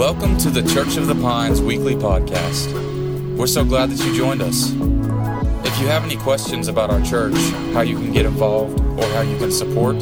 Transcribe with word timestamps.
Welcome 0.00 0.38
to 0.38 0.48
the 0.48 0.62
Church 0.62 0.96
of 0.96 1.08
the 1.08 1.14
Pines 1.14 1.60
weekly 1.60 1.94
podcast. 1.94 2.72
We're 3.36 3.46
so 3.46 3.66
glad 3.66 3.90
that 3.90 4.02
you 4.02 4.16
joined 4.16 4.40
us. 4.40 4.72
If 4.72 5.78
you 5.78 5.88
have 5.88 6.04
any 6.04 6.16
questions 6.16 6.68
about 6.68 6.88
our 6.88 7.02
church, 7.02 7.36
how 7.74 7.82
you 7.82 7.96
can 7.96 8.10
get 8.10 8.24
involved, 8.24 8.80
or 8.80 9.04
how 9.08 9.20
you 9.20 9.36
can 9.36 9.52
support, 9.52 9.98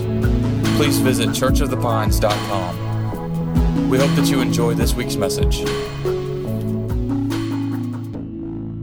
please 0.77 1.01
visit 1.01 1.31
churchofthepines.com. 1.31 3.91
We 3.91 3.99
hope 3.99 4.15
that 4.15 4.31
you 4.31 4.41
enjoy 4.41 4.75
this 4.75 4.95
week's 4.95 5.17
message. 5.17 5.65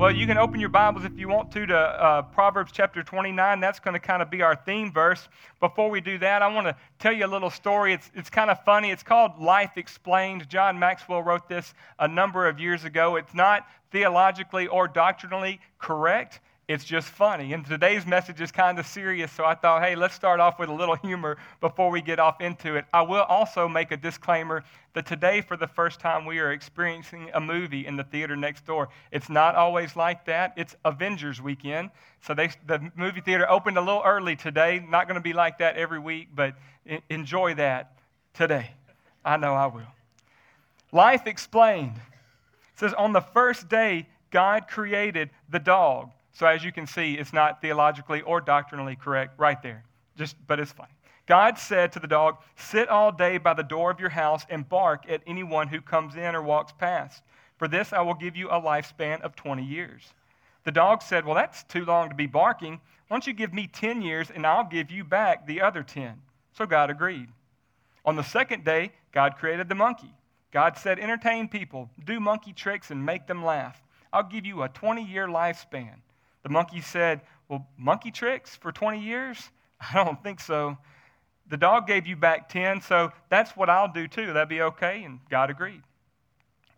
Well, 0.05 0.15
you 0.15 0.27
can 0.27 0.37
open 0.37 0.59
your 0.59 0.69
Bibles 0.69 1.03
if 1.03 1.17
you 1.17 1.27
want 1.27 1.51
to 1.53 1.65
to 1.65 1.75
uh, 1.75 2.21
Proverbs 2.21 2.71
chapter 2.71 3.01
29. 3.01 3.59
That's 3.59 3.79
going 3.79 3.95
to 3.95 3.99
kind 3.99 4.21
of 4.21 4.29
be 4.29 4.43
our 4.43 4.55
theme 4.55 4.93
verse. 4.93 5.27
Before 5.59 5.89
we 5.89 5.99
do 5.99 6.19
that, 6.19 6.43
I 6.43 6.47
want 6.53 6.67
to 6.67 6.75
tell 6.99 7.11
you 7.11 7.25
a 7.25 7.31
little 7.33 7.49
story. 7.49 7.91
It's, 7.91 8.11
it's 8.13 8.29
kind 8.29 8.51
of 8.51 8.63
funny. 8.63 8.91
It's 8.91 9.01
called 9.01 9.39
Life 9.39 9.77
Explained. 9.77 10.47
John 10.47 10.77
Maxwell 10.77 11.23
wrote 11.23 11.49
this 11.49 11.73
a 11.97 12.07
number 12.07 12.47
of 12.47 12.59
years 12.59 12.83
ago. 12.83 13.15
It's 13.15 13.33
not 13.33 13.65
theologically 13.91 14.67
or 14.67 14.87
doctrinally 14.87 15.59
correct, 15.79 16.39
it's 16.67 16.83
just 16.83 17.07
funny. 17.09 17.53
And 17.53 17.63
today's 17.65 18.07
message 18.07 18.41
is 18.41 18.51
kind 18.51 18.79
of 18.79 18.87
serious, 18.87 19.31
so 19.31 19.45
I 19.45 19.53
thought, 19.53 19.83
hey, 19.83 19.95
let's 19.95 20.15
start 20.15 20.39
off 20.39 20.57
with 20.57 20.69
a 20.69 20.73
little 20.73 20.95
humor 20.95 21.37
before 21.61 21.91
we 21.91 22.01
get 22.01 22.19
off 22.19 22.41
into 22.41 22.75
it. 22.75 22.85
I 22.91 23.03
will 23.03 23.23
also 23.23 23.67
make 23.67 23.91
a 23.91 23.97
disclaimer 23.97 24.63
that 24.93 25.05
today, 25.05 25.41
for 25.41 25.57
the 25.57 25.67
first 25.67 25.99
time, 25.99 26.25
we 26.25 26.39
are 26.39 26.51
experiencing 26.51 27.29
a 27.35 27.39
movie 27.39 27.85
in 27.85 27.97
the 27.97 28.03
theater 28.03 28.35
next 28.35 28.65
door. 28.65 28.89
It's 29.11 29.29
not 29.29 29.53
always 29.55 29.95
like 29.95 30.25
that. 30.25 30.53
It's 30.57 30.75
Avengers 30.85 31.39
weekend. 31.39 31.91
So 32.21 32.33
they, 32.33 32.49
the 32.65 32.91
movie 32.95 33.21
theater 33.21 33.49
opened 33.49 33.77
a 33.77 33.81
little 33.81 34.01
early 34.03 34.35
today. 34.35 34.83
Not 34.89 35.07
going 35.07 35.15
to 35.15 35.21
be 35.21 35.33
like 35.33 35.59
that 35.59 35.75
every 35.77 35.99
week, 35.99 36.29
but 36.33 36.55
enjoy 37.09 37.53
that 37.55 37.99
today. 38.33 38.71
I 39.23 39.37
know 39.37 39.53
I 39.53 39.67
will. 39.67 39.81
Life 40.91 41.27
explained. 41.27 41.97
It 42.73 42.79
says, 42.79 42.93
on 42.93 43.13
the 43.13 43.21
first 43.21 43.69
day, 43.69 44.07
God 44.31 44.67
created 44.67 45.29
the 45.49 45.59
dog 45.59 46.09
so 46.35 46.45
as 46.45 46.65
you 46.65 46.71
can 46.73 46.85
see, 46.85 47.13
it's 47.13 47.31
not 47.31 47.61
theologically 47.61 48.21
or 48.21 48.41
doctrinally 48.41 48.97
correct 48.97 49.39
right 49.39 49.61
there. 49.63 49.85
Just, 50.17 50.35
but 50.47 50.59
it's 50.59 50.73
funny. 50.73 50.91
God 51.27 51.57
said 51.57 51.93
to 51.93 51.99
the 51.99 52.07
dog, 52.07 52.39
Sit 52.57 52.89
all 52.89 53.09
day 53.13 53.37
by 53.37 53.53
the 53.53 53.63
door 53.63 53.89
of 53.89 54.01
your 54.01 54.09
house 54.09 54.45
and 54.49 54.67
bark 54.67 55.05
at 55.09 55.21
anyone 55.25 55.69
who 55.69 55.79
comes 55.79 56.15
in 56.15 56.35
or 56.35 56.41
walks 56.41 56.73
past. 56.73 57.23
For 57.57 57.69
this 57.69 57.93
I 57.93 58.01
will 58.01 58.13
give 58.13 58.35
you 58.35 58.49
a 58.49 58.61
lifespan 58.61 59.21
of 59.21 59.37
20 59.37 59.63
years. 59.63 60.13
The 60.65 60.73
dog 60.73 61.01
said, 61.01 61.25
Well, 61.25 61.35
that's 61.35 61.63
too 61.63 61.85
long 61.85 62.09
to 62.09 62.15
be 62.15 62.27
barking. 62.27 62.81
Why 63.07 63.15
don't 63.15 63.25
you 63.25 63.33
give 63.33 63.53
me 63.53 63.67
10 63.67 64.01
years 64.01 64.29
and 64.29 64.45
I'll 64.45 64.67
give 64.67 64.91
you 64.91 65.05
back 65.05 65.47
the 65.47 65.61
other 65.61 65.83
10? 65.83 66.21
So 66.51 66.65
God 66.65 66.89
agreed. 66.89 67.29
On 68.03 68.17
the 68.17 68.23
second 68.23 68.65
day, 68.65 68.91
God 69.13 69.37
created 69.37 69.69
the 69.69 69.75
monkey. 69.75 70.13
God 70.51 70.77
said, 70.77 70.99
Entertain 70.99 71.47
people, 71.47 71.89
do 72.03 72.19
monkey 72.19 72.51
tricks, 72.51 72.91
and 72.91 73.05
make 73.05 73.25
them 73.25 73.43
laugh. 73.45 73.81
I'll 74.11 74.23
give 74.27 74.45
you 74.45 74.63
a 74.63 74.69
20 74.69 75.01
year 75.01 75.27
lifespan. 75.27 75.95
The 76.45 76.51
monkey 76.51 76.79
said, 76.79 77.21
Well, 77.49 77.67
monkey 77.75 78.11
tricks 78.11 78.55
for 78.55 78.71
20 78.71 79.01
years? 79.01 79.49
I 79.93 80.03
don't 80.03 80.21
think 80.21 80.39
so. 80.39 80.77
The 81.47 81.57
dog 81.57 81.87
gave 81.87 82.05
you 82.05 82.15
back 82.15 82.49
10, 82.49 82.81
so 82.81 83.11
that's 83.29 83.57
what 83.57 83.67
I'll 83.67 83.91
do 83.91 84.07
too. 84.07 84.27
That'd 84.27 84.49
be 84.49 84.61
okay. 84.61 85.03
And 85.03 85.19
God 85.27 85.49
agreed. 85.49 85.81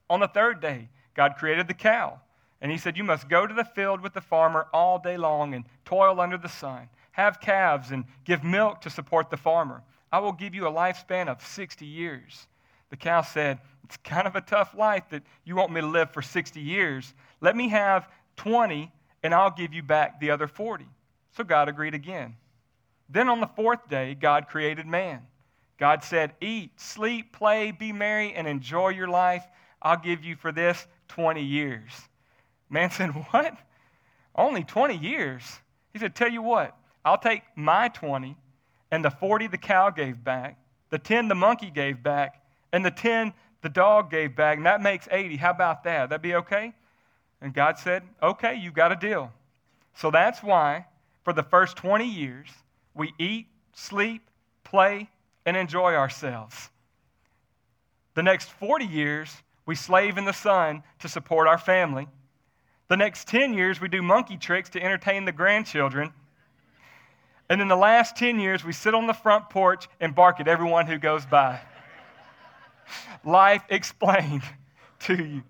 On 0.10 0.22
the 0.22 0.28
third 0.30 0.62
day, 0.62 0.88
God 1.16 1.36
created 1.38 1.68
the 1.68 1.74
cow. 1.74 2.22
And 2.62 2.72
he 2.72 2.78
said, 2.78 2.96
You 2.96 3.04
must 3.04 3.28
go 3.28 3.46
to 3.46 3.54
the 3.54 3.66
field 3.66 4.00
with 4.00 4.14
the 4.14 4.22
farmer 4.22 4.68
all 4.74 5.00
day 5.00 5.18
long 5.18 5.54
and 5.54 5.66
toil 5.84 6.22
under 6.22 6.38
the 6.38 6.48
sun. 6.48 6.88
Have 7.12 7.42
calves 7.42 7.92
and 7.92 8.06
give 8.24 8.46
milk 8.46 8.80
to 8.82 8.90
support 8.90 9.30
the 9.30 9.36
farmer. 9.36 9.84
I 10.14 10.20
will 10.20 10.32
give 10.32 10.56
you 10.56 10.66
a 10.66 10.72
lifespan 10.72 11.28
of 11.28 11.46
60 11.46 11.86
years. 11.86 12.48
The 12.90 12.96
cow 12.96 13.22
said, 13.22 13.60
It's 13.84 13.98
kind 13.98 14.28
of 14.28 14.38
a 14.38 14.42
tough 14.42 14.74
life 14.78 15.04
that 15.10 15.24
you 15.44 15.58
want 15.58 15.74
me 15.74 15.82
to 15.82 15.88
live 15.88 16.12
for 16.12 16.22
60 16.22 16.62
years. 16.62 17.14
Let 17.42 17.58
me 17.58 17.68
have 17.68 18.08
20 18.38 18.94
and 19.28 19.36
I'll 19.36 19.52
give 19.52 19.74
you 19.74 19.84
back 19.84 20.22
the 20.22 20.32
other 20.32 20.48
40. 20.48 20.86
So 21.36 21.44
God 21.44 21.68
agreed 21.68 21.94
again. 21.94 22.38
Then 23.10 23.28
on 23.28 23.42
the 23.42 23.48
fourth 23.48 23.90
day, 23.90 24.16
God 24.16 24.48
created 24.48 24.86
man. 24.86 25.20
God 25.78 26.02
said, 26.02 26.32
Eat, 26.40 26.80
sleep, 26.80 27.34
play, 27.34 27.72
be 27.72 27.92
merry, 27.92 28.34
and 28.34 28.48
enjoy 28.48 28.88
your 28.88 29.10
life. 29.10 29.44
I'll 29.82 30.00
give 30.00 30.24
you 30.24 30.38
for 30.38 30.54
this 30.54 30.88
20 31.10 31.44
years. 31.44 31.92
Man 32.70 32.90
said, 32.92 33.10
What? 33.10 33.54
Only 34.34 34.64
20 34.64 34.96
years? 34.96 35.44
He 35.92 36.00
said, 36.00 36.16
Tell 36.16 36.32
you 36.32 36.42
what, 36.42 36.78
I'll 37.04 37.18
take 37.18 37.42
my 37.58 37.90
20 37.90 38.38
and 38.92 39.04
the 39.04 39.12
40 39.12 39.48
the 39.48 39.58
cow 39.58 39.90
gave 39.90 40.24
back, 40.24 40.58
the 40.90 41.00
10 41.00 41.28
the 41.28 41.36
monkey 41.36 41.70
gave 41.70 42.02
back, 42.02 42.42
and 42.72 42.86
the 42.86 42.92
10 42.92 43.34
the 43.62 43.68
dog 43.68 44.10
gave 44.10 44.38
back, 44.38 44.56
and 44.56 44.66
that 44.66 44.82
makes 44.82 45.06
80. 45.12 45.36
How 45.36 45.52
about 45.52 45.84
that? 45.84 46.08
That'd 46.08 46.22
be 46.22 46.36
okay? 46.36 46.74
And 47.42 47.54
God 47.54 47.78
said, 47.78 48.04
okay, 48.22 48.56
you've 48.56 48.74
got 48.74 48.92
a 48.92 48.96
deal. 48.96 49.32
So 49.96 50.12
that's 50.12 50.42
why, 50.42 50.86
for 51.24 51.34
the 51.34 51.44
first 51.44 51.78
20 51.78 52.06
years, 52.06 52.50
we 52.94 53.14
eat, 53.20 53.48
sleep, 53.74 54.30
play, 54.64 55.10
and 55.46 55.56
enjoy 55.56 55.94
ourselves. 55.94 56.70
The 58.16 58.24
next 58.24 58.50
40 58.50 58.86
years, 58.86 59.32
we 59.66 59.76
slave 59.76 60.18
in 60.18 60.26
the 60.26 60.34
sun 60.34 60.84
to 61.00 61.08
support 61.08 61.48
our 61.48 61.58
family. 61.58 62.08
The 62.88 62.98
next 62.98 63.28
10 63.28 63.54
years, 63.54 63.80
we 63.80 63.88
do 63.88 64.02
monkey 64.02 64.38
tricks 64.38 64.70
to 64.72 64.82
entertain 64.82 65.26
the 65.26 65.32
grandchildren. 65.32 66.14
And 67.50 67.62
in 67.62 67.68
the 67.68 67.76
last 67.76 68.16
10 68.16 68.40
years, 68.40 68.64
we 68.64 68.74
sit 68.74 68.94
on 68.94 69.08
the 69.08 69.14
front 69.14 69.50
porch 69.50 69.88
and 70.00 70.16
bark 70.16 70.40
at 70.40 70.48
everyone 70.48 70.88
who 70.88 70.98
goes 70.98 71.26
by. 71.26 71.60
Life 73.24 73.64
explained 73.70 74.44
to 75.02 75.16
you. 75.16 75.44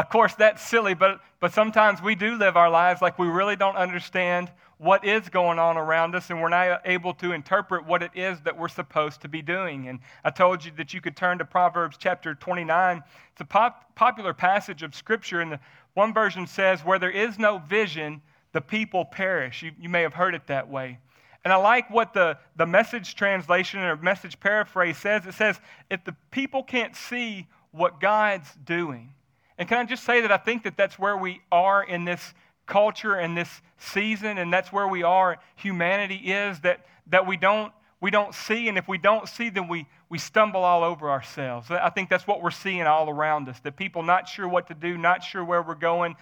Of 0.00 0.08
course, 0.08 0.34
that's 0.34 0.66
silly, 0.66 0.94
but, 0.94 1.20
but 1.40 1.52
sometimes 1.52 2.00
we 2.00 2.14
do 2.14 2.36
live 2.36 2.56
our 2.56 2.70
lives 2.70 3.02
like 3.02 3.18
we 3.18 3.26
really 3.26 3.54
don't 3.54 3.76
understand 3.76 4.50
what 4.78 5.04
is 5.04 5.28
going 5.28 5.58
on 5.58 5.76
around 5.76 6.14
us, 6.14 6.30
and 6.30 6.40
we're 6.40 6.48
not 6.48 6.80
able 6.86 7.12
to 7.12 7.32
interpret 7.32 7.84
what 7.84 8.02
it 8.02 8.10
is 8.14 8.40
that 8.40 8.56
we're 8.56 8.68
supposed 8.68 9.20
to 9.20 9.28
be 9.28 9.42
doing. 9.42 9.88
And 9.88 9.98
I 10.24 10.30
told 10.30 10.64
you 10.64 10.72
that 10.78 10.94
you 10.94 11.02
could 11.02 11.16
turn 11.16 11.36
to 11.36 11.44
Proverbs 11.44 11.98
chapter 12.00 12.34
29. 12.34 13.02
It's 13.32 13.40
a 13.42 13.44
pop, 13.44 13.94
popular 13.94 14.32
passage 14.32 14.82
of 14.82 14.94
Scripture, 14.94 15.42
and 15.42 15.52
the, 15.52 15.60
one 15.92 16.14
version 16.14 16.46
says, 16.46 16.82
Where 16.82 16.98
there 16.98 17.10
is 17.10 17.38
no 17.38 17.58
vision, 17.58 18.22
the 18.52 18.62
people 18.62 19.04
perish. 19.04 19.62
You, 19.62 19.72
you 19.78 19.90
may 19.90 20.00
have 20.00 20.14
heard 20.14 20.34
it 20.34 20.46
that 20.46 20.66
way. 20.66 20.98
And 21.44 21.52
I 21.52 21.56
like 21.56 21.90
what 21.90 22.14
the, 22.14 22.38
the 22.56 22.64
message 22.64 23.16
translation 23.16 23.80
or 23.80 23.96
message 23.96 24.40
paraphrase 24.40 24.96
says. 24.96 25.26
It 25.26 25.34
says, 25.34 25.60
If 25.90 26.04
the 26.04 26.16
people 26.30 26.62
can't 26.62 26.96
see 26.96 27.48
what 27.70 28.00
God's 28.00 28.48
doing, 28.64 29.12
and 29.60 29.68
can 29.68 29.76
I 29.76 29.84
just 29.84 30.04
say 30.04 30.22
that 30.22 30.32
I 30.32 30.38
think 30.38 30.62
that 30.62 30.78
that's 30.78 30.98
where 30.98 31.18
we 31.18 31.42
are 31.52 31.84
in 31.84 32.06
this 32.06 32.32
culture 32.64 33.16
and 33.16 33.36
this 33.36 33.60
season, 33.76 34.38
and 34.38 34.50
that's 34.50 34.72
where 34.72 34.88
we 34.88 35.02
are, 35.02 35.38
humanity 35.56 36.14
is, 36.14 36.58
that, 36.60 36.86
that 37.08 37.26
we, 37.26 37.36
don't, 37.36 37.70
we 38.00 38.10
don't 38.10 38.34
see, 38.34 38.68
and 38.68 38.78
if 38.78 38.88
we 38.88 38.96
don't 38.96 39.28
see, 39.28 39.50
then 39.50 39.68
we, 39.68 39.86
we 40.08 40.16
stumble 40.16 40.64
all 40.64 40.82
over 40.82 41.10
ourselves. 41.10 41.70
I 41.70 41.90
think 41.90 42.08
that's 42.08 42.26
what 42.26 42.40
we're 42.40 42.50
seeing 42.50 42.86
all 42.86 43.10
around 43.10 43.50
us, 43.50 43.60
that 43.60 43.76
people 43.76 44.02
not 44.02 44.26
sure 44.26 44.48
what 44.48 44.68
to 44.68 44.74
do, 44.74 44.96
not 44.96 45.22
sure 45.22 45.44
where 45.44 45.60
we're 45.60 45.74
going, 45.74 46.16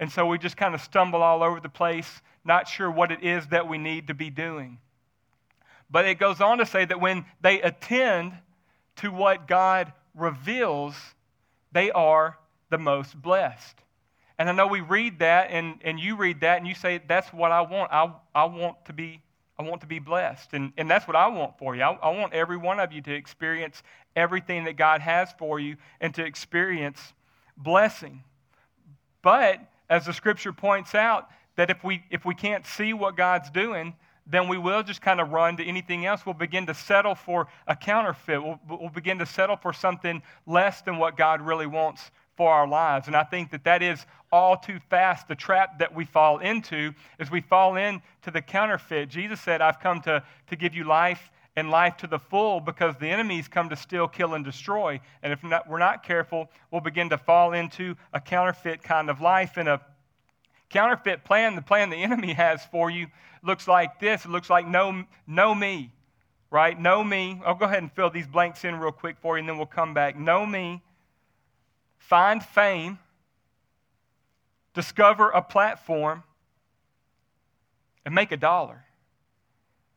and 0.00 0.10
so 0.10 0.26
we 0.26 0.36
just 0.36 0.56
kind 0.56 0.74
of 0.74 0.80
stumble 0.80 1.22
all 1.22 1.44
over 1.44 1.60
the 1.60 1.68
place, 1.68 2.22
not 2.44 2.66
sure 2.66 2.90
what 2.90 3.12
it 3.12 3.22
is 3.22 3.46
that 3.48 3.68
we 3.68 3.78
need 3.78 4.08
to 4.08 4.14
be 4.14 4.30
doing. 4.30 4.78
But 5.92 6.06
it 6.06 6.18
goes 6.18 6.40
on 6.40 6.58
to 6.58 6.66
say 6.66 6.86
that 6.86 7.00
when 7.00 7.24
they 7.40 7.62
attend 7.62 8.32
to 8.96 9.12
what 9.12 9.46
God 9.46 9.92
reveals, 10.16 10.96
they 11.70 11.92
are 11.92 12.36
the 12.70 12.78
most 12.78 13.20
blessed. 13.20 13.76
And 14.38 14.48
I 14.48 14.52
know 14.52 14.66
we 14.66 14.80
read 14.80 15.18
that 15.18 15.50
and, 15.50 15.78
and 15.82 16.00
you 16.00 16.16
read 16.16 16.40
that 16.40 16.58
and 16.58 16.66
you 16.66 16.74
say, 16.74 17.00
that's 17.06 17.30
what 17.32 17.52
I 17.52 17.60
want. 17.60 17.92
I, 17.92 18.10
I 18.34 18.44
want 18.44 18.84
to 18.86 18.92
be 18.92 19.20
I 19.58 19.62
want 19.62 19.82
to 19.82 19.86
be 19.86 19.98
blessed. 19.98 20.54
And, 20.54 20.72
and 20.78 20.90
that's 20.90 21.06
what 21.06 21.16
I 21.16 21.26
want 21.26 21.58
for 21.58 21.76
you. 21.76 21.82
I, 21.82 21.92
I 21.92 22.16
want 22.16 22.32
every 22.32 22.56
one 22.56 22.80
of 22.80 22.94
you 22.94 23.02
to 23.02 23.12
experience 23.12 23.82
everything 24.16 24.64
that 24.64 24.78
God 24.78 25.02
has 25.02 25.28
for 25.38 25.60
you 25.60 25.76
and 26.00 26.14
to 26.14 26.24
experience 26.24 27.12
blessing. 27.58 28.24
But 29.20 29.60
as 29.90 30.06
the 30.06 30.14
scripture 30.14 30.54
points 30.54 30.94
out, 30.94 31.28
that 31.56 31.68
if 31.68 31.84
we 31.84 32.02
if 32.10 32.24
we 32.24 32.34
can't 32.34 32.64
see 32.64 32.94
what 32.94 33.18
God's 33.18 33.50
doing, 33.50 33.94
then 34.26 34.48
we 34.48 34.56
will 34.56 34.82
just 34.82 35.02
kind 35.02 35.20
of 35.20 35.28
run 35.28 35.58
to 35.58 35.64
anything 35.64 36.06
else. 36.06 36.24
We'll 36.24 36.32
begin 36.32 36.64
to 36.66 36.74
settle 36.74 37.14
for 37.14 37.48
a 37.66 37.76
counterfeit. 37.76 38.42
We'll, 38.42 38.58
we'll 38.66 38.88
begin 38.88 39.18
to 39.18 39.26
settle 39.26 39.56
for 39.56 39.74
something 39.74 40.22
less 40.46 40.80
than 40.80 40.96
what 40.96 41.18
God 41.18 41.42
really 41.42 41.66
wants 41.66 42.10
for 42.40 42.50
our 42.50 42.66
lives. 42.66 43.06
And 43.06 43.14
I 43.14 43.22
think 43.22 43.50
that 43.50 43.64
that 43.64 43.82
is 43.82 44.06
all 44.32 44.56
too 44.56 44.78
fast 44.88 45.28
the 45.28 45.34
trap 45.34 45.78
that 45.78 45.94
we 45.94 46.06
fall 46.06 46.38
into 46.38 46.94
is 47.18 47.30
we 47.30 47.42
fall 47.42 47.76
into 47.76 48.30
the 48.32 48.40
counterfeit. 48.40 49.10
Jesus 49.10 49.38
said, 49.42 49.60
I've 49.60 49.78
come 49.78 50.00
to, 50.00 50.22
to 50.46 50.56
give 50.56 50.74
you 50.74 50.84
life 50.84 51.30
and 51.54 51.70
life 51.70 51.98
to 51.98 52.06
the 52.06 52.18
full 52.18 52.58
because 52.58 52.96
the 52.96 53.08
enemies 53.08 53.46
come 53.46 53.68
to 53.68 53.76
steal, 53.76 54.08
kill, 54.08 54.32
and 54.32 54.42
destroy. 54.42 54.98
And 55.22 55.34
if 55.34 55.44
not, 55.44 55.68
we're 55.68 55.80
not 55.80 56.02
careful, 56.02 56.48
we'll 56.70 56.80
begin 56.80 57.10
to 57.10 57.18
fall 57.18 57.52
into 57.52 57.94
a 58.14 58.20
counterfeit 58.22 58.82
kind 58.82 59.10
of 59.10 59.20
life. 59.20 59.58
And 59.58 59.68
a 59.68 59.82
counterfeit 60.70 61.24
plan, 61.24 61.56
the 61.56 61.60
plan 61.60 61.90
the 61.90 62.02
enemy 62.02 62.32
has 62.46 62.64
for 62.72 62.88
you, 62.88 63.08
looks 63.42 63.68
like 63.68 64.00
this. 64.00 64.24
It 64.24 64.30
looks 64.30 64.48
like 64.48 64.66
no, 64.66 65.04
know 65.26 65.54
me. 65.54 65.92
right? 66.50 66.80
Know 66.80 67.04
me. 67.04 67.42
I'll 67.44 67.54
go 67.54 67.66
ahead 67.66 67.82
and 67.82 67.92
fill 67.92 68.08
these 68.08 68.26
blanks 68.26 68.64
in 68.64 68.76
real 68.76 68.92
quick 68.92 69.16
for 69.20 69.36
you, 69.36 69.40
and 69.40 69.48
then 69.50 69.58
we'll 69.58 69.66
come 69.66 69.92
back. 69.92 70.18
Know 70.18 70.46
me, 70.46 70.80
find 72.00 72.42
fame, 72.42 72.98
discover 74.74 75.30
a 75.30 75.40
platform, 75.40 76.24
and 78.04 78.14
make 78.14 78.32
a 78.32 78.36
dollar. 78.36 78.84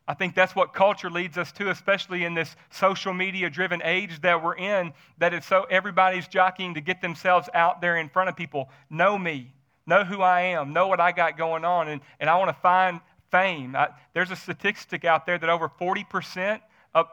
I 0.05 0.13
think 0.13 0.35
that's 0.35 0.53
what 0.53 0.73
culture 0.73 1.09
leads 1.09 1.37
us 1.37 1.51
to, 1.53 1.69
especially 1.69 2.25
in 2.25 2.33
this 2.33 2.55
social 2.69 3.13
media 3.13 3.49
driven 3.49 3.81
age 3.83 4.21
that 4.21 4.43
we're 4.43 4.55
in, 4.55 4.93
that 5.17 5.33
it's 5.33 5.47
so 5.47 5.65
everybody's 5.69 6.27
jockeying 6.27 6.73
to 6.73 6.81
get 6.81 7.01
themselves 7.01 7.47
out 7.53 7.79
there 7.79 7.97
in 7.97 8.09
front 8.09 8.29
of 8.29 8.35
people. 8.35 8.69
Know 8.89 9.17
me, 9.17 9.53
know 9.85 10.03
who 10.03 10.21
I 10.21 10.41
am, 10.41 10.73
know 10.73 10.87
what 10.87 10.99
I 10.99 11.13
got 11.13 11.37
going 11.37 11.63
on, 11.63 11.87
and, 11.87 12.01
and 12.19 12.29
I 12.29 12.37
want 12.37 12.49
to 12.49 12.61
find 12.61 12.99
fame. 13.31 13.77
I, 13.77 13.89
there's 14.13 14.29
a 14.29 14.35
statistic 14.35 15.05
out 15.05 15.25
there 15.25 15.37
that 15.37 15.49
over 15.49 15.69
40% 15.69 16.59
of, 16.93 17.07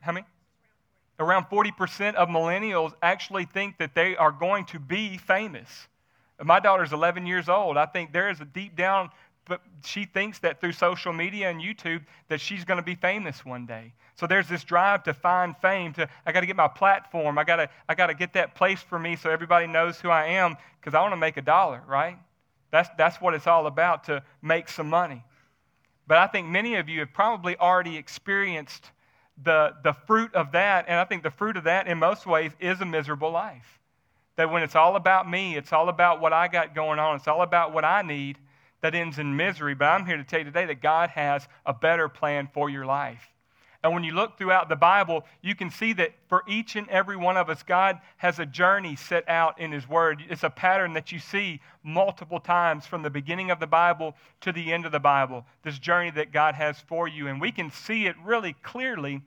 how 0.00 0.12
many? 0.12 0.24
Around 1.22 1.46
40% 1.46 2.14
of 2.14 2.28
millennials 2.28 2.92
actually 3.02 3.44
think 3.44 3.78
that 3.78 3.94
they 3.94 4.16
are 4.16 4.32
going 4.32 4.64
to 4.66 4.78
be 4.78 5.18
famous. 5.18 5.88
My 6.42 6.60
daughter's 6.60 6.92
11 6.92 7.26
years 7.26 7.48
old. 7.48 7.76
I 7.76 7.86
think 7.86 8.12
there 8.12 8.28
is 8.28 8.40
a 8.40 8.44
deep 8.44 8.76
down 8.76 9.10
but 9.46 9.60
she 9.84 10.04
thinks 10.04 10.38
that 10.40 10.60
through 10.60 10.72
social 10.72 11.12
media 11.12 11.50
and 11.50 11.60
YouTube 11.60 12.04
that 12.28 12.40
she's 12.40 12.64
going 12.64 12.76
to 12.76 12.82
be 12.82 12.94
famous 12.94 13.44
one 13.44 13.66
day. 13.66 13.92
So 14.14 14.26
there's 14.26 14.48
this 14.48 14.62
drive 14.62 15.02
to 15.04 15.14
find 15.14 15.56
fame. 15.56 15.92
To 15.94 16.08
I 16.24 16.32
got 16.32 16.40
to 16.40 16.46
get 16.46 16.56
my 16.56 16.68
platform. 16.68 17.38
I 17.38 17.44
got 17.44 17.56
to 17.56 17.68
I 17.88 17.94
got 17.94 18.06
to 18.06 18.14
get 18.14 18.34
that 18.34 18.54
place 18.54 18.80
for 18.80 18.98
me 18.98 19.16
so 19.16 19.30
everybody 19.30 19.66
knows 19.66 20.00
who 20.00 20.10
I 20.10 20.26
am 20.26 20.56
because 20.80 20.94
I 20.94 21.00
want 21.00 21.12
to 21.12 21.16
make 21.16 21.36
a 21.36 21.42
dollar, 21.42 21.82
right? 21.88 22.18
That's 22.70 22.88
that's 22.96 23.20
what 23.20 23.34
it's 23.34 23.46
all 23.46 23.66
about 23.66 24.04
to 24.04 24.22
make 24.42 24.68
some 24.68 24.88
money. 24.88 25.24
But 26.06 26.18
I 26.18 26.26
think 26.28 26.48
many 26.48 26.76
of 26.76 26.88
you 26.88 27.00
have 27.00 27.12
probably 27.12 27.56
already 27.56 27.96
experienced 27.96 28.90
the 29.42 29.74
the 29.82 29.92
fruit 29.92 30.34
of 30.34 30.52
that, 30.52 30.86
and 30.88 30.98
I 30.98 31.04
think 31.04 31.22
the 31.22 31.30
fruit 31.30 31.56
of 31.56 31.64
that 31.64 31.86
in 31.86 31.98
most 31.98 32.26
ways 32.26 32.52
is 32.60 32.80
a 32.80 32.86
miserable 32.86 33.30
life. 33.30 33.80
That 34.36 34.50
when 34.50 34.62
it's 34.62 34.76
all 34.76 34.96
about 34.96 35.28
me, 35.28 35.56
it's 35.56 35.72
all 35.72 35.88
about 35.88 36.20
what 36.20 36.32
I 36.32 36.48
got 36.48 36.74
going 36.74 36.98
on, 36.98 37.16
it's 37.16 37.28
all 37.28 37.42
about 37.42 37.72
what 37.72 37.84
I 37.84 38.02
need 38.02 38.38
that 38.80 38.94
ends 38.94 39.18
in 39.18 39.36
misery. 39.36 39.74
But 39.74 39.86
I'm 39.86 40.06
here 40.06 40.16
to 40.16 40.24
tell 40.24 40.40
you 40.40 40.44
today 40.44 40.66
that 40.66 40.82
God 40.82 41.10
has 41.10 41.46
a 41.64 41.72
better 41.72 42.08
plan 42.08 42.48
for 42.52 42.68
your 42.68 42.84
life. 42.84 43.31
And 43.82 43.92
when 43.92 44.04
you 44.04 44.12
look 44.12 44.38
throughout 44.38 44.68
the 44.68 44.76
Bible, 44.76 45.24
you 45.40 45.56
can 45.56 45.70
see 45.70 45.92
that 45.94 46.12
for 46.28 46.44
each 46.46 46.76
and 46.76 46.88
every 46.88 47.16
one 47.16 47.36
of 47.36 47.50
us, 47.50 47.64
God 47.64 47.98
has 48.18 48.38
a 48.38 48.46
journey 48.46 48.94
set 48.94 49.28
out 49.28 49.58
in 49.58 49.72
His 49.72 49.88
Word. 49.88 50.22
It's 50.28 50.44
a 50.44 50.50
pattern 50.50 50.92
that 50.92 51.10
you 51.10 51.18
see 51.18 51.60
multiple 51.82 52.38
times 52.38 52.86
from 52.86 53.02
the 53.02 53.10
beginning 53.10 53.50
of 53.50 53.58
the 53.58 53.66
Bible 53.66 54.14
to 54.42 54.52
the 54.52 54.72
end 54.72 54.86
of 54.86 54.92
the 54.92 55.00
Bible, 55.00 55.44
this 55.64 55.80
journey 55.80 56.10
that 56.12 56.32
God 56.32 56.54
has 56.54 56.78
for 56.78 57.08
you. 57.08 57.26
And 57.26 57.40
we 57.40 57.50
can 57.50 57.72
see 57.72 58.06
it 58.06 58.14
really 58.24 58.54
clearly 58.62 59.20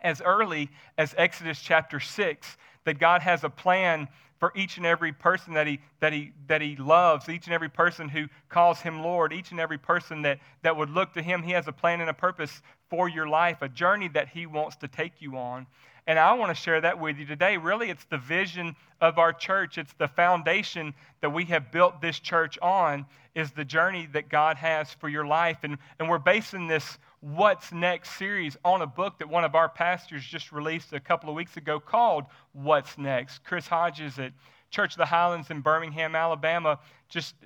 as 0.00 0.20
early 0.20 0.68
as 0.96 1.14
Exodus 1.18 1.60
chapter 1.60 1.98
6 1.98 2.56
that 2.84 2.98
God 2.98 3.22
has 3.22 3.44
a 3.44 3.50
plan 3.50 4.08
for 4.38 4.52
each 4.56 4.76
and 4.76 4.84
every 4.84 5.12
person 5.12 5.54
that 5.54 5.68
he, 5.68 5.78
that, 6.00 6.12
he, 6.12 6.32
that 6.48 6.60
he 6.60 6.74
loves, 6.74 7.28
each 7.28 7.46
and 7.46 7.54
every 7.54 7.68
person 7.68 8.08
who 8.08 8.26
calls 8.48 8.80
him 8.80 9.00
Lord, 9.00 9.32
each 9.32 9.52
and 9.52 9.60
every 9.60 9.78
person 9.78 10.22
that, 10.22 10.40
that 10.62 10.76
would 10.76 10.90
look 10.90 11.12
to 11.12 11.22
him. 11.22 11.44
He 11.44 11.52
has 11.52 11.68
a 11.68 11.72
plan 11.72 12.00
and 12.00 12.10
a 12.10 12.14
purpose 12.14 12.60
for 12.90 13.08
your 13.08 13.28
life, 13.28 13.62
a 13.62 13.68
journey 13.68 14.08
that 14.08 14.28
he 14.28 14.46
wants 14.46 14.74
to 14.78 14.88
take 14.88 15.12
you 15.20 15.36
on. 15.36 15.66
And 16.08 16.18
I 16.18 16.32
want 16.32 16.50
to 16.50 16.60
share 16.60 16.80
that 16.80 16.98
with 16.98 17.18
you 17.18 17.24
today. 17.24 17.56
Really, 17.56 17.88
it's 17.88 18.04
the 18.06 18.18
vision 18.18 18.74
of 19.00 19.18
our 19.18 19.32
church. 19.32 19.78
It's 19.78 19.92
the 19.92 20.08
foundation 20.08 20.92
that 21.20 21.30
we 21.30 21.44
have 21.44 21.70
built 21.70 22.00
this 22.02 22.18
church 22.18 22.58
on, 22.60 23.06
is 23.36 23.52
the 23.52 23.64
journey 23.64 24.08
that 24.12 24.28
God 24.28 24.56
has 24.56 24.92
for 24.92 25.08
your 25.08 25.24
life. 25.24 25.58
And, 25.62 25.78
and 26.00 26.08
we're 26.08 26.18
basing 26.18 26.66
this 26.66 26.98
What's 27.22 27.70
Next 27.70 28.18
series 28.18 28.56
on 28.64 28.82
a 28.82 28.86
book 28.86 29.20
that 29.20 29.28
one 29.28 29.44
of 29.44 29.54
our 29.54 29.68
pastors 29.68 30.24
just 30.24 30.50
released 30.50 30.92
a 30.92 30.98
couple 30.98 31.30
of 31.30 31.36
weeks 31.36 31.56
ago 31.56 31.78
called 31.78 32.24
What's 32.52 32.98
Next. 32.98 33.44
Chris 33.44 33.68
Hodges 33.68 34.18
at 34.18 34.32
Church 34.72 34.94
of 34.94 34.98
the 34.98 35.06
Highlands 35.06 35.48
in 35.48 35.60
Birmingham, 35.60 36.16
Alabama, 36.16 36.80
just 37.08 37.36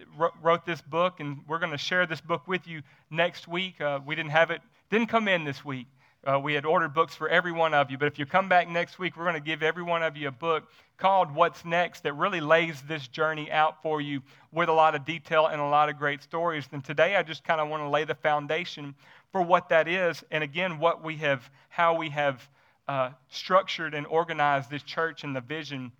wrote 0.40 0.64
this 0.64 0.80
book, 0.80 1.20
and 1.20 1.40
we're 1.46 1.58
going 1.58 1.72
to 1.72 1.76
share 1.76 2.06
this 2.06 2.22
book 2.22 2.48
with 2.48 2.66
you 2.66 2.80
next 3.10 3.48
week. 3.48 3.78
Uh, 3.78 4.00
we 4.06 4.14
didn't 4.14 4.30
have 4.30 4.50
it, 4.50 4.62
didn't 4.88 5.08
come 5.08 5.28
in 5.28 5.44
this 5.44 5.62
week. 5.62 5.88
Uh, 6.26 6.40
we 6.40 6.54
had 6.54 6.64
ordered 6.64 6.94
books 6.94 7.14
for 7.14 7.28
every 7.28 7.52
one 7.52 7.74
of 7.74 7.90
you, 7.90 7.98
but 7.98 8.06
if 8.06 8.18
you 8.18 8.24
come 8.24 8.48
back 8.48 8.70
next 8.70 8.98
week, 8.98 9.14
we're 9.14 9.24
going 9.24 9.34
to 9.34 9.40
give 9.40 9.62
every 9.62 9.82
one 9.82 10.02
of 10.02 10.16
you 10.16 10.28
a 10.28 10.32
book 10.32 10.70
called 10.96 11.34
What's 11.34 11.64
Next 11.64 12.02
that 12.02 12.14
really 12.14 12.40
lays 12.40 12.80
this 12.82 13.06
journey 13.08 13.50
out 13.50 13.82
for 13.82 14.00
you 14.00 14.22
with 14.52 14.68
a 14.68 14.72
lot 14.72 14.94
of 14.94 15.04
detail 15.04 15.46
and 15.46 15.60
a 15.60 15.64
lot 15.66 15.88
of 15.88 15.98
great 15.98 16.22
stories. 16.22 16.66
And 16.72 16.84
today 16.84 17.16
I 17.16 17.22
just 17.22 17.44
kind 17.44 17.60
of 17.60 17.68
want 17.68 17.82
to 17.82 17.88
lay 17.88 18.04
the 18.04 18.14
foundation 18.14 18.94
for 19.32 19.42
what 19.42 19.68
that 19.68 19.88
is, 19.88 20.24
and 20.30 20.42
again, 20.42 20.78
what 20.78 21.04
we 21.04 21.16
have, 21.16 21.50
how 21.68 21.94
we 21.94 22.08
have 22.10 22.48
uh, 22.88 23.10
structured 23.28 23.94
and 23.94 24.06
organized 24.06 24.70
this 24.70 24.82
church 24.82 25.24
and 25.24 25.34
the 25.34 25.40
vision 25.40 25.92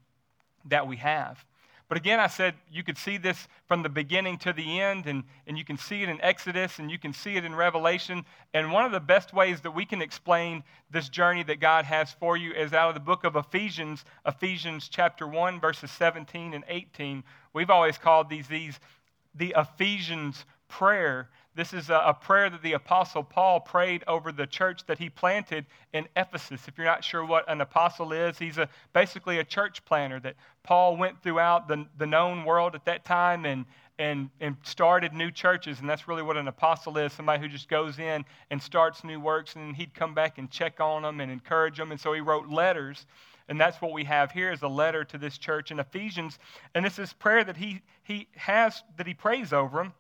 that 0.67 0.87
we 0.87 0.97
have. 0.97 1.45
But 1.89 1.99
again, 1.99 2.19
I 2.19 2.27
said 2.27 2.55
you 2.71 2.83
could 2.83 2.99
see 2.99 3.17
this 3.17 3.47
from 3.67 3.83
the 3.83 3.89
beginning 3.89 4.39
to 4.39 4.53
the 4.53 4.81
end, 4.81 5.07
and, 5.07 5.23
and 5.47 5.57
you 5.57 5.65
can 5.65 5.79
see 5.79 6.03
it 6.03 6.09
in 6.09 6.21
Exodus 6.21 6.81
and 6.81 6.91
you 6.91 6.99
can 6.99 7.13
see 7.13 7.37
it 7.37 7.45
in 7.45 7.55
Revelation. 7.55 8.25
And 8.53 8.73
one 8.73 8.85
of 8.85 8.91
the 8.91 9.01
best 9.01 9.33
ways 9.33 9.61
that 9.61 9.71
we 9.71 9.85
can 9.85 10.03
explain 10.03 10.65
this 10.91 11.09
journey 11.09 11.45
that 11.45 11.61
God 11.61 11.85
has 11.85 12.13
for 12.13 12.37
you 12.37 12.53
is 12.53 12.73
out 12.73 12.89
of 12.89 12.95
the 12.95 13.01
book 13.01 13.23
of 13.23 13.37
Ephesians, 13.37 14.05
Ephesians 14.27 14.89
chapter 14.89 15.29
1, 15.29 15.61
verses 15.61 15.91
17 15.93 16.55
and 16.55 16.65
18. 16.69 17.23
We've 17.53 17.71
always 17.71 17.99
called 17.99 18.29
these, 18.29 18.49
these 18.49 18.81
the 19.37 19.55
Ephesians 19.57 20.45
prayer 20.69 21.29
this 21.57 21.73
is 21.73 21.89
a, 21.89 22.15
prayer 22.21 22.51
that 22.51 22.63
the 22.63 22.75
Apostle 22.75 23.23
Paul 23.23 23.61
prayed 23.61 24.05
over 24.07 24.31
the 24.31 24.47
church 24.47 24.85
that 24.87 24.99
he 24.99 25.09
planted 25.09 25.65
in 25.95 26.07
Ephesus. 26.15 26.69
If 26.69 26.77
you're 26.77 26.87
not 26.87 27.03
sure 27.03 27.25
what 27.25 27.51
an 27.51 27.63
apostle 27.63 28.13
is, 28.13 28.39
he's 28.39 28.59
a, 28.59 28.69
basically 28.93 29.39
a 29.39 29.45
church 29.45 29.83
planter 29.87 30.21
that 30.21 30.37
Paul 30.63 30.99
went 30.99 31.23
throughout 31.23 31.67
the, 31.67 31.87
the 31.97 32.07
known 32.07 32.45
world 32.45 32.75
at 32.75 32.85
that 32.85 33.07
time 33.07 33.47
and, 33.47 33.65
and, 33.99 34.29
and 34.39 34.57
started 34.65 35.15
new 35.15 35.31
churches. 35.31 35.81
And 35.81 35.89
that's 35.89 36.07
really 36.07 36.23
what 36.23 36.37
an 36.37 36.47
apostle 36.47 36.99
is 36.99 37.15
somebody 37.15 37.41
who 37.41 37.49
just 37.49 37.71
goes 37.71 37.99
in 37.99 38.27
and 38.51 38.63
starts 38.63 39.03
new 39.03 39.19
works, 39.19 39.57
and 39.57 39.75
he'd 39.75 39.95
come 39.95 40.13
back 40.13 40.37
and 40.37 40.51
check 40.51 40.79
on 40.79 41.03
them 41.03 41.21
and 41.21 41.33
encourage 41.33 41.79
them. 41.79 41.91
And 41.91 41.99
so 41.99 42.13
he 42.13 42.21
wrote 42.21 42.49
letters. 42.49 43.07
And 43.49 43.59
that's 43.59 43.81
what 43.81 43.93
we 43.93 44.05
have 44.05 44.31
here 44.31 44.53
is 44.53 44.61
a 44.61 44.69
letter 44.69 45.05
to 45.05 45.17
this 45.17 45.39
church 45.39 45.71
in 45.71 45.81
Ephesians. 45.81 46.39
And 46.75 46.85
this 46.85 46.99
is 46.99 47.15
prayer 47.15 47.45
that 47.45 47.57
he, 47.57 47.81
he 48.03 48.29
has, 48.35 48.83
that 48.99 49.07
he 49.07 49.15
prays 49.15 49.55
over 49.55 49.79
them 49.79 49.95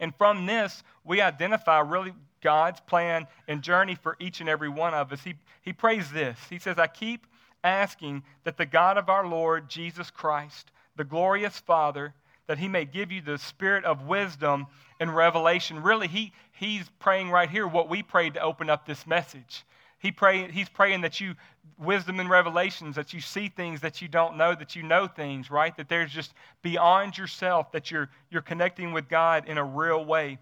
and 0.00 0.14
from 0.14 0.46
this, 0.46 0.82
we 1.04 1.20
identify 1.20 1.80
really 1.80 2.12
God's 2.40 2.80
plan 2.80 3.26
and 3.48 3.62
journey 3.62 3.96
for 3.96 4.16
each 4.20 4.40
and 4.40 4.48
every 4.48 4.68
one 4.68 4.94
of 4.94 5.12
us. 5.12 5.22
He, 5.22 5.34
he 5.62 5.72
prays 5.72 6.10
this 6.10 6.38
He 6.48 6.58
says, 6.58 6.78
I 6.78 6.86
keep 6.86 7.26
asking 7.64 8.22
that 8.44 8.56
the 8.56 8.66
God 8.66 8.96
of 8.96 9.08
our 9.08 9.26
Lord 9.26 9.68
Jesus 9.68 10.10
Christ, 10.10 10.70
the 10.96 11.04
glorious 11.04 11.58
Father, 11.58 12.14
that 12.46 12.58
he 12.58 12.68
may 12.68 12.84
give 12.84 13.12
you 13.12 13.20
the 13.20 13.38
spirit 13.38 13.84
of 13.84 14.06
wisdom 14.06 14.66
and 15.00 15.14
revelation. 15.14 15.82
Really, 15.82 16.08
he, 16.08 16.32
he's 16.52 16.88
praying 16.98 17.30
right 17.30 17.50
here 17.50 17.66
what 17.66 17.88
we 17.88 18.02
prayed 18.02 18.34
to 18.34 18.40
open 18.40 18.70
up 18.70 18.86
this 18.86 19.06
message. 19.06 19.64
He 19.98 20.12
pray, 20.12 20.50
he's 20.50 20.68
praying 20.68 21.02
that 21.02 21.20
you, 21.20 21.34
wisdom 21.78 22.20
and 22.20 22.30
revelations, 22.30 22.96
that 22.96 23.12
you 23.12 23.20
see 23.20 23.48
things 23.48 23.80
that 23.80 24.00
you 24.00 24.08
don't 24.08 24.36
know, 24.36 24.54
that 24.54 24.76
you 24.76 24.82
know 24.82 25.06
things, 25.06 25.50
right? 25.50 25.76
That 25.76 25.88
there's 25.88 26.12
just 26.12 26.32
beyond 26.62 27.18
yourself, 27.18 27.72
that 27.72 27.90
you're, 27.90 28.08
you're 28.30 28.42
connecting 28.42 28.92
with 28.92 29.08
God 29.08 29.48
in 29.48 29.58
a 29.58 29.64
real 29.64 30.04
way. 30.04 30.38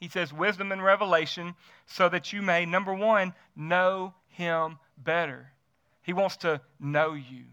He 0.00 0.08
says, 0.08 0.32
wisdom 0.32 0.72
and 0.72 0.82
revelation, 0.82 1.54
so 1.86 2.08
that 2.08 2.32
you 2.32 2.42
may, 2.42 2.66
number 2.66 2.92
one, 2.92 3.32
know 3.56 4.12
Him 4.28 4.78
better. 4.98 5.50
He 6.02 6.12
wants 6.12 6.36
to 6.38 6.60
know 6.78 7.14
you. 7.14 7.44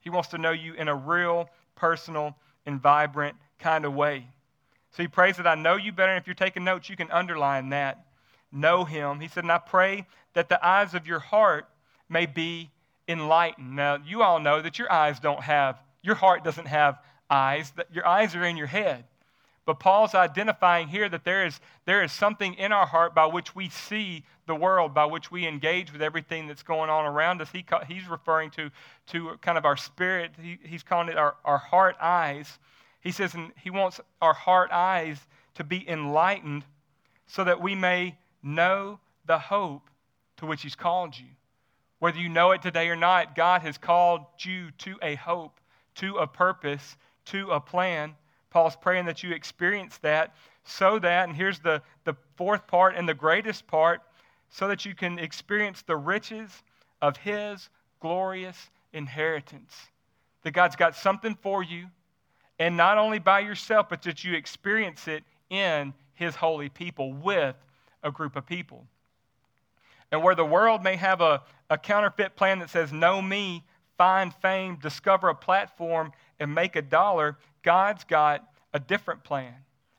He 0.00 0.10
wants 0.10 0.30
to 0.30 0.38
know 0.38 0.50
you 0.50 0.74
in 0.74 0.88
a 0.88 0.94
real, 0.94 1.48
personal, 1.76 2.36
and 2.66 2.80
vibrant 2.80 3.36
kind 3.58 3.84
of 3.84 3.94
way. 3.94 4.26
So 4.90 5.02
he 5.02 5.08
prays 5.08 5.36
that 5.36 5.46
I 5.46 5.54
know 5.54 5.76
you 5.76 5.92
better. 5.92 6.12
And 6.12 6.20
if 6.20 6.26
you're 6.26 6.34
taking 6.34 6.64
notes, 6.64 6.90
you 6.90 6.96
can 6.96 7.10
underline 7.10 7.70
that 7.70 8.04
know 8.52 8.84
him. 8.84 9.20
He 9.20 9.28
said, 9.28 9.44
And 9.44 9.52
I 9.52 9.58
pray 9.58 10.06
that 10.34 10.48
the 10.48 10.64
eyes 10.64 10.94
of 10.94 11.06
your 11.06 11.18
heart 11.18 11.66
may 12.12 12.26
be 12.26 12.70
enlightened. 13.08 13.74
Now, 13.74 13.98
you 14.04 14.22
all 14.22 14.38
know 14.38 14.60
that 14.62 14.78
your 14.78 14.92
eyes 14.92 15.18
don't 15.18 15.42
have, 15.42 15.80
your 16.02 16.14
heart 16.14 16.44
doesn't 16.44 16.66
have 16.66 16.98
eyes, 17.30 17.72
that 17.76 17.92
your 17.92 18.06
eyes 18.06 18.34
are 18.36 18.44
in 18.44 18.56
your 18.56 18.66
head. 18.66 19.04
But 19.64 19.78
Paul's 19.78 20.14
identifying 20.14 20.88
here 20.88 21.08
that 21.08 21.24
there 21.24 21.46
is, 21.46 21.60
there 21.84 22.02
is 22.02 22.10
something 22.12 22.54
in 22.54 22.72
our 22.72 22.86
heart 22.86 23.14
by 23.14 23.26
which 23.26 23.54
we 23.54 23.68
see 23.68 24.24
the 24.46 24.56
world, 24.56 24.92
by 24.92 25.04
which 25.04 25.30
we 25.30 25.46
engage 25.46 25.92
with 25.92 26.02
everything 26.02 26.48
that's 26.48 26.64
going 26.64 26.90
on 26.90 27.04
around 27.04 27.40
us. 27.40 27.48
He, 27.52 27.64
he's 27.86 28.08
referring 28.08 28.50
to, 28.52 28.70
to 29.08 29.36
kind 29.40 29.56
of 29.56 29.64
our 29.64 29.76
spirit, 29.76 30.32
he, 30.40 30.58
he's 30.64 30.82
calling 30.82 31.08
it 31.08 31.16
our, 31.16 31.36
our 31.44 31.58
heart 31.58 31.96
eyes. 32.00 32.58
He 33.00 33.12
says, 33.12 33.34
and 33.34 33.52
he 33.56 33.70
wants 33.70 34.00
our 34.20 34.34
heart 34.34 34.70
eyes 34.72 35.18
to 35.54 35.64
be 35.64 35.88
enlightened 35.88 36.64
so 37.26 37.44
that 37.44 37.60
we 37.60 37.74
may 37.74 38.18
know 38.42 38.98
the 39.26 39.38
hope 39.38 39.88
to 40.38 40.46
which 40.46 40.62
He's 40.62 40.74
called 40.74 41.16
you. 41.18 41.26
Whether 42.02 42.18
you 42.18 42.28
know 42.28 42.50
it 42.50 42.62
today 42.62 42.88
or 42.88 42.96
not, 42.96 43.36
God 43.36 43.62
has 43.62 43.78
called 43.78 44.22
you 44.40 44.72
to 44.78 44.98
a 45.02 45.14
hope, 45.14 45.60
to 45.94 46.16
a 46.16 46.26
purpose, 46.26 46.96
to 47.26 47.52
a 47.52 47.60
plan. 47.60 48.16
Paul's 48.50 48.74
praying 48.74 49.06
that 49.06 49.22
you 49.22 49.30
experience 49.30 49.98
that 49.98 50.34
so 50.64 50.98
that, 50.98 51.28
and 51.28 51.36
here's 51.36 51.60
the, 51.60 51.80
the 52.02 52.16
fourth 52.34 52.66
part 52.66 52.96
and 52.96 53.08
the 53.08 53.14
greatest 53.14 53.68
part, 53.68 54.00
so 54.50 54.66
that 54.66 54.84
you 54.84 54.96
can 54.96 55.20
experience 55.20 55.82
the 55.82 55.94
riches 55.94 56.64
of 57.00 57.16
His 57.18 57.68
glorious 58.00 58.70
inheritance. 58.92 59.72
That 60.42 60.54
God's 60.54 60.74
got 60.74 60.96
something 60.96 61.36
for 61.40 61.62
you, 61.62 61.86
and 62.58 62.76
not 62.76 62.98
only 62.98 63.20
by 63.20 63.38
yourself, 63.38 63.88
but 63.88 64.02
that 64.02 64.24
you 64.24 64.34
experience 64.34 65.06
it 65.06 65.22
in 65.50 65.94
His 66.14 66.34
holy 66.34 66.68
people 66.68 67.12
with 67.12 67.54
a 68.02 68.10
group 68.10 68.34
of 68.34 68.44
people. 68.44 68.88
And 70.12 70.22
where 70.22 70.34
the 70.34 70.44
world 70.44 70.84
may 70.84 70.96
have 70.96 71.22
a, 71.22 71.42
a 71.70 71.78
counterfeit 71.78 72.36
plan 72.36 72.58
that 72.58 72.70
says, 72.70 72.92
Know 72.92 73.20
me, 73.22 73.64
find 73.96 74.32
fame, 74.34 74.76
discover 74.76 75.30
a 75.30 75.34
platform, 75.34 76.12
and 76.38 76.54
make 76.54 76.76
a 76.76 76.82
dollar, 76.82 77.38
God's 77.62 78.04
got 78.04 78.46
a 78.74 78.78
different 78.78 79.24
plan. 79.24 79.54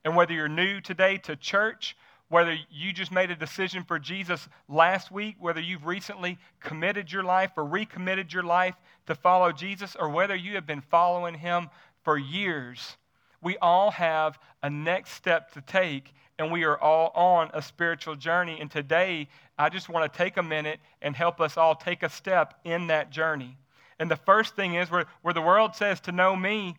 And 0.06 0.16
whether 0.16 0.34
you're 0.34 0.48
new 0.48 0.82
today 0.82 1.18
to 1.20 1.36
church, 1.36 1.98
whether 2.30 2.56
you 2.70 2.94
just 2.94 3.12
made 3.12 3.32
a 3.32 3.36
decision 3.36 3.84
for 3.84 4.00
Jesus 4.00 4.48
last 4.68 5.12
week, 5.12 5.36
whether 5.40 5.62
you've 5.62 5.86
recently 5.86 6.38
committed 6.60 7.12
your 7.12 7.24
life 7.24 7.52
or 7.58 7.66
recommitted 7.66 8.34
your 8.34 8.44
life 8.44 8.76
to 9.08 9.16
follow 9.16 9.52
Jesus, 9.52 9.96
or 9.96 10.10
whether 10.10 10.36
you 10.36 10.56
have 10.56 10.66
been 10.66 10.82
following 10.82 11.36
him 11.36 11.70
for 12.04 12.18
years, 12.18 12.98
we 13.42 13.58
all 13.58 13.92
have 13.92 14.40
a 14.62 14.70
next 14.70 15.12
step 15.12 15.52
to 15.54 15.62
take, 15.62 16.14
and 16.40 16.52
we 16.52 16.64
are 16.64 16.80
all 16.80 17.12
on 17.16 17.52
a 17.54 17.62
spiritual 17.62 18.16
journey. 18.16 18.58
And 18.60 18.70
today, 18.70 19.28
I 19.58 19.70
just 19.70 19.90
want 19.90 20.12
to 20.12 20.18
take 20.18 20.38
a 20.38 20.44
minute 20.44 20.80
and 21.02 21.16
help 21.16 21.40
us 21.40 21.58
all 21.58 21.76
take 21.76 22.04
a 22.04 22.10
step 22.10 22.60
in 22.64 22.88
that 22.88 23.12
journey. 23.12 23.58
And 24.00 24.10
the 24.10 24.16
first 24.16 24.56
thing 24.56 24.76
is 24.76 24.90
where, 24.90 25.06
where 25.22 25.34
the 25.34 25.42
world 25.42 25.76
says 25.76 26.00
to 26.02 26.12
know 26.12 26.36
me, 26.36 26.76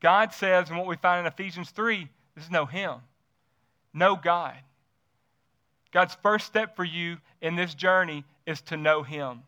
God 0.00 0.32
says, 0.32 0.68
and 0.68 0.78
what 0.78 0.86
we 0.86 0.96
find 0.96 1.20
in 1.20 1.32
Ephesians 1.32 1.70
3 1.70 2.08
is 2.36 2.50
know 2.50 2.66
Him. 2.66 2.96
Know 3.92 4.16
God. 4.16 4.56
God's 5.92 6.16
first 6.22 6.46
step 6.46 6.74
for 6.74 6.84
you 6.84 7.18
in 7.40 7.54
this 7.54 7.74
journey 7.74 8.24
is 8.46 8.60
to 8.62 8.76
know 8.76 9.02
Him. 9.02 9.42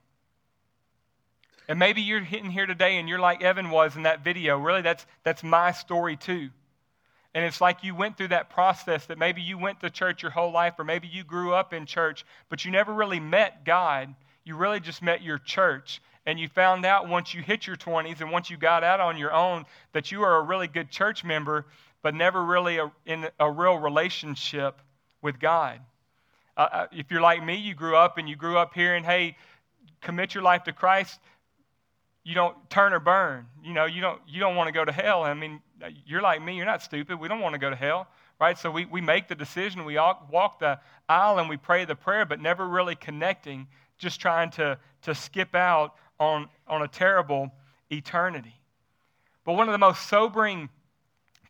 And 1.68 1.78
maybe 1.78 2.02
you're 2.02 2.20
hitting 2.20 2.50
here 2.50 2.66
today 2.66 2.98
and 2.98 3.08
you're 3.08 3.18
like 3.18 3.42
Evan 3.42 3.70
was 3.70 3.96
in 3.96 4.04
that 4.04 4.22
video. 4.22 4.58
Really, 4.58 4.82
that's, 4.82 5.04
that's 5.24 5.42
my 5.42 5.72
story 5.72 6.16
too. 6.16 6.50
And 7.36 7.44
it's 7.44 7.60
like 7.60 7.84
you 7.84 7.94
went 7.94 8.16
through 8.16 8.28
that 8.28 8.48
process 8.48 9.04
that 9.06 9.18
maybe 9.18 9.42
you 9.42 9.58
went 9.58 9.80
to 9.80 9.90
church 9.90 10.22
your 10.22 10.30
whole 10.30 10.50
life, 10.50 10.78
or 10.78 10.84
maybe 10.84 11.06
you 11.06 11.22
grew 11.22 11.52
up 11.52 11.74
in 11.74 11.84
church, 11.84 12.24
but 12.48 12.64
you 12.64 12.70
never 12.70 12.94
really 12.94 13.20
met 13.20 13.62
God. 13.62 14.14
You 14.42 14.56
really 14.56 14.80
just 14.80 15.02
met 15.02 15.20
your 15.20 15.36
church. 15.36 16.00
And 16.24 16.40
you 16.40 16.48
found 16.48 16.86
out 16.86 17.10
once 17.10 17.34
you 17.34 17.42
hit 17.42 17.66
your 17.66 17.76
20s 17.76 18.22
and 18.22 18.30
once 18.30 18.48
you 18.48 18.56
got 18.56 18.82
out 18.82 19.00
on 19.00 19.18
your 19.18 19.34
own 19.34 19.66
that 19.92 20.10
you 20.10 20.22
are 20.22 20.38
a 20.38 20.42
really 20.44 20.66
good 20.66 20.90
church 20.90 21.24
member, 21.24 21.66
but 22.00 22.14
never 22.14 22.42
really 22.42 22.78
a, 22.78 22.90
in 23.04 23.28
a 23.38 23.50
real 23.50 23.76
relationship 23.76 24.80
with 25.20 25.38
God. 25.38 25.80
Uh, 26.56 26.68
uh 26.72 26.86
if 26.90 27.10
you're 27.10 27.20
like 27.20 27.44
me, 27.44 27.56
you 27.56 27.74
grew 27.74 27.96
up 27.96 28.16
and 28.16 28.30
you 28.30 28.34
grew 28.34 28.56
up 28.56 28.72
hearing, 28.72 29.04
hey, 29.04 29.36
commit 30.00 30.32
your 30.34 30.42
life 30.42 30.64
to 30.64 30.72
Christ 30.72 31.20
you 32.26 32.34
don't 32.34 32.56
turn 32.68 32.92
or 32.92 32.98
burn. 32.98 33.46
You 33.62 33.72
know, 33.72 33.84
you 33.84 34.00
don't, 34.00 34.20
you 34.26 34.40
don't 34.40 34.56
want 34.56 34.66
to 34.66 34.72
go 34.72 34.84
to 34.84 34.90
hell. 34.90 35.22
I 35.22 35.32
mean, 35.32 35.60
you're 36.04 36.20
like 36.20 36.42
me, 36.42 36.56
you're 36.56 36.66
not 36.66 36.82
stupid. 36.82 37.20
We 37.20 37.28
don't 37.28 37.38
want 37.38 37.52
to 37.52 37.58
go 37.60 37.70
to 37.70 37.76
hell, 37.76 38.08
right? 38.40 38.58
So 38.58 38.68
we, 38.68 38.84
we 38.84 39.00
make 39.00 39.28
the 39.28 39.36
decision, 39.36 39.84
we 39.84 39.94
walk 39.94 40.58
the 40.58 40.80
aisle 41.08 41.38
and 41.38 41.48
we 41.48 41.56
pray 41.56 41.84
the 41.84 41.94
prayer, 41.94 42.26
but 42.26 42.40
never 42.40 42.66
really 42.66 42.96
connecting, 42.96 43.68
just 43.96 44.20
trying 44.20 44.50
to, 44.50 44.76
to 45.02 45.14
skip 45.14 45.54
out 45.54 45.94
on, 46.18 46.48
on 46.66 46.82
a 46.82 46.88
terrible 46.88 47.52
eternity. 47.92 48.56
But 49.44 49.52
one 49.52 49.68
of 49.68 49.72
the 49.72 49.78
most 49.78 50.08
sobering 50.08 50.68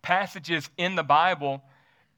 passages 0.02 0.68
in 0.76 0.94
the 0.94 1.02
Bible 1.02 1.62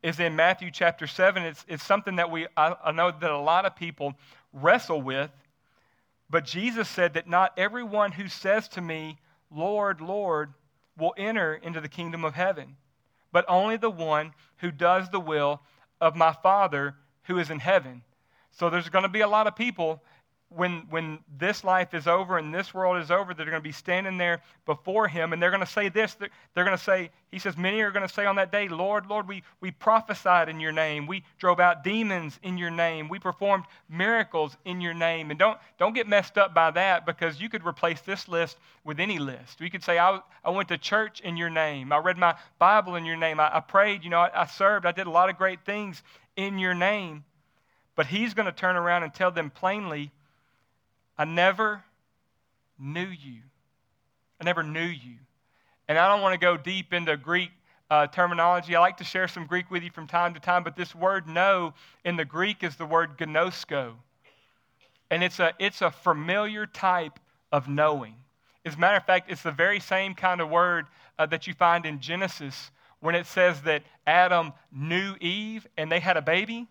is 0.02 0.18
in 0.18 0.34
Matthew 0.34 0.72
chapter 0.72 1.06
7. 1.06 1.44
It's, 1.44 1.64
it's 1.68 1.84
something 1.84 2.16
that 2.16 2.32
we, 2.32 2.48
I, 2.56 2.74
I 2.86 2.90
know 2.90 3.12
that 3.12 3.30
a 3.30 3.38
lot 3.38 3.66
of 3.66 3.76
people 3.76 4.14
wrestle 4.52 5.00
with 5.00 5.30
but 6.30 6.44
Jesus 6.44 6.88
said 6.88 7.14
that 7.14 7.28
not 7.28 7.52
everyone 7.56 8.12
who 8.12 8.28
says 8.28 8.68
to 8.68 8.80
me, 8.80 9.18
Lord, 9.50 10.00
Lord, 10.00 10.52
will 10.96 11.14
enter 11.16 11.54
into 11.54 11.80
the 11.80 11.88
kingdom 11.88 12.24
of 12.24 12.34
heaven, 12.34 12.76
but 13.32 13.44
only 13.48 13.76
the 13.76 13.90
one 13.90 14.34
who 14.58 14.70
does 14.70 15.08
the 15.10 15.20
will 15.20 15.60
of 16.00 16.16
my 16.16 16.32
Father 16.32 16.96
who 17.24 17.38
is 17.38 17.50
in 17.50 17.60
heaven. 17.60 18.02
So 18.50 18.68
there's 18.68 18.88
going 18.88 19.04
to 19.04 19.08
be 19.08 19.20
a 19.20 19.28
lot 19.28 19.46
of 19.46 19.56
people 19.56 20.02
when, 20.50 20.86
when 20.88 21.18
this 21.38 21.62
life 21.62 21.92
is 21.92 22.06
over 22.06 22.38
and 22.38 22.54
this 22.54 22.72
world 22.72 23.02
is 23.02 23.10
over, 23.10 23.34
they're 23.34 23.44
going 23.44 23.56
to 23.56 23.60
be 23.60 23.70
standing 23.72 24.16
there 24.16 24.40
before 24.64 25.06
him 25.06 25.32
and 25.32 25.42
they're 25.42 25.50
going 25.50 25.64
to 25.64 25.66
say 25.66 25.90
this. 25.90 26.14
They're, 26.14 26.30
they're 26.54 26.64
going 26.64 26.76
to 26.76 26.82
say, 26.82 27.10
he 27.30 27.38
says, 27.38 27.58
many 27.58 27.82
are 27.82 27.90
going 27.90 28.06
to 28.06 28.12
say 28.12 28.24
on 28.24 28.36
that 28.36 28.50
day, 28.50 28.68
Lord, 28.68 29.06
Lord, 29.06 29.28
we, 29.28 29.42
we 29.60 29.70
prophesied 29.70 30.48
in 30.48 30.58
your 30.58 30.72
name. 30.72 31.06
We 31.06 31.22
drove 31.38 31.60
out 31.60 31.84
demons 31.84 32.38
in 32.42 32.56
your 32.56 32.70
name. 32.70 33.10
We 33.10 33.18
performed 33.18 33.64
miracles 33.90 34.56
in 34.64 34.80
your 34.80 34.94
name. 34.94 35.30
And 35.30 35.38
don't, 35.38 35.58
don't 35.78 35.94
get 35.94 36.08
messed 36.08 36.38
up 36.38 36.54
by 36.54 36.70
that 36.70 37.04
because 37.04 37.38
you 37.38 37.50
could 37.50 37.66
replace 37.66 38.00
this 38.00 38.26
list 38.26 38.56
with 38.84 39.00
any 39.00 39.18
list. 39.18 39.60
You 39.60 39.70
could 39.70 39.84
say, 39.84 39.98
I, 39.98 40.20
I 40.42 40.50
went 40.50 40.68
to 40.68 40.78
church 40.78 41.20
in 41.20 41.36
your 41.36 41.50
name. 41.50 41.92
I 41.92 41.98
read 41.98 42.16
my 42.16 42.34
Bible 42.58 42.96
in 42.96 43.04
your 43.04 43.16
name. 43.16 43.38
I, 43.38 43.56
I 43.56 43.60
prayed, 43.60 44.02
you 44.02 44.08
know, 44.08 44.20
I, 44.20 44.42
I 44.42 44.46
served. 44.46 44.86
I 44.86 44.92
did 44.92 45.06
a 45.06 45.10
lot 45.10 45.28
of 45.28 45.36
great 45.36 45.66
things 45.66 46.02
in 46.36 46.58
your 46.58 46.74
name. 46.74 47.24
But 47.96 48.06
he's 48.06 48.32
going 48.32 48.46
to 48.46 48.52
turn 48.52 48.76
around 48.76 49.02
and 49.02 49.12
tell 49.12 49.30
them 49.30 49.50
plainly, 49.50 50.12
I 51.18 51.24
never 51.24 51.82
knew 52.78 53.06
you. 53.06 53.42
I 54.40 54.44
never 54.44 54.62
knew 54.62 54.80
you. 54.80 55.16
And 55.88 55.98
I 55.98 56.08
don't 56.08 56.22
want 56.22 56.34
to 56.34 56.38
go 56.38 56.56
deep 56.56 56.92
into 56.92 57.16
Greek 57.16 57.50
uh, 57.90 58.06
terminology. 58.06 58.76
I 58.76 58.80
like 58.80 58.98
to 58.98 59.04
share 59.04 59.26
some 59.26 59.46
Greek 59.46 59.70
with 59.70 59.82
you 59.82 59.90
from 59.90 60.06
time 60.06 60.34
to 60.34 60.40
time, 60.40 60.62
but 60.62 60.76
this 60.76 60.94
word 60.94 61.26
know 61.26 61.74
in 62.04 62.16
the 62.16 62.24
Greek 62.24 62.62
is 62.62 62.76
the 62.76 62.86
word 62.86 63.18
gnosko. 63.18 63.94
And 65.10 65.24
it's 65.24 65.40
a, 65.40 65.54
it's 65.58 65.82
a 65.82 65.90
familiar 65.90 66.66
type 66.66 67.18
of 67.50 67.66
knowing. 67.68 68.14
As 68.64 68.74
a 68.74 68.78
matter 68.78 68.98
of 68.98 69.04
fact, 69.04 69.30
it's 69.30 69.42
the 69.42 69.50
very 69.50 69.80
same 69.80 70.14
kind 70.14 70.40
of 70.40 70.50
word 70.50 70.86
uh, 71.18 71.26
that 71.26 71.46
you 71.46 71.54
find 71.54 71.86
in 71.86 72.00
Genesis 72.00 72.70
when 73.00 73.14
it 73.14 73.26
says 73.26 73.62
that 73.62 73.82
Adam 74.06 74.52
knew 74.70 75.14
Eve 75.20 75.66
and 75.76 75.90
they 75.90 76.00
had 76.00 76.16
a 76.16 76.22
baby. 76.22 76.66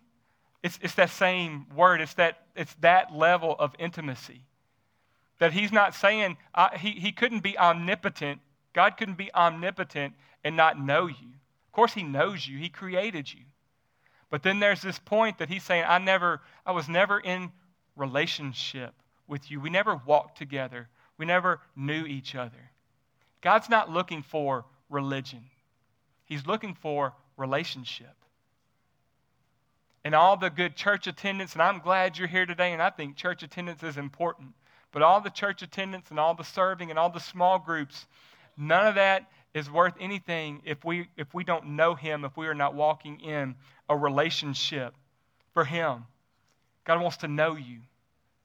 It's, 0.62 0.78
it's 0.82 0.94
that 0.94 1.10
same 1.10 1.66
word, 1.74 2.00
it's 2.00 2.14
that, 2.14 2.38
it's 2.56 2.74
that 2.80 3.14
level 3.14 3.54
of 3.58 3.74
intimacy. 3.78 4.42
That 5.38 5.52
he's 5.52 5.70
not 5.70 5.94
saying, 5.94 6.36
he, 6.78 6.90
he 6.92 7.12
couldn't 7.12 7.44
be 7.44 7.56
omnipotent. 7.56 8.40
God 8.72 8.96
couldn't 8.96 9.18
be 9.18 9.32
omnipotent 9.34 10.14
and 10.42 10.56
not 10.56 10.80
know 10.80 11.06
you. 11.06 11.28
Of 11.66 11.72
course, 11.72 11.94
he 11.94 12.02
knows 12.02 12.46
you, 12.46 12.58
he 12.58 12.68
created 12.68 13.32
you. 13.32 13.42
But 14.30 14.42
then 14.42 14.58
there's 14.58 14.82
this 14.82 14.98
point 14.98 15.38
that 15.38 15.48
he's 15.48 15.62
saying, 15.62 15.84
I 15.86 15.98
never, 15.98 16.40
I 16.66 16.72
was 16.72 16.88
never 16.88 17.20
in 17.20 17.52
relationship 17.96 18.94
with 19.28 19.50
you. 19.50 19.60
We 19.60 19.70
never 19.70 20.00
walked 20.06 20.38
together. 20.38 20.88
We 21.18 21.24
never 21.24 21.60
knew 21.76 22.04
each 22.04 22.34
other. 22.34 22.70
God's 23.40 23.68
not 23.68 23.90
looking 23.90 24.22
for 24.22 24.64
religion. 24.90 25.44
He's 26.24 26.46
looking 26.46 26.74
for 26.74 27.14
relationship 27.36 28.17
and 30.08 30.14
all 30.14 30.38
the 30.38 30.48
good 30.48 30.74
church 30.74 31.06
attendance, 31.06 31.52
and 31.52 31.60
I'm 31.60 31.80
glad 31.80 32.16
you're 32.16 32.28
here 32.28 32.46
today, 32.46 32.72
and 32.72 32.80
I 32.80 32.88
think 32.88 33.14
church 33.14 33.42
attendance 33.42 33.82
is 33.82 33.98
important. 33.98 34.54
But 34.90 35.02
all 35.02 35.20
the 35.20 35.28
church 35.28 35.60
attendance 35.60 36.08
and 36.08 36.18
all 36.18 36.32
the 36.32 36.44
serving 36.44 36.88
and 36.88 36.98
all 36.98 37.10
the 37.10 37.20
small 37.20 37.58
groups, 37.58 38.06
none 38.56 38.86
of 38.86 38.94
that 38.94 39.30
is 39.52 39.70
worth 39.70 39.92
anything 40.00 40.62
if 40.64 40.82
we, 40.82 41.10
if 41.18 41.34
we 41.34 41.44
don't 41.44 41.76
know 41.76 41.94
Him, 41.94 42.24
if 42.24 42.38
we 42.38 42.46
are 42.46 42.54
not 42.54 42.74
walking 42.74 43.20
in 43.20 43.54
a 43.86 43.94
relationship 43.94 44.94
for 45.52 45.66
Him. 45.66 46.04
God 46.86 47.02
wants 47.02 47.18
to 47.18 47.28
know 47.28 47.56
you, 47.56 47.80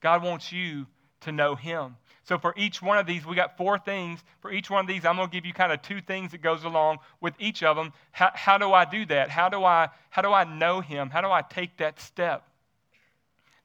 God 0.01 0.21
wants 0.21 0.51
you 0.51 0.85
to 1.21 1.31
know 1.31 1.55
Him. 1.55 1.95
So 2.25 2.37
for 2.37 2.53
each 2.57 2.81
one 2.81 2.97
of 2.97 3.05
these, 3.05 3.25
we 3.25 3.35
got 3.35 3.57
four 3.57 3.77
things. 3.77 4.23
For 4.41 4.51
each 4.51 4.69
one 4.69 4.81
of 4.81 4.87
these, 4.87 5.05
I'm 5.05 5.17
going 5.17 5.29
to 5.29 5.33
give 5.33 5.45
you 5.45 5.53
kind 5.53 5.73
of 5.73 5.81
two 5.81 6.01
things 6.01 6.31
that 6.31 6.41
goes 6.41 6.63
along 6.63 6.99
with 7.19 7.33
each 7.37 7.63
of 7.63 7.75
them. 7.75 7.91
How, 8.11 8.31
how 8.33 8.57
do 8.57 8.71
I 8.71 8.85
do 8.85 9.05
that? 9.07 9.29
How 9.29 9.49
do 9.49 9.63
I 9.63 9.89
how 10.09 10.21
do 10.21 10.31
I 10.31 10.43
know 10.43 10.79
him? 10.79 11.09
How 11.09 11.21
do 11.21 11.29
I 11.29 11.41
take 11.41 11.77
that 11.77 11.99
step? 11.99 12.47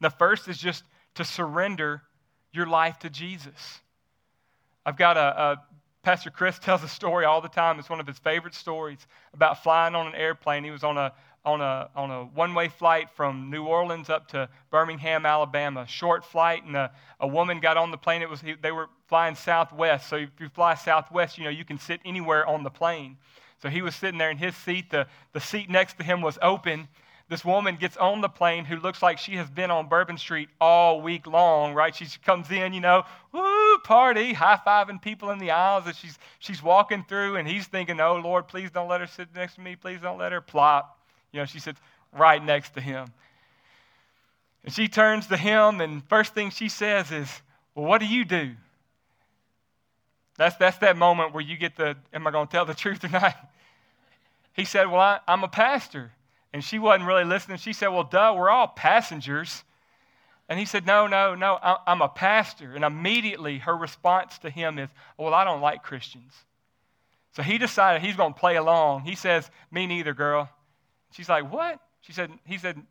The 0.01 0.11
first 0.11 0.49
is 0.49 0.59
just 0.59 0.83
to 1.15 1.25
surrender 1.25 2.03
your 2.53 2.67
life 2.67 2.99
to 3.01 3.11
Jesus. 3.11 3.81
I've 4.85 4.97
got 4.97 5.17
a, 5.17 5.21
a 5.21 5.63
Pastor 6.03 6.31
Chris 6.31 6.59
tells 6.63 6.83
a 6.83 6.89
story 6.89 7.25
all 7.25 7.41
the 7.41 7.49
time. 7.49 7.79
It's 7.79 7.91
one 7.91 8.01
of 8.01 8.07
his 8.07 8.19
favorite 8.19 8.55
stories 8.55 8.99
about 9.35 9.63
flying 9.63 9.95
on 9.95 10.07
an 10.07 10.15
airplane. 10.15 10.65
He 10.65 10.71
was 10.71 10.83
on 10.83 10.99
a 10.99 11.13
on 11.45 11.61
a, 11.61 11.89
on 11.95 12.11
a 12.11 12.25
one 12.25 12.55
way 12.55 12.69
flight 12.69 13.09
from 13.11 13.51
New 13.51 13.65
Orleans 13.65 14.11
up 14.11 14.29
to 14.29 14.49
Birmingham, 14.71 15.25
Alabama. 15.25 15.87
Short 15.87 16.25
flight, 16.25 16.65
and 16.65 16.77
a, 16.77 16.91
a 17.21 17.27
woman 17.27 17.61
got 17.61 17.77
on 17.77 17.91
the 17.91 17.99
plane. 17.99 18.23
It 18.23 18.29
was, 18.29 18.43
they 18.61 18.73
were 18.73 18.89
flying 19.07 19.35
Southwest. 19.35 20.09
So 20.09 20.17
if 20.17 20.31
you 20.39 20.49
fly 20.49 20.75
Southwest, 20.75 21.39
you 21.39 21.45
know, 21.45 21.51
you 21.51 21.65
can 21.65 21.79
sit 21.79 22.01
anywhere 22.05 22.47
on 22.47 22.63
the 22.63 22.71
plane. 22.71 23.17
So 23.63 23.69
he 23.69 23.83
was 23.83 23.95
sitting 23.95 24.19
there 24.19 24.31
in 24.31 24.37
his 24.37 24.55
seat. 24.57 24.91
The, 24.91 25.07
the 25.33 25.41
seat 25.41 25.69
next 25.69 25.99
to 25.99 26.05
him 26.05 26.21
was 26.21 26.39
open. 26.43 26.89
This 27.29 27.45
woman 27.45 27.77
gets 27.77 27.97
on 27.99 28.23
the 28.23 28.29
plane 28.29 28.65
who 28.65 28.77
looks 28.77 29.03
like 29.03 29.19
she 29.19 29.37
has 29.37 29.51
been 29.51 29.71
on 29.71 29.89
Bourbon 29.89 30.17
Street 30.17 30.49
all 30.61 31.03
week 31.03 31.27
long, 31.27 31.75
right? 31.75 31.95
She 31.95 32.07
comes 32.25 32.51
in, 32.51 32.73
you 32.73 32.81
know, 32.81 33.03
woo, 33.33 33.79
party, 33.85 34.33
high 34.33 34.59
fiving 34.67 35.01
people 35.01 35.31
in 35.31 35.39
the 35.39 35.51
aisles 35.51 35.87
as 35.87 35.99
she's, 35.99 36.19
she's 36.39 36.63
walking 36.63 37.05
through, 37.07 37.37
and 37.37 37.47
he's 37.47 37.67
thinking, 37.67 38.01
oh, 38.01 38.17
Lord, 38.17 38.49
please 38.49 38.71
don't 38.71 38.89
let 38.89 39.03
her 39.03 39.07
sit 39.07 39.29
next 39.35 39.57
to 39.57 39.61
me. 39.61 39.77
Please 39.77 40.01
don't 40.01 40.19
let 40.19 40.33
her 40.33 40.41
plop. 40.41 40.98
You 41.33 41.41
know, 41.41 41.47
she 41.47 41.61
sits 41.61 41.81
right 42.13 42.43
next 42.43 42.75
to 42.75 42.81
him. 42.81 43.13
And 44.65 44.73
she 44.73 44.89
turns 44.89 45.27
to 45.29 45.37
him, 45.37 45.81
and 45.81 46.07
first 46.09 46.35
thing 46.35 46.51
she 46.51 46.69
says 46.69 47.11
is, 47.11 47.31
Well, 47.75 47.87
what 47.87 47.99
do 47.99 48.07
you 48.07 48.25
do? 48.25 48.53
That's, 50.37 50.57
that's 50.57 50.79
that 50.79 50.97
moment 50.97 51.35
where 51.35 51.43
you 51.43 51.57
get 51.57 51.77
the, 51.77 51.97
Am 52.13 52.27
I 52.27 52.31
going 52.31 52.47
to 52.47 52.53
tell 52.53 52.65
the 52.65 52.75
truth 52.75 53.05
or 53.05 53.09
not? 53.09 53.35
He 54.53 54.65
said, 54.65 54.91
Well, 54.91 55.01
I, 55.01 55.21
I'm 55.27 55.45
a 55.45 55.49
pastor. 55.49 56.13
And 56.53 56.65
she 56.65 56.79
wasn't 56.79 57.07
really 57.07 57.25
listening. 57.25 57.59
She 57.59 57.73
said, 57.73 57.89
Well, 57.89 58.05
duh, 58.05 58.35
we're 58.37 58.51
all 58.51 58.69
passengers. 58.69 59.65
And 60.49 60.59
he 60.59 60.65
said, 60.65 60.87
No, 60.87 61.07
no, 61.07 61.35
no, 61.35 61.59
I'm 61.87 62.03
a 62.03 62.09
pastor. 62.09 62.75
And 62.75 62.85
immediately 62.85 63.59
her 63.59 63.77
response 63.77 64.39
to 64.39 64.51
him 64.51 64.79
is, 64.79 64.89
Well, 65.17 65.35
I 65.35 65.45
don't 65.45 65.61
like 65.61 65.83
Christians. 65.83 66.33
So 67.37 67.43
he 67.43 67.59
decided 67.59 68.03
he's 68.03 68.17
going 68.17 68.35
to 68.35 68.41
play 68.41 68.57
along. 68.57 69.03
He 69.03 69.15
says, 69.15 69.51
Me 69.71 69.87
neither, 69.87 70.15
girl. 70.15 70.49
She's 71.13 71.29
like, 71.29 71.53
What? 71.53 71.81
She 72.01 72.13
said, 72.13 72.31
He 72.45 72.59
said, 72.59 72.83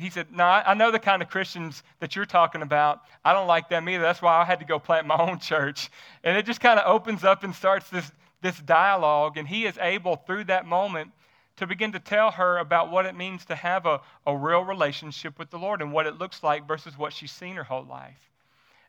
he 0.00 0.10
said, 0.10 0.28
No, 0.32 0.44
I 0.44 0.74
know 0.74 0.90
the 0.90 0.98
kind 0.98 1.22
of 1.22 1.28
Christians 1.28 1.82
that 2.00 2.16
you're 2.16 2.26
talking 2.26 2.62
about. 2.62 3.00
I 3.24 3.32
don't 3.32 3.46
like 3.46 3.68
them 3.68 3.88
either. 3.88 4.02
That's 4.02 4.22
why 4.22 4.40
I 4.40 4.44
had 4.44 4.60
to 4.60 4.64
go 4.64 4.78
plant 4.78 5.06
my 5.06 5.16
own 5.16 5.38
church. 5.38 5.90
And 6.24 6.36
it 6.36 6.46
just 6.46 6.60
kind 6.60 6.80
of 6.80 6.90
opens 6.90 7.22
up 7.22 7.44
and 7.44 7.54
starts 7.54 7.90
this, 7.90 8.10
this 8.40 8.58
dialogue. 8.60 9.36
And 9.36 9.46
he 9.46 9.66
is 9.66 9.76
able, 9.78 10.16
through 10.16 10.44
that 10.44 10.66
moment, 10.66 11.12
to 11.56 11.66
begin 11.66 11.92
to 11.92 12.00
tell 12.00 12.30
her 12.30 12.56
about 12.58 12.90
what 12.90 13.04
it 13.04 13.14
means 13.14 13.44
to 13.44 13.54
have 13.54 13.84
a, 13.84 14.00
a 14.26 14.34
real 14.34 14.64
relationship 14.64 15.38
with 15.38 15.50
the 15.50 15.58
Lord 15.58 15.82
and 15.82 15.92
what 15.92 16.06
it 16.06 16.18
looks 16.18 16.42
like 16.42 16.66
versus 16.66 16.96
what 16.96 17.12
she's 17.12 17.32
seen 17.32 17.56
her 17.56 17.64
whole 17.64 17.84
life. 17.84 18.30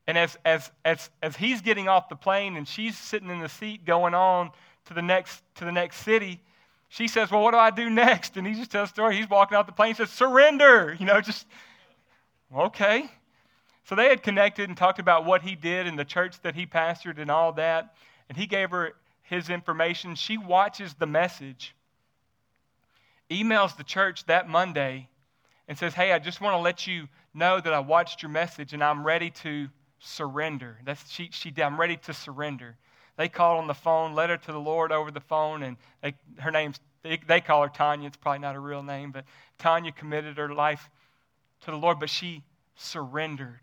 And 0.08 0.18
as, 0.18 0.38
as, 0.46 0.72
as, 0.86 1.10
as 1.22 1.36
he's 1.36 1.62
getting 1.62 1.90
off 1.90 2.10
the 2.10 2.16
plane 2.16 2.56
and 2.56 2.68
she's 2.68 2.98
sitting 2.98 3.30
in 3.30 3.40
the 3.40 3.50
seat 3.50 3.86
going 3.86 4.14
on 4.14 4.52
to 4.86 4.94
the 4.94 5.02
next, 5.02 5.44
to 5.56 5.66
the 5.66 5.72
next 5.72 5.98
city, 5.98 6.42
she 6.92 7.08
says, 7.08 7.32
Well, 7.32 7.42
what 7.42 7.52
do 7.52 7.58
I 7.58 7.72
do 7.72 7.90
next? 7.90 8.36
And 8.36 8.46
he 8.46 8.54
just 8.54 8.70
tells 8.70 8.90
a 8.90 8.92
story. 8.92 9.16
He's 9.16 9.30
walking 9.30 9.58
out 9.58 9.66
the 9.66 9.72
plane 9.72 9.92
and 9.92 9.98
says, 9.98 10.10
Surrender. 10.10 10.94
You 11.00 11.06
know, 11.06 11.22
just, 11.22 11.48
okay. 12.54 13.10
So 13.86 13.96
they 13.96 14.10
had 14.10 14.22
connected 14.22 14.68
and 14.68 14.78
talked 14.78 15.00
about 15.00 15.24
what 15.26 15.42
he 15.42 15.56
did 15.56 15.88
in 15.88 15.96
the 15.96 16.04
church 16.04 16.42
that 16.42 16.54
he 16.54 16.66
pastored 16.66 17.18
and 17.18 17.32
all 17.32 17.54
that. 17.54 17.96
And 18.28 18.38
he 18.38 18.46
gave 18.46 18.72
her 18.72 18.92
his 19.24 19.50
information. 19.50 20.16
She 20.16 20.38
watches 20.38 20.94
the 20.94 21.06
message 21.06 21.74
emails 23.30 23.78
the 23.78 23.86
church 23.86 24.26
that 24.26 24.50
Monday 24.50 25.08
and 25.70 25.78
says, 25.78 25.94
Hey, 25.94 26.12
I 26.12 26.20
just 26.20 26.42
want 26.42 26.56
to 26.56 26.60
let 26.60 26.88
you 26.88 27.08
know 27.34 27.62
that 27.62 27.72
I 27.72 27.80
watched 27.80 28.22
your 28.22 28.32
message 28.32 28.74
and 28.74 28.84
I'm 28.84 29.06
ready 29.06 29.30
to 29.30 29.70
surrender. 30.00 30.78
That's 30.84 31.10
she, 31.10 31.30
she 31.32 31.54
I'm 31.62 31.80
ready 31.80 31.96
to 31.96 32.14
surrender. 32.14 32.76
They 33.22 33.30
called 33.30 33.60
on 33.60 33.68
the 33.68 33.76
phone, 33.76 34.16
led 34.16 34.32
her 34.32 34.38
to 34.38 34.52
the 34.52 34.60
Lord 34.60 34.92
over 34.92 35.12
the 35.12 35.20
phone, 35.20 35.62
and 35.62 35.78
they, 36.02 36.16
her 36.40 36.50
name's 36.50 36.80
they, 37.04 37.20
they 37.28 37.40
call 37.40 37.62
her 37.62 37.70
Tanya. 37.70 38.08
It's 38.08 38.18
probably 38.18 38.40
not 38.40 38.56
a 38.56 38.60
real 38.60 38.82
name, 38.82 39.12
but 39.12 39.26
Tanya 39.60 39.92
committed 39.92 40.38
her 40.38 40.52
life 40.52 40.90
to 41.66 41.70
the 41.70 41.78
Lord, 41.78 42.00
but 42.00 42.10
she 42.10 42.42
surrendered. 42.76 43.60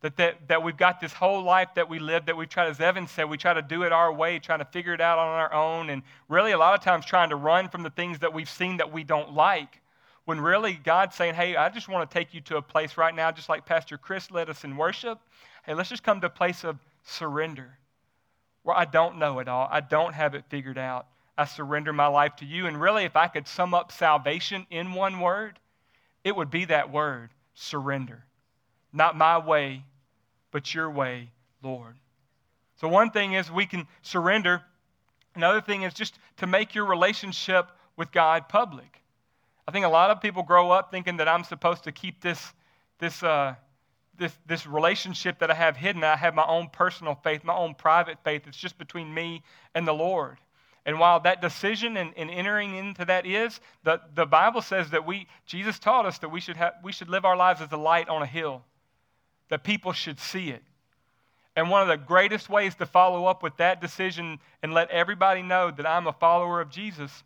That, 0.00 0.16
that, 0.16 0.48
that 0.48 0.62
we've 0.62 0.78
got 0.78 1.02
this 1.02 1.12
whole 1.12 1.42
life 1.42 1.68
that 1.74 1.86
we 1.86 1.98
live 1.98 2.24
that 2.24 2.34
we 2.38 2.46
try, 2.46 2.66
as 2.66 2.80
Evan 2.80 3.06
said, 3.06 3.28
we 3.28 3.36
try 3.36 3.52
to 3.52 3.60
do 3.60 3.82
it 3.82 3.92
our 3.92 4.10
way, 4.10 4.38
trying 4.38 4.60
to 4.60 4.64
figure 4.64 4.94
it 4.94 5.02
out 5.02 5.18
on 5.18 5.28
our 5.28 5.52
own, 5.52 5.90
and 5.90 6.02
really 6.30 6.52
a 6.52 6.58
lot 6.58 6.72
of 6.72 6.82
times 6.82 7.04
trying 7.04 7.28
to 7.28 7.36
run 7.36 7.68
from 7.68 7.82
the 7.82 7.90
things 7.90 8.20
that 8.20 8.32
we've 8.32 8.48
seen 8.48 8.78
that 8.78 8.90
we 8.90 9.04
don't 9.04 9.34
like. 9.34 9.82
When 10.24 10.40
really 10.40 10.80
God's 10.82 11.14
saying, 11.14 11.34
hey, 11.34 11.56
I 11.56 11.68
just 11.68 11.90
want 11.90 12.10
to 12.10 12.14
take 12.18 12.32
you 12.32 12.40
to 12.40 12.56
a 12.56 12.62
place 12.62 12.96
right 12.96 13.14
now, 13.14 13.30
just 13.30 13.50
like 13.50 13.66
Pastor 13.66 13.98
Chris 13.98 14.30
led 14.30 14.48
us 14.48 14.64
in 14.64 14.78
worship. 14.78 15.20
Hey, 15.66 15.74
let's 15.74 15.90
just 15.90 16.02
come 16.02 16.22
to 16.22 16.28
a 16.28 16.30
place 16.30 16.64
of 16.64 16.78
surrender 17.02 17.76
where 18.64 18.76
I 18.76 18.86
don't 18.86 19.18
know 19.18 19.38
it 19.38 19.46
all. 19.46 19.68
I 19.70 19.80
don't 19.80 20.14
have 20.14 20.34
it 20.34 20.44
figured 20.48 20.78
out. 20.78 21.06
I 21.38 21.44
surrender 21.44 21.92
my 21.92 22.06
life 22.06 22.36
to 22.36 22.44
you. 22.44 22.66
And 22.66 22.80
really, 22.80 23.04
if 23.04 23.16
I 23.16 23.28
could 23.28 23.46
sum 23.46 23.74
up 23.74 23.92
salvation 23.92 24.66
in 24.70 24.94
one 24.94 25.20
word, 25.20 25.58
it 26.24 26.34
would 26.34 26.50
be 26.50 26.64
that 26.66 26.90
word 26.90 27.30
surrender. 27.54 28.24
Not 28.92 29.16
my 29.16 29.38
way, 29.38 29.84
but 30.50 30.74
your 30.74 30.90
way, 30.90 31.30
Lord. 31.62 31.96
So, 32.76 32.88
one 32.88 33.10
thing 33.10 33.34
is 33.34 33.50
we 33.50 33.66
can 33.66 33.86
surrender. 34.02 34.62
Another 35.34 35.60
thing 35.60 35.82
is 35.82 35.92
just 35.94 36.18
to 36.38 36.46
make 36.46 36.74
your 36.74 36.84
relationship 36.84 37.68
with 37.96 38.12
God 38.12 38.48
public. 38.48 39.02
I 39.66 39.72
think 39.72 39.84
a 39.84 39.88
lot 39.88 40.10
of 40.10 40.20
people 40.20 40.42
grow 40.42 40.70
up 40.70 40.90
thinking 40.90 41.16
that 41.18 41.28
I'm 41.28 41.44
supposed 41.44 41.84
to 41.84 41.92
keep 41.92 42.20
this, 42.20 42.52
this, 42.98 43.22
uh, 43.22 43.54
this, 44.18 44.32
this 44.46 44.66
relationship 44.66 45.38
that 45.40 45.50
I 45.50 45.54
have 45.54 45.76
hidden. 45.76 46.04
I 46.04 46.16
have 46.16 46.34
my 46.34 46.46
own 46.46 46.68
personal 46.68 47.14
faith, 47.14 47.44
my 47.44 47.54
own 47.54 47.74
private 47.74 48.18
faith. 48.24 48.46
It's 48.46 48.56
just 48.56 48.78
between 48.78 49.12
me 49.12 49.42
and 49.74 49.86
the 49.86 49.92
Lord. 49.92 50.38
And 50.86 50.98
while 50.98 51.20
that 51.20 51.40
decision 51.40 51.96
and, 51.96 52.12
and, 52.16 52.30
entering 52.30 52.74
into 52.74 53.06
that 53.06 53.24
is, 53.24 53.60
the, 53.84 54.00
the 54.14 54.26
Bible 54.26 54.60
says 54.60 54.90
that 54.90 55.06
we, 55.06 55.26
Jesus 55.46 55.78
taught 55.78 56.04
us 56.04 56.18
that 56.18 56.28
we 56.28 56.40
should, 56.40 56.56
have, 56.56 56.74
we 56.82 56.92
should 56.92 57.08
live 57.08 57.24
our 57.24 57.36
lives 57.36 57.62
as 57.62 57.72
a 57.72 57.76
light 57.76 58.08
on 58.08 58.20
a 58.22 58.26
hill 58.26 58.62
that 59.48 59.64
people 59.64 59.92
should 59.92 60.20
see 60.20 60.50
it. 60.50 60.62
And 61.56 61.70
one 61.70 61.82
of 61.82 61.88
the 61.88 61.96
greatest 61.96 62.50
ways 62.50 62.74
to 62.76 62.86
follow 62.86 63.26
up 63.26 63.42
with 63.42 63.56
that 63.58 63.80
decision 63.80 64.38
and 64.62 64.74
let 64.74 64.90
everybody 64.90 65.40
know 65.40 65.70
that 65.70 65.86
I'm 65.86 66.06
a 66.06 66.12
follower 66.12 66.60
of 66.60 66.68
Jesus 66.68 67.22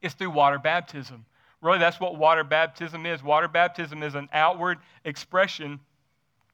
is 0.00 0.14
through 0.14 0.30
water 0.30 0.58
baptism. 0.58 1.26
Really, 1.60 1.78
that's 1.78 2.00
what 2.00 2.16
water 2.16 2.44
baptism 2.44 3.04
is. 3.04 3.22
Water 3.22 3.48
baptism 3.48 4.02
is 4.02 4.14
an 4.14 4.28
outward 4.32 4.78
expression 5.04 5.80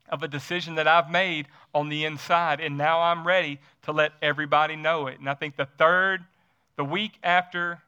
of 0.09 0.23
a 0.23 0.29
decision 0.29 0.77
that 0.77 0.89
I've 0.89 1.11
made 1.11 1.49
on 1.75 1.89
the 1.89 2.05
inside, 2.05 2.61
and 2.61 2.79
now 2.79 3.01
I'm 3.01 3.27
ready 3.27 3.59
to 3.83 3.93
let 3.93 4.13
everybody 4.23 4.77
know 4.77 5.07
it. 5.07 5.19
And 5.19 5.29
I 5.29 5.35
think 5.35 5.57
the 5.57 5.69
third, 5.79 6.25
the 6.77 6.85
week 6.85 7.19
after 7.23 7.81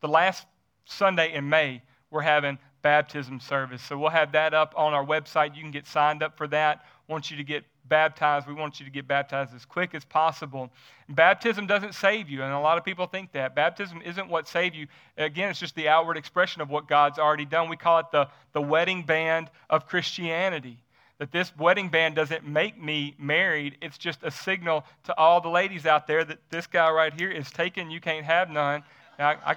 the 0.00 0.08
last 0.08 0.46
Sunday 0.84 1.34
in 1.34 1.48
May, 1.48 1.82
we're 2.10 2.22
having 2.22 2.58
baptism 2.82 3.40
service. 3.40 3.82
So 3.82 3.98
we'll 3.98 4.10
have 4.10 4.32
that 4.32 4.54
up 4.54 4.72
on 4.76 4.94
our 4.94 5.04
website. 5.04 5.54
You 5.56 5.62
can 5.62 5.70
get 5.70 5.86
signed 5.86 6.22
up 6.22 6.36
for 6.36 6.46
that. 6.48 6.84
Want 7.08 7.30
you 7.30 7.36
to 7.36 7.44
get 7.44 7.64
baptized. 7.88 8.46
We 8.46 8.54
want 8.54 8.78
you 8.78 8.86
to 8.86 8.92
get 8.92 9.08
baptized 9.08 9.54
as 9.54 9.64
quick 9.64 9.94
as 9.94 10.04
possible. 10.04 10.70
Baptism 11.08 11.66
doesn't 11.66 11.94
save 11.94 12.28
you, 12.28 12.42
and 12.42 12.52
a 12.52 12.58
lot 12.58 12.78
of 12.78 12.84
people 12.84 13.06
think 13.06 13.32
that. 13.32 13.54
Baptism 13.54 14.02
isn't 14.02 14.28
what 14.28 14.46
saves 14.46 14.76
you. 14.76 14.86
Again, 15.16 15.50
it's 15.50 15.58
just 15.58 15.74
the 15.74 15.88
outward 15.88 16.16
expression 16.16 16.60
of 16.60 16.70
what 16.70 16.86
God's 16.86 17.18
already 17.18 17.46
done. 17.46 17.68
We 17.68 17.76
call 17.76 17.98
it 18.00 18.06
the, 18.12 18.28
the 18.52 18.62
wedding 18.62 19.02
band 19.02 19.50
of 19.70 19.86
Christianity. 19.86 20.78
That 21.18 21.32
this 21.32 21.52
wedding 21.56 21.88
band 21.88 22.14
doesn't 22.14 22.46
make 22.46 22.80
me 22.80 23.14
married. 23.18 23.76
It's 23.82 23.98
just 23.98 24.22
a 24.22 24.30
signal 24.30 24.84
to 25.04 25.18
all 25.18 25.40
the 25.40 25.48
ladies 25.48 25.84
out 25.84 26.06
there 26.06 26.24
that 26.24 26.38
this 26.50 26.66
guy 26.66 26.90
right 26.90 27.12
here 27.12 27.30
is 27.30 27.50
taken. 27.50 27.90
You 27.90 28.00
can't 28.00 28.24
have 28.24 28.50
none. 28.50 28.84
I, 29.18 29.36
I, 29.44 29.56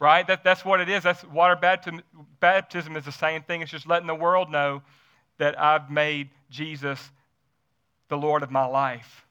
right? 0.00 0.26
That, 0.26 0.42
that's 0.42 0.64
what 0.64 0.80
it 0.80 0.88
is. 0.88 1.04
That's 1.04 1.22
water 1.24 1.54
baptism. 1.54 2.02
Baptism 2.40 2.96
is 2.96 3.04
the 3.04 3.12
same 3.12 3.42
thing. 3.42 3.62
It's 3.62 3.70
just 3.70 3.86
letting 3.86 4.08
the 4.08 4.14
world 4.14 4.50
know 4.50 4.82
that 5.38 5.60
I've 5.60 5.90
made 5.90 6.30
Jesus 6.50 7.12
the 8.08 8.16
Lord 8.16 8.42
of 8.42 8.50
my 8.50 8.66
life. 8.66 9.24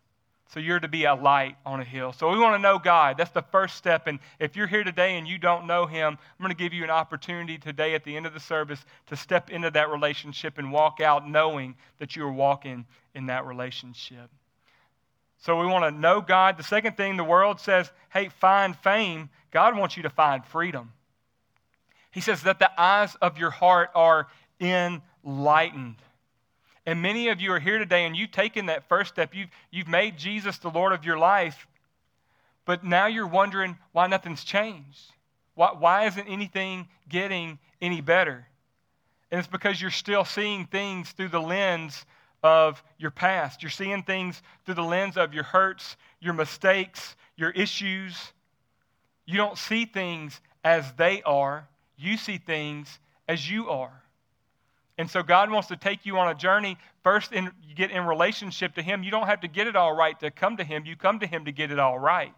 So 0.49 0.61
you're 0.61 0.79
to 0.79 0.87
be 0.87 1.03
a 1.03 1.13
light 1.13 1.57
on 1.65 1.81
a 1.81 1.83
hill. 1.83 2.13
So 2.13 2.31
we 2.31 2.39
want 2.39 2.55
to 2.55 2.61
know 2.61 2.79
God. 2.79 3.17
That's 3.17 3.31
the 3.31 3.41
first 3.41 3.75
step. 3.75 4.07
And 4.07 4.19
if 4.39 4.55
you're 4.55 4.67
here 4.67 4.83
today 4.83 5.17
and 5.17 5.27
you 5.27 5.37
don't 5.37 5.67
know 5.67 5.85
Him, 5.85 6.17
I'm 6.17 6.43
going 6.43 6.55
to 6.55 6.57
give 6.57 6.73
you 6.73 6.83
an 6.85 6.89
opportunity 6.89 7.57
today 7.57 7.95
at 7.95 8.05
the 8.05 8.15
end 8.15 8.25
of 8.25 8.33
the 8.33 8.39
service 8.39 8.83
to 9.07 9.17
step 9.17 9.49
into 9.49 9.69
that 9.71 9.89
relationship 9.89 10.57
and 10.57 10.71
walk 10.71 11.01
out 11.01 11.27
knowing 11.27 11.75
that 11.99 12.15
you 12.15 12.23
are 12.25 12.31
walking 12.31 12.85
in 13.13 13.25
that 13.25 13.45
relationship. 13.45 14.29
So 15.39 15.59
we 15.59 15.67
want 15.67 15.83
to 15.83 15.99
know 15.99 16.21
God. 16.21 16.57
The 16.57 16.63
second 16.63 16.97
thing 16.97 17.17
the 17.17 17.23
world 17.23 17.59
says, 17.59 17.91
hey, 18.09 18.29
find 18.29 18.75
fame. 18.75 19.29
God 19.51 19.77
wants 19.77 19.97
you 19.97 20.03
to 20.03 20.09
find 20.09 20.45
freedom. 20.45 20.93
He 22.11 22.21
says 22.21 22.43
that 22.43 22.59
the 22.59 22.71
eyes 22.81 23.15
of 23.21 23.37
your 23.37 23.51
heart 23.51 23.91
are 23.93 24.27
enlightened. 24.59 25.97
And 26.87 27.01
many 27.01 27.27
of 27.27 27.41
you 27.41 27.51
are 27.51 27.59
here 27.59 27.79
today 27.79 28.05
and 28.05 28.15
you've 28.15 28.31
taken 28.31 28.67
that 28.67 28.87
first 28.87 29.13
step. 29.13 29.35
You've, 29.35 29.49
you've 29.71 29.89
made 29.89 30.17
Jesus 30.17 30.57
the 30.57 30.69
Lord 30.69 30.93
of 30.93 31.03
your 31.03 31.19
life, 31.19 31.67
but 32.63 32.85
now 32.85 33.07
you're 33.07 33.27
wondering 33.27 33.77
why 33.91 34.07
nothing's 34.07 34.45
changed. 34.45 35.11
Why, 35.53 35.73
why 35.77 36.05
isn't 36.05 36.27
anything 36.27 36.87
getting 37.09 37.59
any 37.81 37.99
better? 37.99 38.47
And 39.29 39.39
it's 39.39 39.49
because 39.49 39.81
you're 39.81 39.91
still 39.91 40.23
seeing 40.23 40.65
things 40.65 41.11
through 41.11 41.27
the 41.27 41.41
lens 41.41 42.05
of 42.41 42.81
your 42.97 43.11
past. 43.11 43.61
You're 43.61 43.69
seeing 43.69 44.03
things 44.03 44.41
through 44.65 44.75
the 44.75 44.81
lens 44.81 45.17
of 45.17 45.33
your 45.33 45.43
hurts, 45.43 45.97
your 46.21 46.35
mistakes, 46.35 47.17
your 47.35 47.49
issues. 47.51 48.15
You 49.25 49.35
don't 49.35 49.57
see 49.57 49.83
things 49.83 50.39
as 50.63 50.89
they 50.93 51.21
are, 51.23 51.67
you 51.97 52.15
see 52.15 52.37
things 52.37 52.97
as 53.27 53.49
you 53.49 53.69
are. 53.69 54.03
And 54.97 55.09
so 55.09 55.21
God 55.21 55.51
wants 55.51 55.67
to 55.67 55.75
take 55.75 56.05
you 56.05 56.17
on 56.17 56.29
a 56.29 56.35
journey. 56.35 56.77
First, 57.03 57.31
in, 57.31 57.51
you 57.67 57.75
get 57.75 57.91
in 57.91 58.05
relationship 58.05 58.75
to 58.75 58.81
Him. 58.81 59.03
You 59.03 59.11
don't 59.11 59.27
have 59.27 59.41
to 59.41 59.47
get 59.47 59.67
it 59.67 59.75
all 59.75 59.95
right 59.95 60.19
to 60.19 60.31
come 60.31 60.57
to 60.57 60.63
Him. 60.63 60.85
You 60.85 60.95
come 60.95 61.19
to 61.19 61.27
Him 61.27 61.45
to 61.45 61.51
get 61.51 61.71
it 61.71 61.79
all 61.79 61.99
right. 61.99 62.33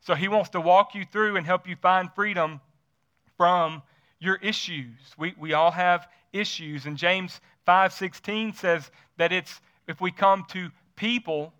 So 0.00 0.14
He 0.14 0.28
wants 0.28 0.50
to 0.50 0.60
walk 0.60 0.94
you 0.94 1.04
through 1.10 1.36
and 1.36 1.46
help 1.46 1.66
you 1.68 1.76
find 1.76 2.10
freedom 2.14 2.60
from 3.36 3.82
your 4.18 4.36
issues. 4.36 4.98
We, 5.16 5.34
we 5.38 5.54
all 5.54 5.70
have 5.70 6.08
issues. 6.32 6.86
And 6.86 6.96
James 6.96 7.40
5.16 7.66 8.56
says 8.56 8.90
that 9.16 9.32
it's 9.32 9.60
if 9.86 10.00
we 10.00 10.10
come 10.10 10.44
to 10.50 10.70
people 10.96 11.52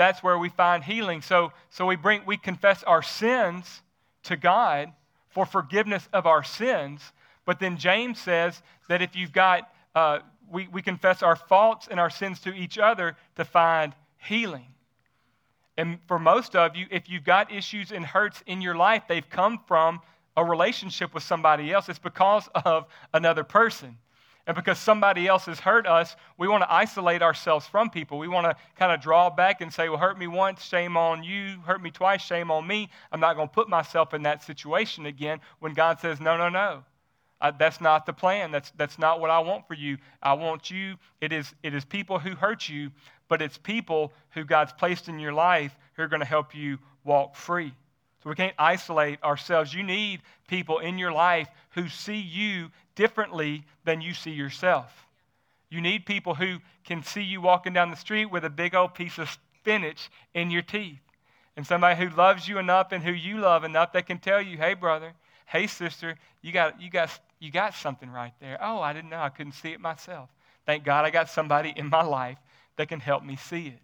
that's 0.00 0.22
where 0.22 0.38
we 0.38 0.48
find 0.48 0.82
healing. 0.82 1.20
So, 1.20 1.52
so 1.68 1.84
we, 1.84 1.94
bring, 1.94 2.22
we 2.24 2.38
confess 2.38 2.82
our 2.84 3.02
sins 3.02 3.82
to 4.22 4.34
God 4.34 4.90
for 5.28 5.44
forgiveness 5.44 6.08
of 6.14 6.26
our 6.26 6.42
sins, 6.42 7.12
But 7.50 7.58
then 7.58 7.78
James 7.78 8.20
says 8.20 8.62
that 8.88 9.02
if 9.02 9.16
you've 9.16 9.32
got, 9.32 9.72
uh, 9.96 10.20
we, 10.52 10.68
we 10.68 10.82
confess 10.82 11.20
our 11.20 11.34
faults 11.34 11.88
and 11.90 11.98
our 11.98 12.08
sins 12.08 12.38
to 12.42 12.54
each 12.54 12.78
other 12.78 13.16
to 13.34 13.44
find 13.44 13.92
healing. 14.18 14.66
And 15.76 15.98
for 16.06 16.20
most 16.20 16.54
of 16.54 16.76
you, 16.76 16.86
if 16.92 17.10
you've 17.10 17.24
got 17.24 17.52
issues 17.52 17.90
and 17.90 18.06
hurts 18.06 18.40
in 18.46 18.62
your 18.62 18.76
life, 18.76 19.02
they've 19.08 19.28
come 19.28 19.58
from 19.66 20.00
a 20.36 20.44
relationship 20.44 21.12
with 21.12 21.24
somebody 21.24 21.72
else. 21.72 21.88
It's 21.88 21.98
because 21.98 22.48
of 22.64 22.86
another 23.12 23.42
person. 23.42 23.98
And 24.46 24.54
because 24.54 24.78
somebody 24.78 25.26
else 25.26 25.46
has 25.46 25.58
hurt 25.58 25.88
us, 25.88 26.14
we 26.38 26.46
want 26.46 26.62
to 26.62 26.72
isolate 26.72 27.20
ourselves 27.20 27.66
from 27.66 27.90
people. 27.90 28.20
We 28.20 28.28
want 28.28 28.46
to 28.46 28.54
kind 28.76 28.92
of 28.92 29.00
draw 29.00 29.28
back 29.28 29.60
and 29.60 29.74
say, 29.74 29.88
well, 29.88 29.98
hurt 29.98 30.16
me 30.16 30.28
once, 30.28 30.62
shame 30.62 30.96
on 30.96 31.24
you. 31.24 31.58
Hurt 31.66 31.82
me 31.82 31.90
twice, 31.90 32.22
shame 32.22 32.52
on 32.52 32.64
me. 32.64 32.90
I'm 33.10 33.18
not 33.18 33.34
going 33.34 33.48
to 33.48 33.52
put 33.52 33.68
myself 33.68 34.14
in 34.14 34.22
that 34.22 34.40
situation 34.44 35.06
again 35.06 35.40
when 35.58 35.74
God 35.74 35.98
says, 35.98 36.20
no, 36.20 36.36
no, 36.36 36.48
no. 36.48 36.84
Uh, 37.40 37.52
that's 37.58 37.80
not 37.80 38.06
the 38.06 38.12
plan. 38.12 38.50
That's, 38.50 38.70
that's 38.76 38.98
not 38.98 39.20
what 39.20 39.30
I 39.30 39.38
want 39.38 39.66
for 39.66 39.74
you. 39.74 39.96
I 40.22 40.34
want 40.34 40.70
you, 40.70 40.96
it 41.20 41.32
is, 41.32 41.54
it 41.62 41.74
is 41.74 41.84
people 41.84 42.18
who 42.18 42.34
hurt 42.34 42.68
you, 42.68 42.90
but 43.28 43.40
it's 43.40 43.56
people 43.56 44.12
who 44.30 44.44
God's 44.44 44.72
placed 44.72 45.08
in 45.08 45.18
your 45.18 45.32
life 45.32 45.74
who 45.94 46.02
are 46.02 46.08
going 46.08 46.20
to 46.20 46.26
help 46.26 46.54
you 46.54 46.78
walk 47.04 47.36
free. 47.36 47.72
So 48.22 48.28
we 48.28 48.36
can't 48.36 48.54
isolate 48.58 49.22
ourselves. 49.22 49.72
You 49.72 49.82
need 49.82 50.20
people 50.48 50.80
in 50.80 50.98
your 50.98 51.12
life 51.12 51.48
who 51.70 51.88
see 51.88 52.18
you 52.18 52.70
differently 52.94 53.64
than 53.84 54.02
you 54.02 54.12
see 54.12 54.32
yourself. 54.32 55.06
You 55.70 55.80
need 55.80 56.04
people 56.04 56.34
who 56.34 56.58
can 56.84 57.02
see 57.02 57.22
you 57.22 57.40
walking 57.40 57.72
down 57.72 57.90
the 57.90 57.96
street 57.96 58.26
with 58.26 58.44
a 58.44 58.50
big 58.50 58.74
old 58.74 58.94
piece 58.94 59.16
of 59.16 59.38
spinach 59.60 60.10
in 60.34 60.50
your 60.50 60.62
teeth. 60.62 61.00
And 61.56 61.66
somebody 61.66 61.98
who 61.98 62.14
loves 62.14 62.46
you 62.46 62.58
enough 62.58 62.92
and 62.92 63.02
who 63.02 63.12
you 63.12 63.38
love 63.38 63.64
enough 63.64 63.92
that 63.92 64.06
can 64.06 64.18
tell 64.18 64.42
you, 64.42 64.56
hey, 64.58 64.74
brother, 64.74 65.12
hey, 65.46 65.66
sister, 65.66 66.16
you 66.42 66.52
got, 66.52 66.80
you 66.80 66.90
got, 66.90 67.18
you 67.40 67.50
got 67.50 67.74
something 67.74 68.10
right 68.10 68.34
there. 68.40 68.58
Oh, 68.60 68.80
I 68.80 68.92
didn't 68.92 69.10
know. 69.10 69.20
I 69.20 69.30
couldn't 69.30 69.52
see 69.52 69.72
it 69.72 69.80
myself. 69.80 70.28
Thank 70.66 70.84
God 70.84 71.04
I 71.04 71.10
got 71.10 71.28
somebody 71.28 71.72
in 71.74 71.88
my 71.88 72.02
life 72.02 72.38
that 72.76 72.88
can 72.88 73.00
help 73.00 73.24
me 73.24 73.36
see 73.36 73.68
it. 73.68 73.80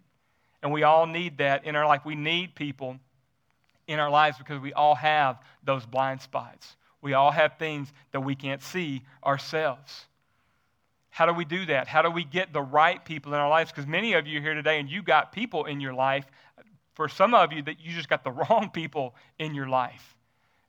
And 0.61 0.71
we 0.71 0.83
all 0.83 1.05
need 1.05 1.39
that 1.39 1.65
in 1.65 1.75
our 1.75 1.85
life. 1.85 2.05
We 2.05 2.15
need 2.15 2.55
people 2.55 2.99
in 3.87 3.99
our 3.99 4.09
lives 4.09 4.37
because 4.37 4.61
we 4.61 4.73
all 4.73 4.95
have 4.95 5.39
those 5.63 5.85
blind 5.85 6.21
spots. 6.21 6.75
We 7.01 7.13
all 7.13 7.31
have 7.31 7.57
things 7.57 7.91
that 8.11 8.21
we 8.21 8.35
can't 8.35 8.61
see 8.61 9.01
ourselves. 9.25 10.05
How 11.09 11.25
do 11.25 11.33
we 11.33 11.45
do 11.45 11.65
that? 11.67 11.87
How 11.87 12.01
do 12.03 12.11
we 12.11 12.23
get 12.23 12.53
the 12.53 12.61
right 12.61 13.03
people 13.03 13.33
in 13.33 13.39
our 13.39 13.49
lives? 13.49 13.71
Because 13.71 13.87
many 13.87 14.13
of 14.13 14.27
you 14.27 14.39
here 14.39 14.53
today, 14.53 14.79
and 14.79 14.89
you 14.89 15.01
got 15.01 15.31
people 15.31 15.65
in 15.65 15.79
your 15.79 15.93
life, 15.93 16.25
for 16.93 17.07
some 17.07 17.33
of 17.33 17.53
you, 17.53 17.61
that 17.63 17.79
you 17.79 17.93
just 17.93 18.09
got 18.09 18.23
the 18.23 18.31
wrong 18.49 18.69
people 18.71 19.15
in 19.39 19.55
your 19.55 19.67
life. 19.67 20.16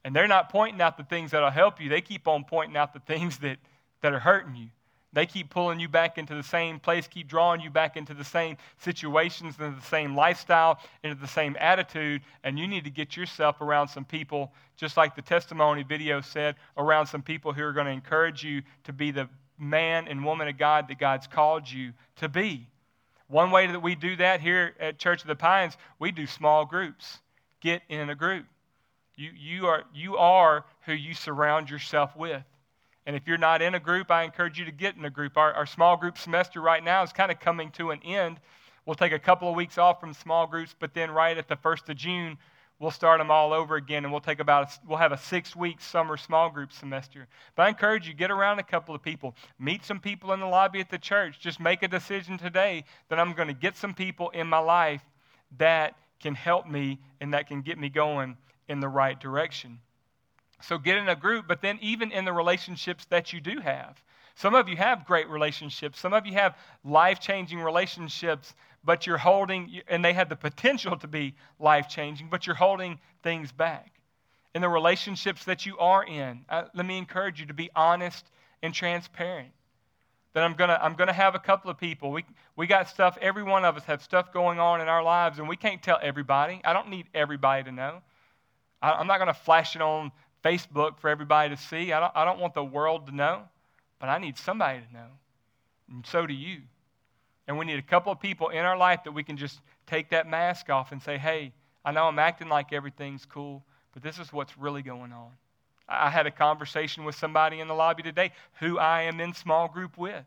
And 0.09 0.17
they're 0.17 0.27
not 0.27 0.49
pointing 0.49 0.81
out 0.81 0.97
the 0.97 1.05
things 1.05 1.33
that'll 1.33 1.51
help 1.51 1.83
you, 1.83 1.91
they 1.91 2.01
keep 2.01 2.27
on 2.29 2.45
pointing 2.45 2.79
out 2.79 2.95
the 2.95 3.01
things 3.01 3.37
that, 3.41 3.59
that 4.01 4.15
are 4.15 4.19
hurting 4.19 4.57
you. 4.57 4.69
They 5.13 5.27
keep 5.27 5.51
pulling 5.51 5.81
you 5.81 5.89
back 5.91 6.17
into 6.17 6.35
the 6.35 6.43
same 6.43 6.81
place, 6.81 7.07
keep 7.07 7.29
drawing 7.29 7.61
you 7.61 7.69
back 7.69 7.95
into 7.95 8.15
the 8.15 8.25
same 8.25 8.57
situations, 8.79 9.57
into 9.61 9.79
the 9.79 9.87
same 9.87 10.17
lifestyle, 10.17 10.81
into 11.05 11.21
the 11.21 11.29
same 11.29 11.59
attitude, 11.61 12.23
and 12.43 12.59
you 12.59 12.67
need 12.67 12.85
to 12.85 12.91
get 12.91 13.19
yourself 13.19 13.61
around 13.61 13.89
some 13.89 14.07
people, 14.07 14.51
just 14.79 14.97
like 14.97 15.15
the 15.15 15.21
testimony 15.21 15.83
video 15.83 16.23
said, 16.23 16.55
around 16.79 17.05
some 17.05 17.21
people 17.21 17.53
who 17.53 17.63
are 17.63 17.75
going 17.75 17.85
to 17.85 17.93
encourage 17.93 18.43
you 18.43 18.63
to 18.85 18.95
be 18.95 19.11
the 19.11 19.29
man 19.59 20.09
and 20.09 20.25
woman 20.25 20.49
of 20.49 20.57
God 20.57 20.89
that 20.89 20.99
God's 20.99 21.27
called 21.27 21.71
you 21.71 21.93
to 22.17 22.31
be. 22.31 22.67
One 23.27 23.51
way 23.51 23.67
that 23.67 23.83
we 23.83 23.95
do 23.95 24.17
that 24.17 24.41
here 24.41 24.75
at 24.81 24.99
Church 24.99 25.21
of 25.21 25.29
the 25.29 25.37
Pines, 25.37 25.77
we 25.99 26.13
do 26.13 26.27
small 26.27 26.65
groups. 26.65 27.19
Get 27.61 27.83
in 27.91 28.09
a 28.09 28.15
group. 28.15 28.47
You, 29.19 29.33
you, 29.37 29.67
are, 29.67 29.83
you 29.93 30.17
are 30.17 30.65
who 30.83 30.93
you 30.93 31.13
surround 31.13 31.69
yourself 31.69 32.17
with. 32.17 32.45
And 33.05 33.17
if 33.17 33.27
you're 33.27 33.37
not 33.37 33.63
in 33.63 33.75
a 33.75 33.81
group, 33.81 34.13
I 34.13 34.23
encourage 34.23 34.61
you 34.61 34.65
to 34.65 34.71
get 34.71 34.95
in 34.97 35.05
a 35.05 35.11
group. 35.11 35.37
Our, 35.37 35.53
our 35.55 35.67
small 35.67 35.97
group 35.97 36.17
semester 36.17 36.61
right 36.61 36.85
now 36.85 37.03
is 37.03 37.13
kind 37.13 37.33
of 37.33 37.41
coming 37.41 37.73
to 37.73 37.91
an 37.91 38.01
end. 38.05 38.39
We'll 38.87 38.95
take 38.95 39.11
a 39.11 39.19
couple 39.19 39.49
of 39.51 39.57
weeks 39.57 39.77
off 39.77 39.99
from 39.99 40.15
small 40.15 40.47
groups, 40.47 40.73
but 40.79 40.95
then 40.95 41.11
right 41.11 41.37
at 41.37 41.49
the 41.49 41.57
1st 41.57 41.89
of 41.89 41.97
June, 41.97 42.39
we'll 42.79 42.93
start 42.93 43.19
them 43.19 43.29
all 43.29 43.53
over 43.53 43.75
again 43.75 44.05
and 44.05 44.13
we'll 44.13 44.21
take 44.21 44.39
about 44.39 44.69
a, 44.69 44.87
we'll 44.87 44.99
have 44.99 45.11
a 45.11 45.19
six 45.19 45.57
week 45.57 45.81
summer 45.81 46.17
small 46.17 46.49
group 46.49 46.73
semester 46.73 47.27
but 47.57 47.65
i 47.65 47.69
encourage 47.69 48.07
you 48.07 48.15
get 48.15 48.31
around 48.31 48.61
a 48.61 48.63
couple 48.63 48.95
of 48.95 49.03
people 49.03 49.35
meet 49.59 49.85
some 49.85 49.99
people 49.99 50.33
in 50.33 50.39
the 50.39 50.47
lobby 50.47 50.79
at 50.79 50.89
the 50.89 50.97
church 50.97 51.41
just 51.41 51.59
make 51.59 51.83
a 51.83 51.89
decision 51.89 52.39
today 52.39 52.85
that 53.09 53.19
i'm 53.19 53.33
going 53.33 53.49
to 53.49 53.55
get 53.55 53.77
some 53.77 53.93
people 53.93 54.31
in 54.31 54.47
my 54.47 54.61
life 54.61 55.03
that 55.57 55.97
can 56.21 56.37
help 56.37 56.69
me 56.69 57.01
and 57.21 57.35
that 57.35 57.49
can 57.49 57.63
get 57.63 57.79
me 57.79 57.89
going 57.89 58.37
in 58.69 58.81
the 58.81 58.89
right 58.89 59.19
direction 59.19 59.81
so 60.61 60.79
get 60.79 60.97
in 60.97 61.09
a 61.09 61.17
group, 61.17 61.47
but 61.47 61.63
then 61.63 61.79
even 61.81 62.11
in 62.11 62.25
the 62.25 62.33
relationships 62.33 63.05
that 63.07 63.33
you 63.33 63.41
do 63.41 63.61
have. 63.61 64.03
Some 64.35 64.55
of 64.55 64.69
you 64.69 64.77
have 64.77 65.05
great 65.05 65.29
relationships. 65.29 65.99
Some 65.99 66.13
of 66.13 66.27
you 66.27 66.35
have 66.35 66.57
life 66.85 67.21
changing 67.21 67.61
relationships, 67.61 68.55
but 68.85 69.07
you're 69.07 69.19
holding, 69.19 69.81
and 69.89 70.05
they 70.05 70.13
have 70.13 70.29
the 70.29 70.37
potential 70.37 70.97
to 70.99 71.09
be 71.09 71.35
life 71.59 71.89
changing, 71.89 72.29
but 72.29 72.47
you're 72.47 72.57
holding 72.57 73.01
things 73.23 73.51
back. 73.51 73.93
In 74.55 74.63
the 74.63 74.69
relationships 74.69 75.45
that 75.45 75.67
you 75.67 75.77
are 75.79 76.05
in, 76.05 76.45
uh, 76.49 76.65
let 76.75 76.87
me 76.87 76.99
encourage 76.99 77.41
you 77.41 77.47
to 77.47 77.55
be 77.55 77.71
honest 77.75 78.25
and 78.63 78.73
transparent. 78.73 79.51
That 80.35 80.45
I'm 80.45 80.55
to 80.55 80.85
I'm 80.85 80.95
gonna 80.95 81.13
have 81.13 81.35
a 81.35 81.41
couple 81.41 81.71
of 81.71 81.79
people. 81.79 82.13
We, 82.13 82.25
we 82.55 82.67
got 82.67 82.89
stuff, 82.89 83.19
every 83.21 83.43
one 83.43 83.65
of 83.65 83.77
us 83.77 83.85
have 83.85 84.03
stuff 84.03 84.33
going 84.33 84.61
on 84.61 84.81
in 84.81 84.89
our 84.89 85.03
lives, 85.03 85.39
and 85.39 85.49
we 85.49 85.57
can't 85.57 85.83
tell 85.83 85.99
everybody. 86.01 86.61
I 86.65 86.73
don't 86.73 86.91
need 86.91 87.07
everybody 87.13 87.65
to 87.65 87.73
know. 87.73 88.03
I'm 88.81 89.07
not 89.07 89.19
going 89.19 89.29
to 89.29 89.35
flash 89.35 89.75
it 89.77 89.83
on 89.83 90.13
Facebook 90.45 90.99
for 90.99 91.11
everybody 91.11 91.55
to 91.55 91.61
see. 91.61 91.93
I 91.93 92.01
don't, 92.01 92.13
I 92.15 92.25
don't 92.25 92.39
want 92.39 92.55
the 92.55 92.65
world 92.65 93.07
to 93.07 93.15
know, 93.15 93.43
but 93.99 94.09
I 94.09 94.19
need 94.19 94.39
somebody 94.39 94.81
to 94.81 94.93
know. 94.93 95.09
And 95.91 96.07
so 96.07 96.27
do 96.27 96.35
you. 96.35 96.63
And 97.47 97.59
we 97.59 97.65
need 97.65 97.79
a 97.79 97.83
couple 97.83 98.13
of 98.13 98.21
people 98.21 98.51
in 98.51 98.59
our 98.59 98.77
life 98.77 99.05
that 99.05 99.13
we 99.13 99.25
can 99.25 99.37
just 99.37 99.61
take 99.87 100.11
that 100.11 100.29
mask 100.29 100.71
off 100.71 100.93
and 100.93 101.03
say, 101.03 101.19
hey, 101.19 101.53
I 101.85 101.93
know 101.93 102.05
I'm 102.05 102.19
acting 102.19 102.49
like 102.49 102.73
everything's 102.73 103.25
cool, 103.25 103.65
but 103.95 104.03
this 104.03 104.19
is 104.19 104.33
what's 104.33 104.57
really 104.59 104.83
going 104.83 105.13
on. 105.13 105.31
I 105.89 106.11
had 106.11 106.27
a 106.27 106.31
conversation 106.31 107.05
with 107.05 107.15
somebody 107.15 107.61
in 107.61 107.69
the 107.69 107.75
lobby 107.75 108.03
today 108.03 108.33
who 108.61 108.79
I 108.79 109.03
am 109.03 109.21
in 109.21 109.33
small 109.33 109.69
group 109.69 109.97
with. 109.97 110.25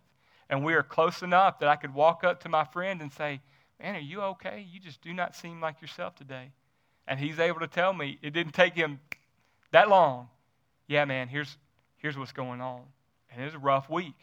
And 0.50 0.66
we 0.66 0.74
are 0.74 0.84
close 0.84 1.22
enough 1.22 1.60
that 1.60 1.70
I 1.70 1.76
could 1.76 1.94
walk 1.94 2.24
up 2.24 2.42
to 2.42 2.50
my 2.50 2.66
friend 2.66 3.02
and 3.02 3.14
say, 3.14 3.40
Man, 3.80 3.96
are 3.96 4.00
you 4.00 4.22
okay? 4.22 4.68
You 4.72 4.80
just 4.80 5.02
do 5.02 5.12
not 5.12 5.36
seem 5.36 5.60
like 5.60 5.82
yourself 5.82 6.16
today. 6.16 6.52
And 7.08 7.20
he's 7.20 7.40
able 7.40 7.60
to 7.60 7.68
tell 7.68 7.94
me 7.94 8.20
it 8.22 8.32
didn't 8.32 8.54
take 8.54 8.74
him 8.74 9.00
that 9.72 9.90
long, 9.90 10.28
yeah, 10.88 11.06
man, 11.06 11.28
here's, 11.28 11.58
here's 11.98 12.18
what's 12.18 12.34
going 12.34 12.62
on. 12.62 12.82
And 13.32 13.42
it's 13.44 13.56
a 13.56 13.60
rough 13.60 13.90
week. 13.90 14.16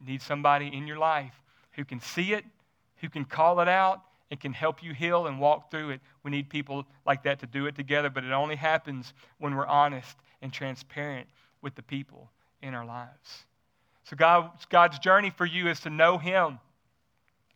You 0.00 0.06
need 0.06 0.22
somebody 0.22 0.70
in 0.72 0.86
your 0.86 0.98
life 0.98 1.34
who 1.72 1.84
can 1.84 2.00
see 2.00 2.32
it, 2.32 2.44
who 2.96 3.08
can 3.08 3.24
call 3.24 3.60
it 3.60 3.68
out, 3.68 4.02
and 4.30 4.38
can 4.38 4.52
help 4.52 4.82
you 4.82 4.92
heal 4.92 5.26
and 5.26 5.40
walk 5.40 5.70
through 5.70 5.90
it. 5.90 6.00
We 6.22 6.30
need 6.30 6.48
people 6.48 6.86
like 7.06 7.24
that 7.24 7.40
to 7.40 7.46
do 7.46 7.66
it 7.66 7.74
together, 7.74 8.10
but 8.10 8.24
it 8.24 8.32
only 8.32 8.56
happens 8.56 9.12
when 9.38 9.54
we're 9.54 9.66
honest 9.66 10.16
and 10.42 10.52
transparent 10.52 11.28
with 11.62 11.74
the 11.74 11.82
people 11.82 12.30
in 12.62 12.74
our 12.74 12.84
lives. 12.84 13.44
So 14.04 14.16
God, 14.16 14.50
God's 14.70 14.98
journey 14.98 15.30
for 15.30 15.46
you 15.46 15.68
is 15.68 15.80
to 15.80 15.90
know 15.90 16.18
Him. 16.18 16.58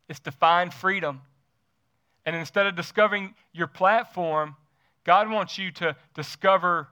It's 0.09 0.21
to 0.21 0.33
find 0.33 0.73
freedom. 0.73 1.21
And 2.25 2.37
instead 2.37 2.67
of 2.67 2.77
discovering 2.77 3.35
your 3.53 3.67
platform, 3.67 4.57
God 5.05 5.31
wants 5.31 5.59
you 5.59 5.71
to 5.73 5.97
discover 6.15 6.89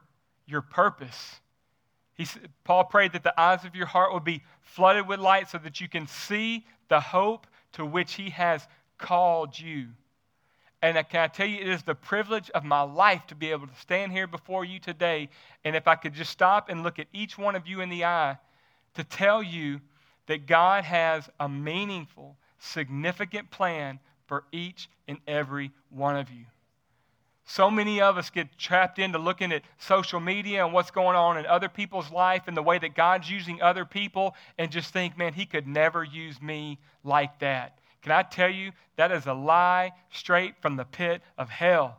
your 0.47 0.63
purpose. 0.63 1.41
He, 2.15 2.27
Paul 2.65 2.85
prayed 2.85 3.13
that 3.13 3.23
the 3.23 3.41
eyes 3.41 3.65
of 3.65 3.75
your 3.75 3.87
heart 3.87 4.13
would 4.13 4.25
be 4.25 4.43
flooded 4.63 5.07
with 5.07 5.21
light 5.21 5.49
so 5.49 5.59
that 5.59 5.81
you 5.81 5.89
can 5.89 6.07
see 6.07 6.67
the 6.89 7.01
hope 7.01 7.47
to 7.73 7.87
which 7.87 8.15
He 8.15 8.31
has 8.31 8.67
called 8.99 9.59
you. 9.59 9.89
And 10.83 10.99
I, 10.99 11.03
can 11.03 11.21
I 11.21 11.29
tell 11.29 11.47
you, 11.47 11.61
it 11.61 11.69
is 11.69 11.83
the 11.83 11.95
privilege 11.95 12.51
of 12.51 12.65
my 12.65 12.81
life 12.81 13.27
to 13.29 13.35
be 13.35 13.51
able 13.51 13.67
to 13.67 13.75
stand 13.77 14.13
here 14.13 14.27
before 14.27 14.65
you 14.65 14.79
today. 14.79 15.29
And 15.65 15.77
if 15.77 15.87
I 15.87 15.95
could 15.95 16.15
just 16.15 16.31
stop 16.31 16.69
and 16.69 16.83
look 16.83 16.99
at 16.99 17.07
each 17.13 17.37
one 17.37 17.55
of 17.55 17.67
you 17.67 17.81
in 17.81 17.91
the 17.91 18.05
eye 18.05 18.39
to 18.95 19.05
tell 19.05 19.43
you 19.43 19.81
that 20.27 20.47
God 20.47 20.85
has 20.85 21.29
a 21.39 21.49
meaningful, 21.49 22.37
significant 22.59 23.51
plan 23.51 24.01
for 24.31 24.45
each 24.53 24.89
and 25.09 25.19
every 25.27 25.73
one 25.89 26.17
of 26.17 26.31
you. 26.31 26.45
So 27.47 27.69
many 27.69 28.01
of 28.01 28.17
us 28.17 28.31
get 28.31 28.57
trapped 28.57 29.01
into 29.01 29.19
looking 29.19 29.51
at 29.51 29.63
social 29.79 30.21
media 30.21 30.65
and 30.65 30.73
what's 30.73 30.93
going 30.93 31.17
on 31.17 31.37
in 31.37 31.47
other 31.47 31.69
people's 31.69 32.13
life 32.13 32.45
and 32.47 32.57
the 32.57 32.63
way 32.63 32.79
that 32.79 32.95
God's 32.95 33.29
using 33.29 33.61
other 33.61 33.85
people 33.85 34.37
and 34.57 34.71
just 34.71 34.93
think, 34.93 35.19
man, 35.19 35.33
he 35.33 35.47
could 35.47 35.67
never 35.67 36.05
use 36.05 36.41
me 36.41 36.79
like 37.03 37.41
that. 37.41 37.81
Can 38.03 38.13
I 38.13 38.23
tell 38.23 38.49
you, 38.49 38.71
that 38.95 39.11
is 39.11 39.27
a 39.27 39.35
lie 39.35 39.91
straight 40.13 40.55
from 40.63 40.77
the 40.77 40.85
pit 40.85 41.23
of 41.37 41.51
hell. 41.51 41.99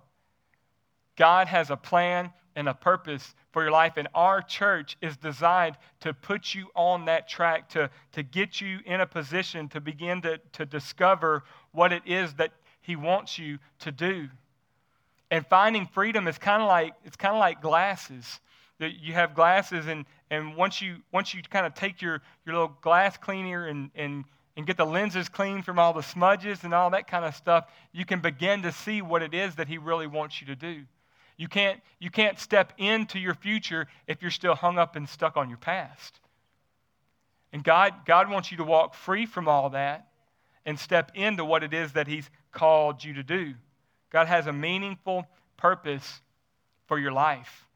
God 1.18 1.48
has 1.48 1.70
a 1.70 1.76
plan 1.76 2.32
and 2.56 2.70
a 2.70 2.74
purpose 2.74 3.36
for 3.52 3.62
your 3.62 3.72
life, 3.72 3.94
and 3.98 4.08
our 4.14 4.42
church 4.42 4.98
is 5.02 5.18
designed 5.18 5.78
to 6.00 6.14
put 6.14 6.54
you 6.54 6.68
on 6.76 7.06
that 7.06 7.28
track, 7.28 7.70
to, 7.70 7.90
to 8.14 8.24
get 8.24 8.62
you 8.62 8.80
in 8.86 9.02
a 9.02 9.06
position 9.06 9.68
to 9.70 9.82
begin 9.82 10.22
to, 10.22 10.40
to 10.54 10.66
discover 10.66 11.44
what 11.72 11.94
it 11.94 12.04
is 12.06 12.34
that 12.36 12.52
He 12.82 12.96
wants 12.96 13.38
you 13.38 13.60
to 13.80 13.92
do. 13.92 14.30
And 15.30 15.46
finding 15.48 15.88
freedom 15.88 16.28
is 16.28 16.38
kind 16.38 16.62
of 16.62 16.68
like 16.68 16.94
it's 17.06 17.16
kind 17.16 17.34
of 17.36 17.40
like 17.40 17.62
glasses. 17.62 18.40
that 18.80 19.00
you 19.00 19.14
have 19.14 19.36
glasses, 19.36 19.88
and, 19.88 20.06
and 20.30 20.56
once 20.56 20.82
you 20.82 20.98
once 21.12 21.34
you 21.34 21.42
kind 21.44 21.66
of 21.66 21.74
take 21.74 22.02
your, 22.02 22.22
your 22.46 22.56
little 22.56 22.76
glass 22.82 23.18
cleaner 23.18 23.68
and, 23.68 23.92
and 23.96 24.26
and 24.58 24.68
get 24.68 24.78
the 24.78 24.86
lenses 24.86 25.30
clean 25.30 25.62
from 25.62 25.80
all 25.80 25.94
the 25.94 26.04
smudges 26.04 26.64
and 26.64 26.74
all 26.74 26.90
that 26.90 27.08
kind 27.08 27.24
of 27.24 27.36
stuff, 27.36 27.72
you 27.94 28.06
can 28.06 28.20
begin 28.20 28.62
to 28.64 28.72
see 28.72 29.02
what 29.02 29.22
it 29.22 29.34
is 29.34 29.56
that 29.56 29.68
He 29.68 29.78
really 29.78 30.08
wants 30.08 30.42
you 30.42 30.48
to 30.48 30.56
do. 30.56 30.84
You 31.38 31.48
can't, 31.48 31.80
you 32.00 32.12
can't 32.12 32.38
step 32.38 32.74
into 32.78 33.18
your 33.18 33.34
future 33.34 33.88
if 34.08 34.22
you're 34.22 34.30
still 34.30 34.54
hung 34.54 34.78
up 34.78 34.96
and 34.96 35.08
stuck 35.08 35.38
on 35.38 35.50
your 35.50 35.58
past. 35.58 36.20
And 37.54 37.64
God, 37.64 37.94
God 38.06 38.30
wants 38.30 38.52
you 38.52 38.58
to 38.58 38.64
walk 38.64 38.94
free 38.94 39.26
from 39.26 39.48
all 39.48 39.72
that 39.72 40.08
and 40.66 40.80
step 40.80 41.12
into 41.16 41.44
what 41.44 41.64
it 41.64 41.74
is 41.74 41.94
that 41.94 42.08
He's 42.08 42.30
called 42.52 43.04
you 43.04 43.14
to 43.14 43.24
do. 43.24 43.54
God 44.12 44.28
has 44.28 44.48
a 44.48 44.54
meaningful 44.54 45.26
purpose 45.58 46.22
for 46.88 47.00
your 47.00 47.12
life. 47.12 47.68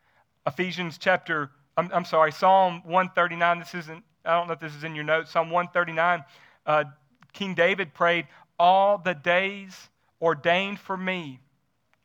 Ephesians 0.46 0.98
chapter, 0.98 1.52
I'm, 1.78 1.90
I'm 1.94 2.06
sorry, 2.06 2.32
Psalm 2.32 2.82
139. 2.86 3.60
This 3.60 3.74
isn't, 3.74 4.04
I 4.24 4.38
don't 4.38 4.48
know 4.48 4.54
if 4.54 4.60
this 4.60 4.76
is 4.76 4.84
in 4.84 4.96
your 4.96 5.04
notes. 5.04 5.32
Psalm 5.32 5.50
139, 5.50 6.24
uh, 6.66 6.84
King 7.34 7.54
David 7.54 7.94
prayed, 7.94 8.28
All 8.60 8.98
the 8.98 9.14
days 9.14 9.90
ordained 10.22 10.80
for 10.80 10.98
me 10.98 11.40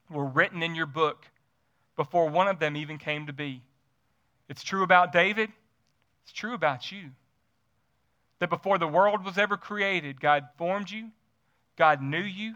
were 0.09 0.27
written 0.27 0.63
in 0.63 0.75
your 0.75 0.87
book 0.87 1.27
before 1.97 2.29
one 2.29 2.49
of 2.49 2.59
them 2.59 2.77
even 2.77 2.99
came 2.99 3.27
to 3.27 3.33
be. 3.33 3.63
It's 4.49 4.63
true 4.63 4.83
about 4.83 5.13
David, 5.13 5.51
it's 6.25 6.33
true 6.33 6.55
about 6.55 6.91
you 6.91 7.11
that 8.41 8.51
before 8.51 8.79
the 8.79 8.89
world 8.89 9.25
was 9.25 9.39
ever 9.39 9.57
created, 9.57 10.21
God 10.21 10.49
formed 10.59 10.91
you, 10.91 11.11
God 11.77 12.03
knew 12.03 12.23
you, 12.23 12.55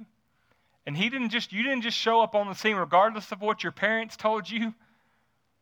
and 0.86 0.96
He 0.96 1.08
didn't 1.08 1.30
just, 1.30 1.52
you 1.52 1.62
didn't 1.62 1.82
just 1.82 1.96
show 1.96 2.20
up 2.20 2.34
on 2.34 2.48
the 2.48 2.54
scene 2.54 2.76
regardless 2.76 3.30
of 3.30 3.40
what 3.40 3.62
your 3.62 3.72
parents 3.72 4.16
told 4.16 4.50
you, 4.50 4.74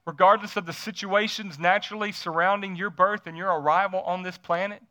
regardless 0.07 0.57
of 0.57 0.67
the 0.67 0.73
situations 0.73 1.59
naturally 1.59 2.13
surrounding 2.13 2.75
your 2.75 2.91
birth 2.91 3.27
and 3.27 3.37
your 3.37 3.51
arrival 3.51 4.01
on 4.01 4.23
this 4.23 4.39
planet, 4.39 4.83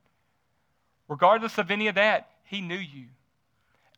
regardless 1.07 1.57
of 1.57 1.71
any 1.71 1.87
of 1.87 1.95
that, 1.95 2.29
He 2.43 2.61
knew 2.61 2.75
you. 2.75 3.07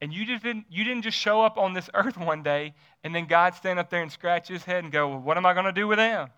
And 0.02 0.14
you, 0.14 0.26
just 0.26 0.44
didn't, 0.44 0.66
you 0.70 0.84
didn't 0.84 1.04
just 1.04 1.18
show 1.18 1.42
up 1.42 1.58
on 1.58 1.74
this 1.74 1.90
earth 1.94 2.18
one 2.18 2.44
day 2.44 2.74
and 3.04 3.14
then 3.16 3.26
God 3.26 3.56
stand 3.56 3.80
up 3.80 3.90
there 3.90 4.02
and 4.02 4.12
scratch 4.12 4.48
his 4.48 4.64
head 4.64 4.84
and 4.84 4.92
go, 4.92 5.08
Well, 5.08 5.20
what 5.20 5.38
am 5.38 5.46
I 5.46 5.54
going 5.54 5.66
to 5.66 5.72
do 5.72 5.88
with 5.88 5.98
them? 5.98 6.30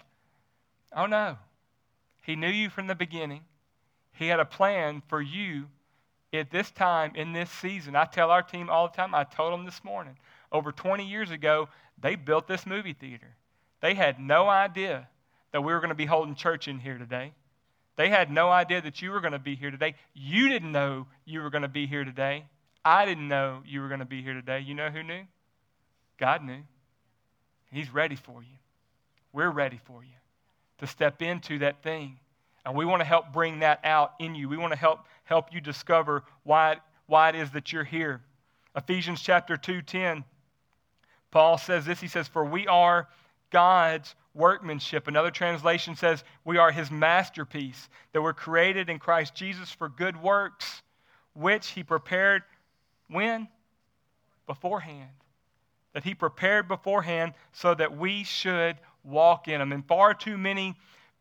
Oh, 0.96 1.06
no. 1.06 1.38
He 2.24 2.36
knew 2.36 2.50
you 2.50 2.70
from 2.70 2.88
the 2.88 2.96
beginning. 2.96 3.42
He 4.16 4.28
had 4.28 4.40
a 4.40 4.46
plan 4.46 5.02
for 5.08 5.22
you 5.22 5.66
at 6.34 6.52
this 6.52 6.72
time 6.72 7.14
in 7.16 7.34
this 7.34 7.50
season. 7.50 7.96
I 7.96 8.06
tell 8.06 8.32
our 8.32 8.42
team 8.42 8.70
all 8.70 8.88
the 8.88 8.96
time, 8.96 9.16
I 9.16 9.24
told 9.24 9.54
them 9.54 9.66
this 9.66 9.84
morning, 9.84 10.18
over 10.52 10.72
20 10.72 11.08
years 11.08 11.32
ago, 11.32 11.70
they 12.00 12.16
built 12.16 12.48
this 12.48 12.66
movie 12.66 12.94
theater. 12.94 13.36
They 13.82 13.94
had 13.94 14.20
no 14.20 14.50
idea 14.50 15.08
that 15.52 15.62
we 15.62 15.74
were 15.74 15.80
going 15.80 15.90
to 15.90 15.96
be 15.96 16.06
holding 16.06 16.36
church 16.36 16.68
in 16.68 16.80
here 16.80 16.98
today. 16.98 17.34
They 17.96 18.10
had 18.10 18.30
no 18.30 18.50
idea 18.50 18.82
that 18.82 19.02
you 19.02 19.12
were 19.12 19.22
going 19.22 19.34
to 19.34 19.40
be 19.40 19.56
here 19.56 19.72
today. 19.72 19.96
You 20.14 20.50
didn't 20.50 20.72
know 20.72 21.08
you 21.24 21.42
were 21.42 21.50
going 21.50 21.62
to 21.62 21.70
be 21.70 21.88
here 21.88 22.04
today. 22.04 22.46
I 22.84 23.06
didn't 23.06 23.28
know 23.28 23.64
you 23.66 23.82
were 23.82 23.88
going 23.88 24.02
to 24.02 24.06
be 24.06 24.22
here 24.22 24.34
today. 24.34 24.60
You 24.60 24.76
know 24.76 24.90
who 24.90 25.04
knew? 25.04 25.24
God 26.18 26.44
knew. 26.44 26.62
He's 27.72 27.94
ready 27.94 28.16
for 28.16 28.42
you. 28.42 28.58
We're 29.34 29.50
ready 29.50 29.80
for 29.86 30.04
you 30.04 30.12
to 30.80 30.88
step 30.88 31.22
into 31.22 31.60
that 31.60 31.84
thing 31.84 32.20
and 32.66 32.76
we 32.76 32.86
want 32.86 33.02
to 33.02 33.06
help 33.06 33.32
bring 33.32 33.60
that 33.60 33.80
out 33.84 34.14
in 34.20 34.36
you. 34.36 34.50
We 34.50 34.58
want 34.58 34.74
to 34.74 34.80
help 34.80 35.06
help 35.24 35.54
you 35.54 35.62
discover 35.62 36.24
why 36.44 36.78
why 37.08 37.30
it 37.30 37.36
is 37.36 37.52
that 37.52 37.72
you're 37.72 37.84
here. 37.84 38.22
Ephesians 38.76 39.22
chapter 39.22 39.58
2:10 39.58 40.24
Paul 41.32 41.58
says 41.58 41.86
this 41.86 42.00
he 42.00 42.08
says 42.08 42.28
for 42.28 42.46
we 42.46 42.68
are 42.68 43.08
God's 43.52 44.16
workmanship. 44.34 45.08
Another 45.08 45.32
translation 45.32 45.96
says 45.96 46.24
we 46.44 46.58
are 46.58 46.72
his 46.72 46.92
masterpiece 46.92 47.90
that 48.14 48.22
were 48.22 48.34
created 48.34 48.90
in 48.90 49.00
Christ 49.00 49.36
Jesus 49.36 49.72
for 49.72 49.90
good 49.90 50.22
works 50.22 50.82
which 51.34 51.68
he 51.70 51.84
prepared 51.84 52.44
when 53.08 53.48
beforehand 54.48 55.10
that 55.96 56.04
he 56.04 56.14
prepared 56.14 56.68
beforehand 56.68 57.34
so 57.54 57.74
that 57.74 57.98
we 57.98 58.26
should 58.26 58.76
walk 59.06 59.48
in 59.48 59.60
them. 59.60 59.72
And 59.72 59.84
far 59.88 60.14
too 60.14 60.38
many 60.38 60.76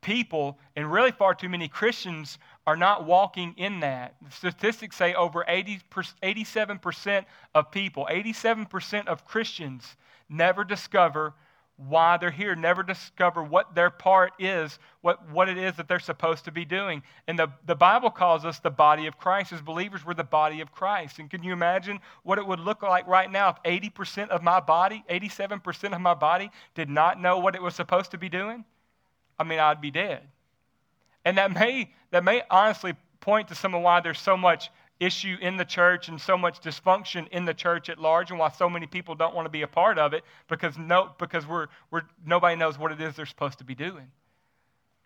people, 0.05 0.59
and 0.77 0.93
really 0.93 1.11
far 1.11 1.35
too 1.35 1.49
many 1.49 1.67
Christians, 1.67 2.39
are 2.67 2.77
not 2.77 3.05
walking 3.05 3.55
in 3.57 3.81
that. 3.81 4.15
Statistics 4.31 4.97
say 4.97 5.15
over 5.15 5.45
80, 5.49 5.81
87% 5.91 7.25
of 7.55 7.71
people, 7.73 8.07
87% 8.11 9.07
of 9.07 9.25
Christians, 9.27 9.97
never 10.29 10.63
discover 10.63 11.35
why 11.77 12.17
they're 12.19 12.31
here, 12.31 12.55
never 12.55 12.85
discover 12.85 13.43
what 13.43 13.75
their 13.75 13.91
part 13.91 14.33
is, 14.39 14.79
what, 15.01 15.29
what 15.31 15.49
it 15.49 15.59
is 15.59 15.75
that 15.77 15.89
they're 15.89 15.99
supposed 15.99 16.45
to 16.45 16.53
be 16.53 16.65
doing. 16.65 17.03
And 17.27 17.37
the, 17.37 17.49
the 17.67 17.75
Bible 17.75 18.11
calls 18.11 18.45
us 18.45 18.61
the 18.61 18.71
body 18.71 19.07
of 19.07 19.19
Christ. 19.19 19.53
As 19.53 19.61
believers, 19.61 20.05
we're 20.05 20.15
the 20.15 20.23
body 20.23 20.61
of 20.61 20.71
Christ. 20.71 21.19
And 21.19 21.29
can 21.29 21.43
you 21.43 21.53
imagine 21.53 21.99
what 22.23 22.39
it 22.39 22.47
would 22.47 22.61
look 22.61 22.83
like 22.83 23.07
right 23.09 23.31
now 23.31 23.49
if 23.49 23.63
80% 23.65 24.29
of 24.29 24.43
my 24.43 24.61
body, 24.61 25.03
87% 25.11 25.93
of 25.93 26.01
my 26.01 26.15
body, 26.15 26.51
did 26.75 26.89
not 26.89 27.21
know 27.21 27.39
what 27.39 27.57
it 27.57 27.63
was 27.63 27.75
supposed 27.75 28.13
to 28.13 28.19
be 28.19 28.29
doing? 28.29 28.65
I 29.39 29.45
mean, 29.45 29.59
I'd 29.59 29.81
be 29.81 29.91
dead. 29.91 30.23
And 31.25 31.39
that 31.39 31.53
may, 31.53 31.91
that 32.11 32.25
may 32.25 32.43
honestly 32.51 32.95
point 33.21 33.49
to 33.49 33.55
some 33.55 33.75
of 33.75 33.83
why 33.83 34.01
there's 34.01 34.21
so 34.21 34.37
much 34.37 34.71
issue 35.01 35.37
in 35.41 35.57
the 35.57 35.65
church 35.65 36.09
and 36.09 36.21
so 36.21 36.37
much 36.37 36.61
dysfunction 36.61 37.27
in 37.29 37.45
the 37.45 37.55
church 37.55 37.89
at 37.89 37.99
large 37.99 38.31
and 38.31 38.39
why 38.39 38.49
so 38.51 38.69
many 38.71 38.87
people 38.87 39.15
don't 39.15 39.35
want 39.35 39.47
to 39.47 39.51
be 39.51 39.63
a 39.63 39.67
part 39.67 39.99
of 39.99 40.13
it 40.13 40.23
because, 40.49 40.79
no, 40.79 41.11
because 41.19 41.47
we're, 41.47 41.67
we're, 41.91 42.03
nobody 42.25 42.57
knows 42.57 42.79
what 42.79 42.93
it 42.93 43.01
is 43.01 43.17
they're 43.17 43.27
supposed 43.27 43.59
to 43.59 43.65
be 43.65 43.75
doing. 43.75 44.11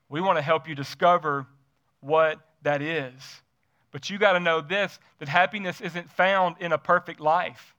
We 0.08 0.20
want 0.20 0.36
to 0.36 0.42
help 0.42 0.68
you 0.68 0.74
discover 0.74 1.46
what 2.00 2.38
that 2.62 2.82
is. 2.82 3.12
But 3.90 4.10
you 4.10 4.18
got 4.18 4.32
to 4.32 4.40
know 4.40 4.60
this 4.60 4.98
that 5.18 5.28
happiness 5.28 5.80
isn't 5.80 6.10
found 6.10 6.56
in 6.60 6.72
a 6.72 6.78
perfect 6.78 7.20
life. 7.20 7.74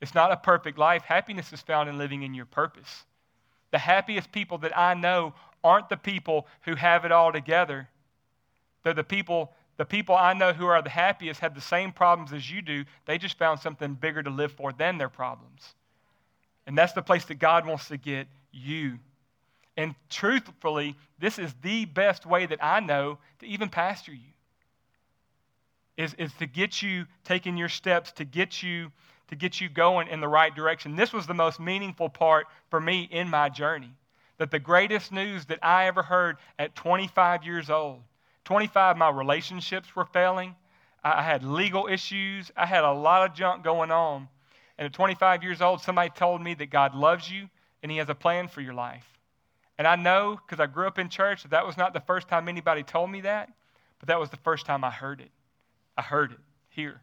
It's 0.00 0.14
not 0.14 0.30
a 0.30 0.36
perfect 0.36 0.78
life. 0.78 1.02
Happiness 1.02 1.52
is 1.52 1.60
found 1.60 1.88
in 1.88 1.98
living 1.98 2.22
in 2.22 2.34
your 2.34 2.46
purpose. 2.46 3.04
The 3.72 3.78
happiest 3.78 4.30
people 4.30 4.58
that 4.58 4.76
I 4.78 4.94
know 4.94 5.34
aren't 5.62 5.88
the 5.88 5.96
people 5.96 6.46
who 6.62 6.74
have 6.74 7.04
it 7.04 7.12
all 7.12 7.32
together. 7.32 7.88
They're 8.82 8.94
the 8.94 9.04
people, 9.04 9.52
the 9.76 9.84
people 9.84 10.14
I 10.14 10.32
know 10.32 10.52
who 10.52 10.66
are 10.66 10.82
the 10.82 10.90
happiest 10.90 11.40
have 11.40 11.54
the 11.54 11.60
same 11.60 11.92
problems 11.92 12.32
as 12.32 12.50
you 12.50 12.62
do. 12.62 12.84
They 13.06 13.18
just 13.18 13.38
found 13.38 13.60
something 13.60 13.94
bigger 13.94 14.22
to 14.22 14.30
live 14.30 14.52
for 14.52 14.72
than 14.72 14.98
their 14.98 15.08
problems. 15.08 15.74
And 16.66 16.76
that's 16.76 16.92
the 16.92 17.02
place 17.02 17.24
that 17.26 17.36
God 17.36 17.66
wants 17.66 17.88
to 17.88 17.96
get 17.96 18.28
you. 18.52 18.98
And 19.76 19.94
truthfully, 20.10 20.96
this 21.18 21.38
is 21.38 21.54
the 21.62 21.84
best 21.84 22.26
way 22.26 22.46
that 22.46 22.62
I 22.62 22.80
know 22.80 23.18
to 23.40 23.46
even 23.46 23.68
pastor 23.68 24.12
you. 24.12 24.20
Is, 25.96 26.14
is 26.14 26.32
to 26.34 26.46
get 26.46 26.80
you 26.80 27.06
taking 27.24 27.56
your 27.56 27.68
steps, 27.68 28.12
to 28.12 28.24
get 28.24 28.62
you 28.62 28.92
to 29.28 29.36
get 29.36 29.60
you 29.60 29.68
going 29.68 30.08
in 30.08 30.20
the 30.20 30.28
right 30.28 30.54
direction. 30.54 30.96
This 30.96 31.12
was 31.12 31.26
the 31.26 31.34
most 31.34 31.60
meaningful 31.60 32.08
part 32.08 32.46
for 32.70 32.80
me 32.80 33.02
in 33.10 33.28
my 33.28 33.50
journey 33.50 33.92
that 34.38 34.50
the 34.50 34.58
greatest 34.58 35.12
news 35.12 35.44
that 35.46 35.58
I 35.62 35.86
ever 35.86 36.02
heard 36.02 36.36
at 36.58 36.74
25 36.74 37.44
years 37.44 37.70
old, 37.70 38.00
25, 38.44 38.96
my 38.96 39.10
relationships 39.10 39.94
were 39.94 40.06
failing. 40.06 40.54
I 41.04 41.22
had 41.22 41.44
legal 41.44 41.86
issues. 41.86 42.50
I 42.56 42.66
had 42.66 42.84
a 42.84 42.92
lot 42.92 43.28
of 43.28 43.36
junk 43.36 43.62
going 43.62 43.90
on. 43.90 44.28
And 44.78 44.86
at 44.86 44.92
25 44.92 45.42
years 45.42 45.60
old, 45.60 45.80
somebody 45.80 46.10
told 46.10 46.42
me 46.42 46.54
that 46.54 46.70
God 46.70 46.94
loves 46.94 47.30
you 47.30 47.48
and 47.82 47.92
He 47.92 47.98
has 47.98 48.08
a 48.08 48.14
plan 48.14 48.48
for 48.48 48.60
your 48.60 48.74
life. 48.74 49.06
And 49.76 49.86
I 49.86 49.96
know 49.96 50.38
because 50.44 50.60
I 50.60 50.66
grew 50.66 50.86
up 50.86 50.98
in 50.98 51.08
church 51.08 51.42
that 51.42 51.50
that 51.50 51.66
was 51.66 51.76
not 51.76 51.92
the 51.92 52.00
first 52.00 52.28
time 52.28 52.48
anybody 52.48 52.82
told 52.82 53.10
me 53.10 53.20
that, 53.22 53.50
but 53.98 54.08
that 54.08 54.18
was 54.18 54.30
the 54.30 54.36
first 54.38 54.66
time 54.66 54.84
I 54.84 54.90
heard 54.90 55.20
it. 55.20 55.30
I 55.96 56.02
heard 56.02 56.32
it 56.32 56.38
here. 56.70 57.00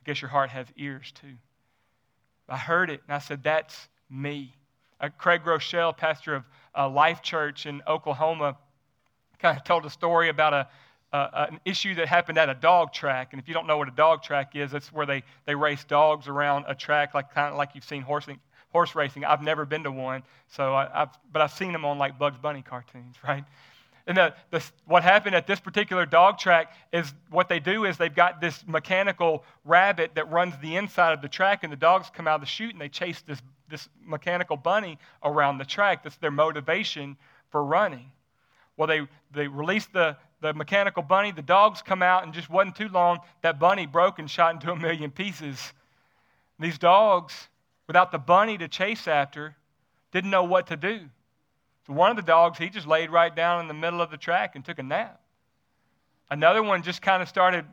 I 0.00 0.02
guess 0.04 0.20
your 0.20 0.30
heart 0.30 0.50
has 0.50 0.66
ears 0.76 1.12
too. 1.12 1.34
I 2.48 2.56
heard 2.56 2.90
it 2.90 3.02
and 3.06 3.14
I 3.14 3.18
said, 3.18 3.42
That's 3.42 3.88
me. 4.08 4.54
Uh, 5.00 5.08
Craig 5.16 5.42
Groeschel, 5.44 5.96
pastor 5.96 6.34
of 6.34 6.44
uh, 6.76 6.88
Life 6.88 7.22
Church 7.22 7.66
in 7.66 7.82
Oklahoma, 7.86 8.56
kind 9.38 9.56
of 9.56 9.64
told 9.64 9.86
a 9.86 9.90
story 9.90 10.28
about 10.28 10.52
a, 10.52 10.68
uh, 11.12 11.46
an 11.50 11.60
issue 11.64 11.94
that 11.94 12.08
happened 12.08 12.38
at 12.38 12.48
a 12.48 12.54
dog 12.54 12.92
track. 12.92 13.28
And 13.32 13.40
if 13.40 13.48
you 13.48 13.54
don't 13.54 13.66
know 13.66 13.78
what 13.78 13.88
a 13.88 13.92
dog 13.92 14.22
track 14.22 14.56
is, 14.56 14.74
it's 14.74 14.92
where 14.92 15.06
they, 15.06 15.22
they 15.46 15.54
race 15.54 15.84
dogs 15.84 16.28
around 16.28 16.64
a 16.68 16.74
track, 16.74 17.14
like 17.14 17.32
kind 17.32 17.52
of 17.52 17.56
like 17.56 17.70
you've 17.74 17.84
seen 17.84 18.02
horsing, 18.02 18.40
horse 18.70 18.94
racing. 18.94 19.24
I've 19.24 19.42
never 19.42 19.64
been 19.64 19.84
to 19.84 19.92
one, 19.92 20.22
so 20.48 20.74
I, 20.74 20.88
have 20.92 21.16
but 21.32 21.42
I've 21.42 21.52
seen 21.52 21.72
them 21.72 21.84
on 21.84 21.98
like 21.98 22.18
Bugs 22.18 22.38
Bunny 22.38 22.62
cartoons, 22.62 23.16
right? 23.26 23.44
And 24.08 24.16
the, 24.16 24.34
the, 24.50 24.64
what 24.86 25.02
happened 25.02 25.36
at 25.36 25.46
this 25.46 25.60
particular 25.60 26.06
dog 26.06 26.38
track 26.38 26.72
is 26.92 27.12
what 27.28 27.50
they 27.50 27.60
do 27.60 27.84
is 27.84 27.98
they've 27.98 28.14
got 28.14 28.40
this 28.40 28.64
mechanical 28.66 29.44
rabbit 29.66 30.14
that 30.14 30.30
runs 30.30 30.54
the 30.62 30.76
inside 30.76 31.12
of 31.12 31.20
the 31.20 31.28
track, 31.28 31.62
and 31.62 31.70
the 31.70 31.76
dogs 31.76 32.10
come 32.12 32.26
out 32.26 32.36
of 32.36 32.40
the 32.40 32.46
chute 32.46 32.72
and 32.72 32.80
they 32.80 32.88
chase 32.88 33.22
this 33.26 33.40
this 33.68 33.88
mechanical 34.04 34.56
bunny 34.56 34.98
around 35.22 35.58
the 35.58 35.64
track. 35.64 36.02
That's 36.02 36.16
their 36.16 36.30
motivation 36.30 37.16
for 37.50 37.64
running. 37.64 38.10
Well, 38.76 38.86
they, 38.86 39.06
they 39.32 39.48
released 39.48 39.92
the, 39.92 40.16
the 40.40 40.54
mechanical 40.54 41.02
bunny. 41.02 41.32
The 41.32 41.42
dogs 41.42 41.82
come 41.82 42.02
out, 42.02 42.24
and 42.24 42.32
just 42.32 42.48
wasn't 42.48 42.76
too 42.76 42.88
long, 42.88 43.18
that 43.42 43.58
bunny 43.58 43.86
broke 43.86 44.18
and 44.18 44.30
shot 44.30 44.54
into 44.54 44.70
a 44.70 44.76
million 44.76 45.10
pieces. 45.10 45.72
These 46.60 46.78
dogs, 46.78 47.48
without 47.86 48.12
the 48.12 48.18
bunny 48.18 48.56
to 48.58 48.68
chase 48.68 49.08
after, 49.08 49.56
didn't 50.12 50.30
know 50.30 50.44
what 50.44 50.68
to 50.68 50.76
do. 50.76 51.00
So 51.86 51.92
one 51.92 52.10
of 52.10 52.16
the 52.16 52.22
dogs, 52.22 52.58
he 52.58 52.68
just 52.68 52.86
laid 52.86 53.10
right 53.10 53.34
down 53.34 53.60
in 53.60 53.68
the 53.68 53.74
middle 53.74 54.00
of 54.00 54.10
the 54.10 54.16
track 54.16 54.56
and 54.56 54.64
took 54.64 54.78
a 54.78 54.82
nap. 54.82 55.20
Another 56.30 56.62
one 56.62 56.82
just 56.82 57.00
kind 57.00 57.22
of 57.22 57.28
started, 57.28 57.64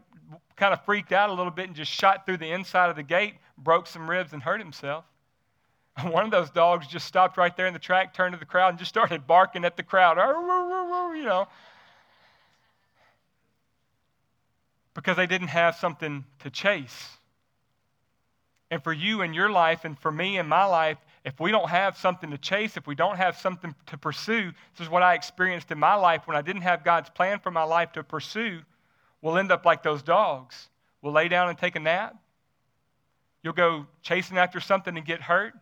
kind 0.56 0.74
of 0.74 0.84
freaked 0.86 1.12
out 1.12 1.30
a 1.30 1.34
little 1.34 1.52
bit 1.52 1.68
and 1.68 1.76
just 1.76 1.92
shot 1.92 2.26
through 2.26 2.38
the 2.38 2.52
inside 2.52 2.90
of 2.90 2.96
the 2.96 3.04
gate, 3.04 3.36
broke 3.58 3.88
some 3.88 4.10
ribs, 4.10 4.34
and 4.34 4.42
hurt 4.42 4.60
himself. 4.60 5.06
One 6.04 6.26
of 6.26 6.32
those 6.32 6.50
dogs 6.50 6.88
just 6.88 7.06
stopped 7.06 7.38
right 7.38 7.56
there 7.56 7.68
in 7.68 7.74
the 7.74 7.80
track, 7.80 8.14
turned 8.14 8.34
to 8.34 8.40
the 8.40 8.46
crowd, 8.46 8.70
and 8.70 8.80
just 8.80 8.90
started 8.90 9.26
barking 9.26 9.64
at 9.64 9.78
the 9.78 9.84
crowd. 9.84 10.18
You 10.18 11.24
know, 11.24 11.48
because 14.94 15.18
they 15.18 15.28
didn't 15.28 15.50
have 15.50 15.76
something 15.76 16.26
to 16.40 16.50
chase. 16.50 17.10
And 18.72 18.84
for 18.84 18.92
you 18.92 19.22
in 19.22 19.34
your 19.34 19.50
life, 19.50 19.86
and 19.86 19.98
for 20.00 20.12
me 20.12 20.40
in 20.40 20.48
my 20.48 20.66
life, 20.66 20.98
if 21.24 21.40
we 21.40 21.52
don't 21.52 21.70
have 21.70 21.98
something 21.98 22.32
to 22.32 22.38
chase, 22.38 22.78
if 22.78 22.88
we 22.88 22.96
don't 22.96 23.18
have 23.18 23.38
something 23.38 23.76
to 23.88 23.98
pursue, 23.98 24.52
this 24.78 24.86
is 24.86 24.90
what 24.90 25.04
I 25.04 25.14
experienced 25.14 25.72
in 25.72 25.78
my 25.78 25.96
life 25.96 26.28
when 26.28 26.36
I 26.36 26.42
didn't 26.42 26.64
have 26.64 26.84
God's 26.84 27.10
plan 27.10 27.40
for 27.40 27.52
my 27.52 27.64
life 27.64 27.92
to 27.94 28.04
pursue, 28.04 28.62
we'll 29.22 29.38
end 29.38 29.52
up 29.52 29.66
like 29.66 29.84
those 29.84 30.02
dogs. 30.02 30.70
We'll 31.02 31.14
lay 31.14 31.28
down 31.28 31.50
and 31.50 31.58
take 31.58 31.76
a 31.76 31.80
nap. 31.80 32.16
You'll 33.44 33.54
go 33.54 33.86
chasing 34.02 34.38
after 34.38 34.60
something 34.60 34.98
and 34.98 35.06
get 35.06 35.22
hurt, 35.22 35.54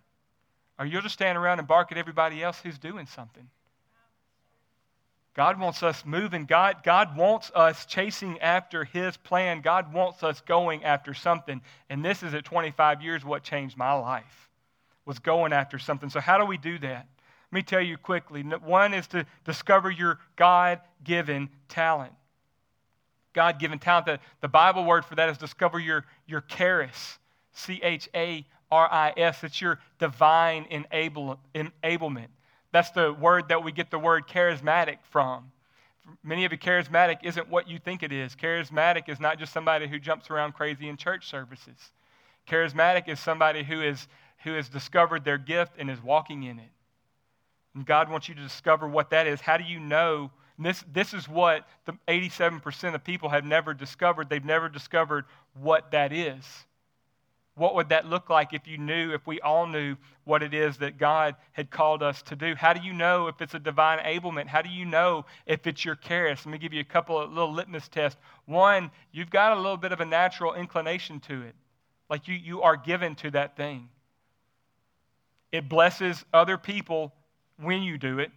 or 0.79 0.86
you'll 0.86 1.01
just 1.01 1.13
stand 1.13 1.38
around 1.38 1.59
and 1.59 1.67
bark 1.67 1.91
at 1.91 1.97
everybody 1.97 2.43
else 2.43 2.59
who's 2.62 2.77
doing 2.77 3.05
something. 3.05 3.47
God 5.36 5.59
wants 5.59 5.81
us 5.81 6.03
moving. 6.05 6.45
God, 6.45 6.77
God 6.83 7.17
wants 7.17 7.51
us 7.55 7.86
chasing 7.86 8.39
after 8.39 8.83
His 8.83 9.17
plan. 9.17 9.62
God 9.62 9.91
wants 9.91 10.21
us 10.21 10.41
going 10.41 10.83
after 10.83 11.13
something. 11.13 11.62
And 11.89 12.05
this 12.05 12.21
is 12.21 12.33
at 12.33 12.45
25 12.45 13.01
years 13.01 13.25
what 13.25 13.41
changed 13.41 13.75
my 13.75 13.93
life, 13.93 14.49
was 15.05 15.17
going 15.17 15.51
after 15.51 15.79
something. 15.79 16.09
So, 16.09 16.19
how 16.19 16.38
do 16.38 16.45
we 16.45 16.57
do 16.57 16.77
that? 16.79 17.07
Let 17.51 17.55
me 17.55 17.63
tell 17.63 17.81
you 17.81 17.97
quickly. 17.97 18.43
One 18.43 18.93
is 18.93 19.07
to 19.07 19.25
discover 19.43 19.89
your 19.89 20.19
God 20.36 20.81
given 21.03 21.49
talent. 21.67 22.13
God 23.33 23.59
given 23.59 23.79
talent. 23.79 24.05
The, 24.05 24.19
the 24.41 24.47
Bible 24.47 24.86
word 24.86 25.03
for 25.03 25.15
that 25.15 25.29
is 25.29 25.38
discover 25.39 25.79
your, 25.79 26.05
your 26.27 26.41
charis, 26.41 27.17
C 27.53 27.79
H 27.81 28.07
A 28.13 28.45
R 28.73 28.91
I 28.91 29.13
S. 29.15 29.43
It's 29.43 29.62
your 29.62 29.79
divine 29.99 30.65
enable, 30.71 31.39
enablement. 31.53 32.27
That's 32.71 32.89
the 32.89 33.13
word 33.13 33.49
that 33.49 33.63
we 33.63 33.71
get 33.71 33.91
the 33.91 33.99
word 33.99 34.27
charismatic 34.27 34.97
from. 35.12 35.51
Many 36.23 36.43
of 36.43 36.51
you, 36.51 36.57
charismatic 36.57 37.19
isn't 37.23 37.47
what 37.49 37.69
you 37.69 37.77
think 37.77 38.01
it 38.01 38.12
is. 38.12 38.36
Charismatic 38.36 39.07
is 39.07 39.19
not 39.19 39.38
just 39.38 39.53
somebody 39.53 39.88
who 39.88 39.99
jumps 39.99 40.31
around 40.31 40.53
crazy 40.53 40.89
in 40.89 40.97
church 40.97 41.29
services. 41.29 41.77
Charismatic 42.49 43.07
is 43.07 43.19
somebody 43.19 43.63
who, 43.63 43.81
is, 43.81 44.07
who 44.43 44.53
has 44.53 44.67
discovered 44.69 45.23
their 45.23 45.38
gift 45.38 45.73
and 45.77 45.89
is 45.89 46.01
walking 46.01 46.43
in 46.43 46.57
it. 46.57 46.71
And 47.75 47.86
God 47.86 48.09
wants 48.09 48.27
you 48.27 48.36
to 48.36 48.41
discover 48.41 48.88
what 48.88 49.12
that 49.12 49.27
is. 49.27 49.39
How 49.39 49.57
do 49.57 49.63
you 49.63 49.79
know? 49.79 50.31
This, 50.57 50.83
this 50.91 51.13
is 51.13 51.29
what 51.29 51.67
the 51.86 51.93
87% 52.07 52.95
of 52.95 53.03
people 53.03 53.29
have 53.29 53.45
never 53.45 53.73
discovered. 53.73 54.29
They've 54.29 54.43
never 54.43 54.67
discovered 54.67 55.25
what 55.53 55.91
that 55.91 56.12
is. 56.12 56.43
What 57.55 57.75
would 57.75 57.89
that 57.89 58.07
look 58.07 58.29
like 58.29 58.53
if 58.53 58.67
you 58.67 58.79
knew, 58.79 59.13
if 59.13 59.27
we 59.27 59.39
all 59.41 59.67
knew 59.67 59.95
what 60.23 60.41
it 60.41 60.55
is 60.55 60.77
that 60.77 60.97
God 60.97 61.35
had 61.51 61.69
called 61.69 62.01
us 62.01 62.23
to 62.23 62.35
do? 62.35 62.55
How 62.55 62.73
do 62.73 62.81
you 62.81 62.93
know 62.93 63.27
if 63.27 63.41
it's 63.41 63.53
a 63.53 63.59
divine 63.59 63.99
enablement? 63.99 64.47
How 64.47 64.63
do 64.63 64.69
you 64.69 64.85
know 64.85 65.25
if 65.45 65.67
it's 65.67 65.85
your 65.85 65.95
charis? 65.95 66.45
Let 66.45 66.51
me 66.51 66.57
give 66.57 66.73
you 66.73 66.81
a 66.81 66.85
couple 66.85 67.19
of 67.19 67.31
little 67.31 67.53
litmus 67.53 67.87
tests. 67.87 68.19
One, 68.45 68.89
you've 69.11 69.29
got 69.29 69.55
a 69.55 69.61
little 69.61 69.77
bit 69.77 69.91
of 69.91 70.01
a 70.01 70.05
natural 70.05 70.55
inclination 70.55 71.19
to 71.21 71.43
it, 71.43 71.53
like 72.09 72.27
you, 72.27 72.33
you 72.33 72.63
are 72.63 72.75
given 72.75 73.13
to 73.15 73.29
that 73.31 73.55
thing. 73.55 73.87
It 75.51 75.69
blesses 75.69 76.25
other 76.33 76.57
people 76.57 77.13
when 77.57 77.83
you 77.83 77.99
do 77.99 78.17
it. 78.17 78.31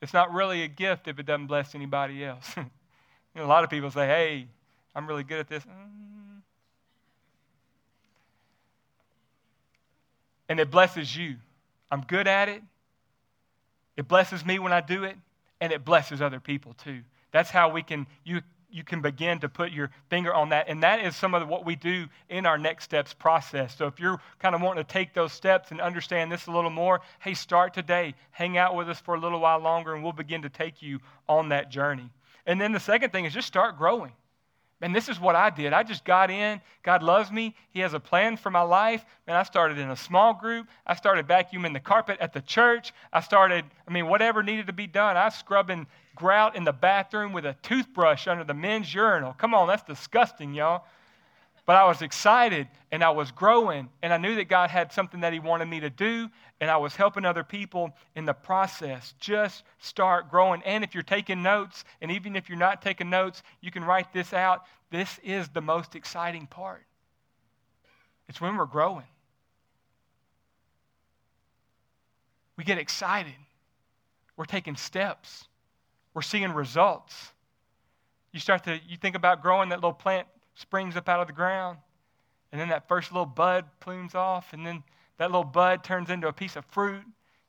It's 0.00 0.12
not 0.12 0.32
really 0.32 0.64
a 0.64 0.68
gift 0.68 1.06
if 1.06 1.20
it 1.20 1.26
doesn't 1.26 1.46
bless 1.46 1.76
anybody 1.76 2.24
else. 2.24 2.52
you 2.56 2.64
know, 3.36 3.44
a 3.44 3.46
lot 3.46 3.62
of 3.62 3.70
people 3.70 3.92
say, 3.92 4.08
hey, 4.08 4.48
I'm 4.96 5.06
really 5.06 5.22
good 5.22 5.38
at 5.38 5.48
this. 5.48 5.62
Mm 5.62 6.11
and 10.52 10.60
it 10.60 10.70
blesses 10.70 11.16
you. 11.16 11.36
I'm 11.90 12.02
good 12.02 12.28
at 12.28 12.50
it. 12.50 12.62
It 13.96 14.06
blesses 14.06 14.44
me 14.44 14.58
when 14.58 14.70
I 14.70 14.82
do 14.82 15.04
it, 15.04 15.16
and 15.62 15.72
it 15.72 15.82
blesses 15.82 16.20
other 16.20 16.40
people 16.40 16.74
too. 16.74 17.00
That's 17.30 17.48
how 17.48 17.70
we 17.70 17.82
can 17.82 18.06
you 18.22 18.42
you 18.70 18.84
can 18.84 19.00
begin 19.00 19.38
to 19.40 19.48
put 19.48 19.72
your 19.72 19.90
finger 20.10 20.32
on 20.32 20.50
that. 20.50 20.68
And 20.68 20.82
that 20.82 21.00
is 21.00 21.16
some 21.16 21.34
of 21.34 21.48
what 21.48 21.64
we 21.64 21.74
do 21.74 22.06
in 22.28 22.44
our 22.44 22.58
next 22.58 22.84
steps 22.84 23.14
process. 23.14 23.74
So 23.74 23.86
if 23.86 23.98
you're 23.98 24.18
kind 24.40 24.54
of 24.54 24.60
wanting 24.60 24.84
to 24.84 24.92
take 24.92 25.14
those 25.14 25.32
steps 25.32 25.70
and 25.70 25.80
understand 25.80 26.30
this 26.30 26.46
a 26.46 26.50
little 26.50 26.70
more, 26.70 27.00
hey, 27.20 27.32
start 27.32 27.72
today. 27.72 28.14
Hang 28.30 28.58
out 28.58 28.74
with 28.74 28.90
us 28.90 29.00
for 29.00 29.14
a 29.14 29.20
little 29.20 29.40
while 29.40 29.58
longer, 29.58 29.94
and 29.94 30.02
we'll 30.02 30.12
begin 30.12 30.42
to 30.42 30.50
take 30.50 30.82
you 30.82 31.00
on 31.28 31.48
that 31.48 31.70
journey. 31.70 32.10
And 32.46 32.60
then 32.60 32.72
the 32.72 32.80
second 32.80 33.10
thing 33.10 33.24
is 33.24 33.32
just 33.32 33.48
start 33.48 33.78
growing. 33.78 34.12
And 34.82 34.94
this 34.94 35.08
is 35.08 35.20
what 35.20 35.36
I 35.36 35.48
did. 35.48 35.72
I 35.72 35.84
just 35.84 36.04
got 36.04 36.28
in. 36.28 36.60
God 36.82 37.04
loves 37.04 37.30
me. 37.30 37.54
He 37.70 37.80
has 37.80 37.94
a 37.94 38.00
plan 38.00 38.36
for 38.36 38.50
my 38.50 38.62
life. 38.62 39.04
And 39.28 39.36
I 39.36 39.44
started 39.44 39.78
in 39.78 39.90
a 39.90 39.96
small 39.96 40.34
group. 40.34 40.66
I 40.84 40.96
started 40.96 41.28
vacuuming 41.28 41.72
the 41.72 41.80
carpet 41.80 42.18
at 42.20 42.32
the 42.32 42.40
church. 42.40 42.92
I 43.12 43.20
started, 43.20 43.64
I 43.86 43.92
mean, 43.92 44.08
whatever 44.08 44.42
needed 44.42 44.66
to 44.66 44.72
be 44.72 44.88
done. 44.88 45.16
I 45.16 45.26
was 45.26 45.34
scrubbing 45.34 45.86
grout 46.16 46.56
in 46.56 46.64
the 46.64 46.72
bathroom 46.72 47.32
with 47.32 47.46
a 47.46 47.54
toothbrush 47.62 48.26
under 48.26 48.42
the 48.42 48.54
men's 48.54 48.92
urinal. 48.92 49.34
Come 49.34 49.54
on, 49.54 49.68
that's 49.68 49.84
disgusting, 49.84 50.52
y'all. 50.52 50.84
But 51.64 51.76
I 51.76 51.84
was 51.84 52.02
excited 52.02 52.66
and 52.90 53.04
I 53.04 53.10
was 53.10 53.30
growing 53.30 53.88
and 54.02 54.12
I 54.12 54.16
knew 54.16 54.34
that 54.36 54.48
God 54.48 54.70
had 54.70 54.92
something 54.92 55.20
that 55.20 55.32
He 55.32 55.38
wanted 55.38 55.66
me 55.66 55.80
to 55.80 55.90
do 55.90 56.28
and 56.60 56.70
I 56.70 56.76
was 56.76 56.96
helping 56.96 57.24
other 57.24 57.44
people 57.44 57.92
in 58.16 58.24
the 58.24 58.32
process. 58.32 59.14
Just 59.20 59.62
start 59.78 60.28
growing. 60.28 60.60
And 60.64 60.82
if 60.82 60.92
you're 60.92 61.04
taking 61.04 61.42
notes, 61.42 61.84
and 62.00 62.10
even 62.10 62.34
if 62.34 62.48
you're 62.48 62.58
not 62.58 62.82
taking 62.82 63.10
notes, 63.10 63.42
you 63.60 63.70
can 63.70 63.84
write 63.84 64.12
this 64.12 64.32
out. 64.32 64.64
This 64.90 65.20
is 65.22 65.48
the 65.48 65.60
most 65.60 65.94
exciting 65.94 66.46
part. 66.46 66.84
It's 68.28 68.40
when 68.40 68.56
we're 68.56 68.66
growing. 68.66 69.06
We 72.56 72.64
get 72.64 72.78
excited. 72.78 73.32
We're 74.36 74.44
taking 74.44 74.76
steps. 74.76 75.44
We're 76.14 76.22
seeing 76.22 76.52
results. 76.52 77.32
You 78.32 78.40
start 78.40 78.64
to 78.64 78.80
you 78.86 78.96
think 78.96 79.16
about 79.16 79.42
growing 79.42 79.68
that 79.70 79.76
little 79.76 79.92
plant 79.92 80.26
springs 80.54 80.96
up 80.96 81.08
out 81.08 81.20
of 81.20 81.26
the 81.26 81.32
ground. 81.32 81.78
And 82.50 82.60
then 82.60 82.68
that 82.68 82.88
first 82.88 83.12
little 83.12 83.26
bud 83.26 83.64
plumes 83.80 84.14
off. 84.14 84.52
And 84.52 84.66
then 84.66 84.82
that 85.18 85.30
little 85.30 85.44
bud 85.44 85.84
turns 85.84 86.10
into 86.10 86.28
a 86.28 86.32
piece 86.32 86.56
of 86.56 86.64
fruit. 86.66 87.02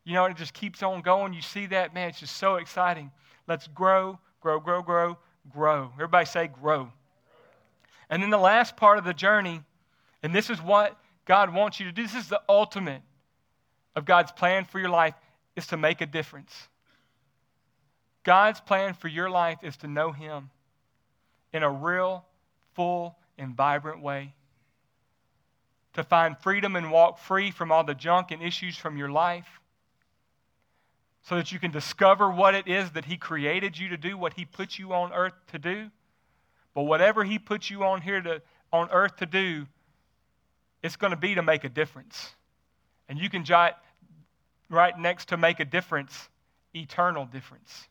You 0.05 0.13
know, 0.13 0.25
it 0.25 0.37
just 0.37 0.53
keeps 0.53 0.83
on 0.83 1.01
going. 1.01 1.33
You 1.33 1.41
see 1.41 1.65
that, 1.67 1.93
man, 1.93 2.09
it's 2.09 2.19
just 2.19 2.37
so 2.37 2.55
exciting. 2.55 3.11
Let's 3.47 3.67
grow, 3.67 4.19
grow, 4.41 4.59
grow, 4.59 4.81
grow, 4.81 5.17
grow. 5.51 5.91
Everybody 5.95 6.25
say 6.25 6.47
grow. 6.47 6.91
And 8.09 8.21
then 8.21 8.29
the 8.29 8.37
last 8.37 8.75
part 8.77 8.97
of 8.97 9.05
the 9.05 9.13
journey, 9.13 9.61
and 10.21 10.33
this 10.33 10.49
is 10.49 10.61
what 10.61 10.97
God 11.25 11.53
wants 11.53 11.79
you 11.79 11.85
to 11.85 11.91
do. 11.91 12.03
This 12.03 12.15
is 12.15 12.29
the 12.29 12.41
ultimate 12.47 13.01
of 13.95 14.05
God's 14.05 14.31
plan 14.31 14.65
for 14.65 14.79
your 14.79 14.89
life 14.89 15.15
is 15.55 15.67
to 15.67 15.77
make 15.77 16.01
a 16.01 16.05
difference. 16.05 16.67
God's 18.23 18.59
plan 18.59 18.93
for 18.93 19.07
your 19.07 19.29
life 19.29 19.59
is 19.63 19.77
to 19.77 19.87
know 19.87 20.11
Him 20.11 20.49
in 21.51 21.63
a 21.63 21.69
real 21.69 22.25
full, 22.75 23.17
and 23.37 23.55
vibrant 23.55 24.01
way. 24.01 24.33
To 25.93 26.03
find 26.03 26.37
freedom 26.37 26.75
and 26.75 26.91
walk 26.91 27.19
free 27.19 27.51
from 27.51 27.71
all 27.71 27.83
the 27.83 27.93
junk 27.93 28.31
and 28.31 28.41
issues 28.41 28.77
from 28.77 28.97
your 28.97 29.09
life. 29.09 29.59
So 31.23 31.35
that 31.35 31.51
you 31.51 31.59
can 31.59 31.71
discover 31.71 32.29
what 32.29 32.55
it 32.55 32.67
is 32.67 32.91
that 32.91 33.05
He 33.05 33.17
created 33.17 33.77
you 33.77 33.89
to 33.89 33.97
do, 33.97 34.17
what 34.17 34.33
He 34.33 34.45
put 34.45 34.77
you 34.77 34.93
on 34.93 35.13
earth 35.13 35.33
to 35.51 35.59
do. 35.59 35.89
But 36.73 36.83
whatever 36.83 37.23
He 37.23 37.39
put 37.39 37.69
you 37.69 37.83
on 37.83 38.01
here 38.01 38.21
to, 38.21 38.41
on 38.71 38.89
earth 38.91 39.17
to 39.17 39.25
do, 39.25 39.67
it's 40.81 40.97
going 40.97 41.11
to 41.11 41.17
be 41.17 41.35
to 41.35 41.41
make 41.41 41.63
a 41.63 41.69
difference. 41.69 42.35
And 43.07 43.17
you 43.19 43.29
can 43.29 43.45
jot 43.45 43.81
right 44.69 44.97
next 44.97 45.29
to 45.29 45.37
make 45.37 45.59
a 45.59 45.65
difference, 45.65 46.29
eternal 46.73 47.25
difference. 47.25 47.87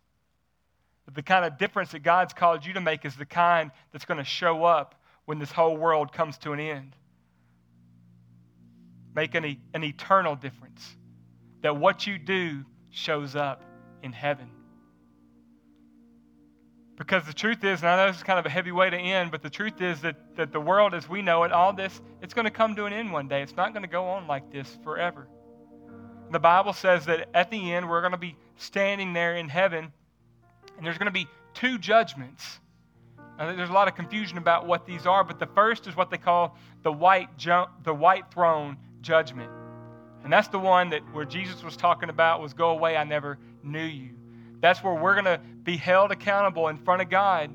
But 1.05 1.15
the 1.15 1.23
kind 1.23 1.45
of 1.45 1.59
difference 1.59 1.93
that 1.93 2.01
God's 2.01 2.33
called 2.33 2.65
you 2.65 2.75
to 2.75 2.81
make 2.81 3.05
is 3.05 3.17
the 3.17 3.27
kind 3.27 3.71
that's 3.93 4.05
going 4.05 4.19
to 4.19 4.25
show 4.25 4.65
up 4.65 4.95
when 5.25 5.39
this 5.39 5.51
whole 5.51 5.77
world 5.77 6.13
comes 6.13 6.39
to 6.39 6.53
an 6.53 6.61
end. 6.61 6.95
Make 9.15 9.35
an, 9.35 9.57
an 9.75 9.85
eternal 9.85 10.37
difference. 10.37 10.97
That 11.63 11.77
what 11.77 12.07
you 12.07 12.19
do 12.19 12.65
shows 12.91 13.37
up 13.37 13.63
in 14.03 14.13
heaven. 14.13 14.51
Because 16.97 17.25
the 17.25 17.33
truth 17.33 17.65
is, 17.65 17.81
and 17.81 17.89
I 17.89 17.97
know 17.97 18.07
this 18.07 18.19
is 18.19 18.23
kind 18.23 18.39
of 18.39 18.47
a 18.47 18.51
heavy 18.51 18.71
way 18.71 18.89
to 18.89 18.97
end, 18.97 19.31
but 19.31 19.43
the 19.43 19.51
truth 19.51 19.81
is 19.81 20.01
that, 20.03 20.17
that 20.37 20.53
the 20.53 20.61
world 20.61 20.95
as 20.95 21.09
we 21.09 21.23
know 21.23 21.43
it, 21.43 21.53
all 21.53 21.73
this, 21.73 22.01
it's 22.21 22.35
going 22.35 22.45
to 22.45 22.51
come 22.51 22.77
to 22.77 22.85
an 22.85 22.93
end 22.93 23.13
one 23.13 23.29
day. 23.29 23.43
It's 23.43 23.57
not 23.57 23.73
going 23.73 23.83
to 23.83 23.89
go 23.89 24.05
on 24.05 24.27
like 24.27 24.53
this 24.53 24.79
forever. 24.85 25.27
The 26.31 26.39
Bible 26.39 26.73
says 26.73 27.07
that 27.07 27.29
at 27.35 27.51
the 27.51 27.73
end, 27.73 27.89
we're 27.89 28.01
going 28.01 28.13
to 28.13 28.19
be 28.19 28.37
standing 28.57 29.13
there 29.13 29.37
in 29.37 29.49
heaven 29.49 29.93
and 30.77 30.87
there's 30.87 30.99
going 30.99 31.07
to 31.07 31.13
be 31.13 31.27
two 31.55 31.79
judgments. 31.79 32.61
Now, 33.39 33.55
there's 33.55 33.71
a 33.71 33.73
lot 33.73 33.89
of 33.89 33.95
confusion 33.95 34.39
about 34.39 34.67
what 34.67 34.87
these 34.87 35.07
are, 35.07 35.25
but 35.25 35.39
the 35.39 35.47
first 35.47 35.87
is 35.87 35.97
what 35.97 36.11
they 36.11 36.19
call 36.19 36.57
the 36.83 36.93
white, 36.93 37.37
ju- 37.39 37.67
the 37.85 37.95
white 37.95 38.31
throne 38.33 38.77
judgment. 39.01 39.51
And 40.25 40.33
that's 40.33 40.49
the 40.49 40.59
one 40.59 40.91
that 40.91 41.03
where 41.13 41.25
Jesus 41.25 41.63
was 41.63 41.77
talking 41.77 42.09
about 42.09 42.41
was 42.41 42.53
go 42.53 42.71
away, 42.71 42.97
I 42.97 43.05
never 43.05 43.39
knew 43.63 43.83
you. 43.83 44.11
That's 44.61 44.83
where 44.83 44.95
we're 44.95 45.15
going 45.15 45.25
to 45.25 45.41
be 45.65 45.77
held 45.77 46.13
accountable 46.13 46.69
in 46.69 46.79
front 46.79 47.03
of 47.03 47.11
God, 47.11 47.51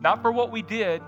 not 0.00 0.20
for 0.20 0.32
what 0.32 0.50
we 0.50 0.62
did, 0.62 1.00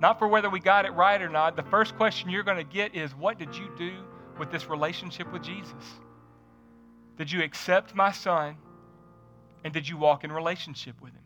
not 0.00 0.18
for 0.18 0.28
whether 0.28 0.48
we 0.50 0.60
got 0.60 0.84
it 0.84 0.90
right 0.90 1.20
or 1.20 1.28
not. 1.28 1.56
The 1.56 1.64
first 1.64 1.96
question 1.96 2.30
you're 2.30 2.44
going 2.44 2.58
to 2.58 2.72
get 2.72 2.94
is 2.94 3.14
what 3.14 3.38
did 3.38 3.56
you 3.56 3.68
do 3.76 3.92
with 4.38 4.52
this 4.52 4.68
relationship 4.68 5.32
with 5.32 5.42
Jesus? 5.42 5.72
Did 7.16 7.32
you 7.32 7.42
accept 7.42 7.94
my 7.94 8.12
son? 8.12 8.56
And 9.66 9.74
did 9.74 9.88
you 9.88 9.96
walk 9.96 10.22
in 10.22 10.30
relationship 10.30 10.94
with 11.02 11.12
him? 11.12 11.24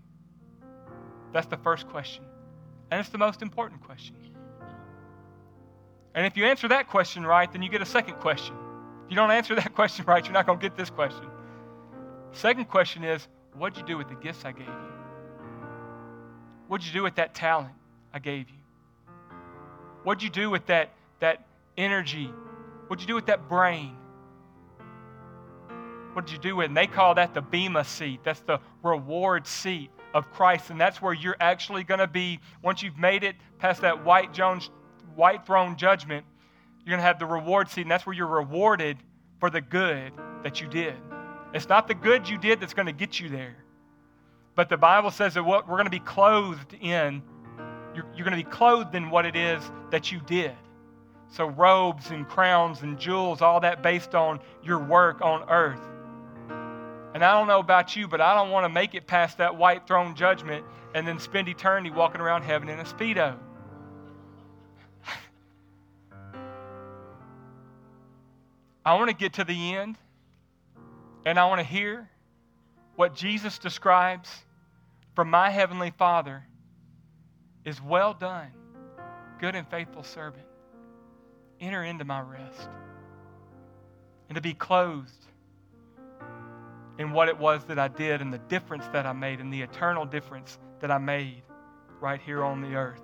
That's 1.31 1.47
the 1.49 1.59
first 1.59 1.87
question. 1.91 2.25
And 2.91 2.99
it's 2.99 3.11
the 3.11 3.19
most 3.19 3.43
important 3.43 3.83
question. 3.83 4.17
And 6.15 6.25
if 6.25 6.39
you 6.39 6.47
answer 6.47 6.67
that 6.69 6.89
question 6.89 7.27
right, 7.27 7.53
then 7.53 7.61
you 7.61 7.69
get 7.69 7.83
a 7.83 7.87
second 7.87 8.15
question. 8.15 8.55
If 9.05 9.11
you 9.11 9.17
don't 9.17 9.31
answer 9.31 9.55
that 9.57 9.75
question 9.75 10.07
right, 10.07 10.25
you're 10.25 10.33
not 10.33 10.47
going 10.47 10.59
to 10.59 10.63
get 10.63 10.75
this 10.75 10.89
question. 10.89 11.27
Second 12.33 12.65
question 12.65 13.05
is, 13.05 13.29
what'd 13.59 13.77
you 13.77 13.85
do 13.85 13.99
with 13.99 14.09
the 14.09 14.15
gifts 14.15 14.47
I 14.47 14.53
gave 14.53 14.67
you? 14.67 14.93
What'd 16.67 16.87
you 16.87 16.95
do 16.95 17.03
with 17.03 17.17
that 17.17 17.35
talent 17.35 17.75
I 18.15 18.21
gave 18.21 18.49
you? 18.49 18.57
What'd 20.03 20.23
you 20.23 20.31
do 20.31 20.49
with 20.49 20.65
that, 20.69 20.89
that 21.19 21.45
energy? 21.77 22.33
What'd 22.87 23.03
you 23.03 23.07
do 23.07 23.17
with 23.17 23.27
that 23.27 23.51
brain? 23.51 23.99
What 26.13 26.27
did 26.27 26.33
you 26.33 26.39
do 26.39 26.57
with 26.57 26.65
it? 26.65 26.69
And 26.69 26.77
they 26.77 26.87
call 26.87 27.15
that 27.15 27.35
the 27.35 27.41
Bema 27.41 27.85
seat. 27.85 28.21
That's 28.25 28.41
the 28.41 28.61
reward 28.83 29.47
seat 29.47 29.91
of 30.15 30.31
Christ. 30.33 30.71
And 30.71 30.81
that's 30.81 31.01
where 31.01 31.15
you're 31.15 31.37
actually 31.41 31.85
going 31.85 32.01
to 32.01 32.07
be, 32.07 32.41
once 32.63 32.83
you've 32.83 32.99
made 32.99 33.23
it 33.25 33.37
past 33.59 33.83
that 33.83 34.05
white, 34.05 34.33
Jones, 34.33 34.71
white 35.15 35.47
throne 35.47 35.77
judgment, 35.77 36.25
you're 36.85 36.91
going 36.91 36.99
to 36.99 37.05
have 37.05 37.19
the 37.19 37.27
reward 37.27 37.69
seat. 37.69 37.83
And 37.83 37.91
that's 37.91 38.07
where 38.07 38.15
you're 38.15 38.27
rewarded 38.27 38.97
for 39.39 39.51
the 39.51 39.61
good 39.61 40.13
that 40.43 40.61
you 40.61 40.69
did. 40.69 40.95
It's 41.53 41.69
not 41.69 41.89
the 41.89 41.95
good 41.95 42.29
you 42.29 42.39
did 42.39 42.61
that's 42.61 42.75
going 42.75 42.87
to 42.87 42.93
get 42.93 43.21
you 43.21 43.29
there. 43.29 43.57
But 44.55 44.69
the 44.69 44.77
Bible 44.77 45.11
says 45.11 45.35
that 45.35 45.45
what 45.45 45.69
we're 45.69 45.77
going 45.77 45.87
to 45.87 45.91
be 45.91 46.01
clothed 46.01 46.75
in, 46.75 47.23
you're, 47.95 48.05
you're 48.15 48.25
going 48.25 48.39
to 48.39 48.45
be 48.45 48.51
clothed 48.51 48.95
in 48.95 49.11
what 49.11 49.27
it 49.27 49.37
is 49.37 49.63
that 49.91 50.13
you 50.13 50.21
did. 50.27 50.55
So, 51.33 51.47
robes 51.47 52.11
and 52.11 52.29
crowns 52.29 52.83
and 52.83 52.99
jewels, 52.99 53.41
all 53.41 53.61
that 53.61 53.83
based 53.83 54.17
on 54.17 54.41
your 54.65 54.79
work 54.81 55.23
on 55.23 55.49
earth. 55.49 55.81
And 57.15 57.25
I 57.25 57.33
don't 57.33 57.49
know 57.49 57.59
about 57.59 57.97
you, 57.97 58.07
but 58.07 58.21
I 58.21 58.35
don't 58.35 58.51
want 58.51 58.65
to 58.65 58.69
make 58.69 58.95
it 58.95 59.07
past 59.07 59.39
that 59.39 59.57
white 59.57 59.87
throne 59.87 60.15
judgment 60.15 60.65
and 60.95 61.07
then 61.07 61.19
spend 61.19 61.49
eternity 61.49 61.91
walking 61.91 62.21
around 62.21 62.43
heaven 62.43 62.69
in 62.69 62.79
a 62.79 62.85
Speedo. 62.85 63.37
I 68.85 68.95
want 68.95 69.09
to 69.11 69.17
get 69.17 69.33
to 69.35 69.45
the 69.45 69.75
end 69.75 69.97
and 71.27 71.39
I 71.39 71.47
want 71.47 71.61
to 71.61 71.67
hear 71.67 72.09
what 72.97 73.15
Jesus 73.15 73.59
describes 73.59 74.31
from 75.15 75.31
my 75.31 75.51
Heavenly 75.51 75.93
Father 75.97 76.45
is 77.65 77.81
well 77.81 78.15
done, 78.15 78.49
good 79.39 79.55
and 79.55 79.69
faithful 79.69 80.03
servant. 80.03 80.45
Enter 81.61 81.83
into 81.85 82.05
my 82.05 82.21
rest. 82.21 82.69
And 84.29 84.37
to 84.37 84.41
be 84.41 84.55
clothed 84.55 85.27
in 87.01 87.13
what 87.13 87.31
it 87.31 87.39
was 87.39 87.65
that 87.65 87.79
I 87.79 87.89
did 87.89 88.21
and 88.21 88.31
the 88.31 88.39
difference 88.39 88.87
that 88.89 89.07
I 89.07 89.15
made 89.15 89.41
and 89.41 89.51
the 89.51 89.63
eternal 89.63 90.05
difference 90.05 90.59
that 90.81 90.91
I 90.91 90.99
made 90.99 91.43
right 91.99 92.21
here 92.21 92.45
on 92.45 92.61
the 92.61 92.75
earth. 92.75 93.01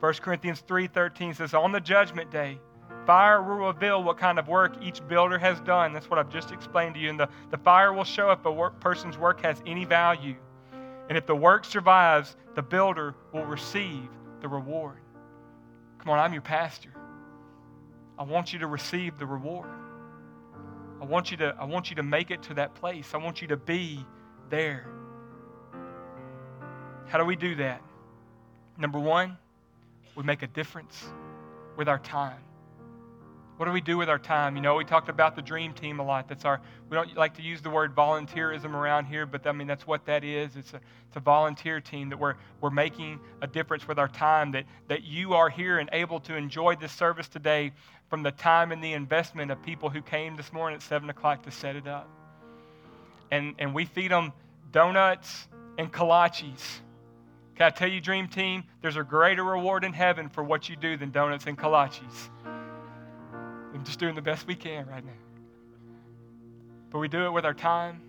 1 0.00 0.12
Corinthians 0.20 0.62
3:13 0.68 1.34
says 1.34 1.54
on 1.54 1.72
the 1.72 1.80
judgment 1.80 2.30
day 2.30 2.60
fire 3.06 3.42
will 3.42 3.68
reveal 3.68 4.04
what 4.04 4.18
kind 4.18 4.38
of 4.38 4.48
work 4.48 4.76
each 4.82 5.00
builder 5.08 5.38
has 5.38 5.58
done. 5.60 5.94
That's 5.94 6.10
what 6.10 6.18
I've 6.18 6.28
just 6.28 6.52
explained 6.52 6.94
to 6.94 7.00
you. 7.00 7.08
And 7.08 7.18
the, 7.18 7.30
the 7.50 7.56
fire 7.56 7.94
will 7.94 8.04
show 8.04 8.32
if 8.32 8.44
a 8.44 8.52
work, 8.52 8.78
person's 8.80 9.16
work 9.16 9.40
has 9.40 9.62
any 9.66 9.86
value. 9.86 10.36
And 11.08 11.16
if 11.16 11.24
the 11.24 11.34
work 11.34 11.64
survives, 11.64 12.36
the 12.54 12.62
builder 12.62 13.14
will 13.32 13.46
receive 13.46 14.10
the 14.42 14.48
reward. 14.48 14.98
Come 15.98 16.10
on, 16.10 16.18
I'm 16.18 16.34
your 16.34 16.42
pastor. 16.42 16.92
I 18.18 18.24
want 18.24 18.52
you 18.52 18.58
to 18.58 18.66
receive 18.66 19.18
the 19.18 19.26
reward. 19.26 19.70
I 21.00 21.04
want 21.04 21.30
you 21.30 21.36
to, 21.38 21.56
I 21.58 21.64
want 21.64 21.90
you 21.90 21.96
to 21.96 22.02
make 22.02 22.30
it 22.30 22.42
to 22.44 22.54
that 22.54 22.74
place. 22.74 23.14
I 23.14 23.16
want 23.16 23.40
you 23.40 23.48
to 23.48 23.56
be 23.56 24.04
there. 24.50 24.86
How 27.06 27.18
do 27.18 27.24
we 27.24 27.36
do 27.36 27.54
that? 27.56 27.82
Number 28.76 28.98
one, 28.98 29.38
we 30.14 30.22
make 30.22 30.42
a 30.42 30.46
difference 30.46 31.04
with 31.76 31.88
our 31.88 31.98
time. 31.98 32.40
What 33.56 33.66
do 33.66 33.72
we 33.72 33.82
do 33.82 33.98
with 33.98 34.08
our 34.08 34.18
time? 34.18 34.56
You 34.56 34.62
know, 34.62 34.76
we 34.76 34.86
talked 34.86 35.10
about 35.10 35.36
the 35.36 35.42
dream 35.42 35.74
team 35.74 36.00
a 36.00 36.02
lot. 36.02 36.28
That's 36.28 36.46
our, 36.46 36.62
we 36.88 36.94
don't 36.94 37.14
like 37.14 37.34
to 37.34 37.42
use 37.42 37.60
the 37.60 37.68
word 37.68 37.94
volunteerism 37.94 38.72
around 38.72 39.04
here, 39.04 39.26
but 39.26 39.46
I 39.46 39.52
mean, 39.52 39.66
that's 39.66 39.86
what 39.86 40.06
that 40.06 40.24
is. 40.24 40.56
It's 40.56 40.72
a, 40.72 40.80
it's 41.06 41.16
a 41.16 41.20
volunteer 41.20 41.78
team 41.78 42.08
that 42.08 42.18
we're, 42.18 42.36
we're 42.62 42.70
making 42.70 43.20
a 43.42 43.46
difference 43.46 43.86
with 43.86 43.98
our 43.98 44.08
time, 44.08 44.52
that, 44.52 44.64
that 44.88 45.02
you 45.02 45.34
are 45.34 45.50
here 45.50 45.78
and 45.78 45.90
able 45.92 46.20
to 46.20 46.36
enjoy 46.36 46.74
this 46.76 46.92
service 46.92 47.28
today 47.28 47.72
from 48.10 48.24
the 48.24 48.32
time 48.32 48.72
and 48.72 48.82
the 48.82 48.92
investment 48.92 49.52
of 49.52 49.62
people 49.62 49.88
who 49.88 50.02
came 50.02 50.36
this 50.36 50.52
morning 50.52 50.76
at 50.76 50.82
7 50.82 51.08
o'clock 51.08 51.44
to 51.44 51.50
set 51.52 51.76
it 51.76 51.86
up. 51.86 52.08
And, 53.30 53.54
and 53.60 53.72
we 53.72 53.84
feed 53.84 54.10
them 54.10 54.32
donuts 54.72 55.46
and 55.78 55.92
kolaches. 55.92 56.80
Can 57.54 57.66
I 57.66 57.70
tell 57.70 57.88
you, 57.88 58.00
Dream 58.00 58.26
Team, 58.26 58.64
there's 58.82 58.96
a 58.96 59.04
greater 59.04 59.44
reward 59.44 59.84
in 59.84 59.92
heaven 59.92 60.28
for 60.28 60.42
what 60.42 60.68
you 60.68 60.74
do 60.74 60.96
than 60.96 61.12
donuts 61.12 61.46
and 61.46 61.56
kolaches. 61.56 62.28
I'm 62.44 63.84
just 63.84 64.00
doing 64.00 64.16
the 64.16 64.22
best 64.22 64.46
we 64.48 64.56
can 64.56 64.88
right 64.88 65.04
now. 65.04 65.12
But 66.90 66.98
we 66.98 67.06
do 67.06 67.26
it 67.26 67.30
with 67.30 67.44
our 67.44 67.54
time. 67.54 68.02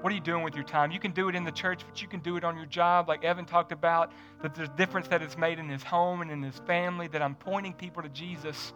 What 0.00 0.12
are 0.12 0.14
you 0.14 0.20
doing 0.20 0.44
with 0.44 0.54
your 0.54 0.64
time? 0.64 0.92
You 0.92 1.00
can 1.00 1.10
do 1.10 1.28
it 1.28 1.34
in 1.34 1.42
the 1.42 1.50
church, 1.50 1.80
but 1.88 2.00
you 2.00 2.06
can 2.06 2.20
do 2.20 2.36
it 2.36 2.44
on 2.44 2.56
your 2.56 2.66
job, 2.66 3.08
like 3.08 3.24
Evan 3.24 3.46
talked 3.46 3.72
about, 3.72 4.12
that 4.42 4.54
there's 4.54 4.68
difference 4.76 5.08
that 5.08 5.22
it's 5.22 5.36
made 5.36 5.58
in 5.58 5.68
his 5.68 5.82
home 5.82 6.20
and 6.20 6.30
in 6.30 6.42
his 6.42 6.58
family, 6.66 7.08
that 7.08 7.22
I'm 7.22 7.34
pointing 7.34 7.72
people 7.72 8.02
to 8.02 8.08
Jesus 8.10 8.74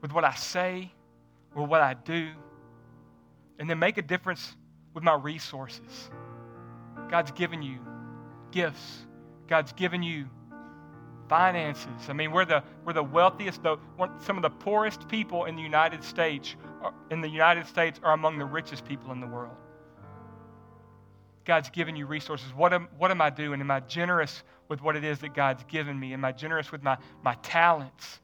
with 0.00 0.12
what 0.12 0.24
I 0.24 0.34
say 0.34 0.92
or 1.54 1.66
what 1.66 1.80
I 1.80 1.94
do. 1.94 2.30
And 3.58 3.68
then 3.68 3.78
make 3.78 3.98
a 3.98 4.02
difference 4.02 4.56
with 4.94 5.04
my 5.04 5.14
resources. 5.14 6.10
God's 7.10 7.30
given 7.32 7.62
you 7.62 7.78
gifts. 8.50 9.06
God's 9.48 9.72
given 9.72 10.02
you 10.02 10.26
finances. 11.28 12.08
I 12.08 12.12
mean, 12.12 12.32
we're 12.32 12.44
the, 12.44 12.62
we're 12.84 12.92
the 12.92 13.02
wealthiest, 13.02 13.62
the, 13.62 13.76
some 14.18 14.36
of 14.36 14.42
the 14.42 14.50
poorest 14.50 15.08
people 15.08 15.44
in 15.44 15.56
the 15.56 15.62
United 15.62 16.02
States, 16.02 16.56
in 17.10 17.20
the 17.20 17.28
United 17.28 17.66
States 17.66 18.00
are 18.02 18.12
among 18.12 18.38
the 18.38 18.44
richest 18.44 18.84
people 18.84 19.12
in 19.12 19.20
the 19.20 19.26
world. 19.26 19.54
God's 21.44 21.70
given 21.70 21.96
you 21.96 22.06
resources. 22.06 22.52
What 22.54 22.72
am, 22.72 22.88
what 22.98 23.10
am 23.10 23.20
I 23.20 23.30
doing? 23.30 23.60
Am 23.60 23.70
I 23.70 23.80
generous 23.80 24.42
with 24.68 24.82
what 24.82 24.96
it 24.96 25.04
is 25.04 25.18
that 25.20 25.34
God's 25.34 25.64
given 25.64 25.98
me? 25.98 26.12
Am 26.12 26.24
I 26.24 26.32
generous 26.32 26.70
with 26.72 26.82
my, 26.82 26.96
my 27.22 27.34
talents? 27.42 28.20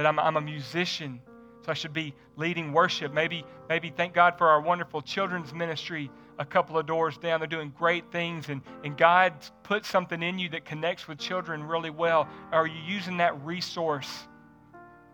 That 0.00 0.06
I'm, 0.06 0.18
I'm 0.18 0.38
a 0.38 0.40
musician, 0.40 1.20
so 1.62 1.70
I 1.70 1.74
should 1.74 1.92
be 1.92 2.14
leading 2.34 2.72
worship. 2.72 3.12
Maybe, 3.12 3.44
maybe 3.68 3.92
thank 3.94 4.14
God 4.14 4.38
for 4.38 4.48
our 4.48 4.58
wonderful 4.58 5.02
children's 5.02 5.52
ministry 5.52 6.10
a 6.38 6.44
couple 6.46 6.78
of 6.78 6.86
doors 6.86 7.18
down. 7.18 7.38
They're 7.38 7.46
doing 7.46 7.70
great 7.76 8.10
things, 8.10 8.48
and, 8.48 8.62
and 8.82 8.96
God 8.96 9.34
put 9.62 9.84
something 9.84 10.22
in 10.22 10.38
you 10.38 10.48
that 10.48 10.64
connects 10.64 11.06
with 11.06 11.18
children 11.18 11.62
really 11.62 11.90
well. 11.90 12.26
Are 12.50 12.66
you 12.66 12.80
using 12.80 13.18
that 13.18 13.44
resource 13.44 14.26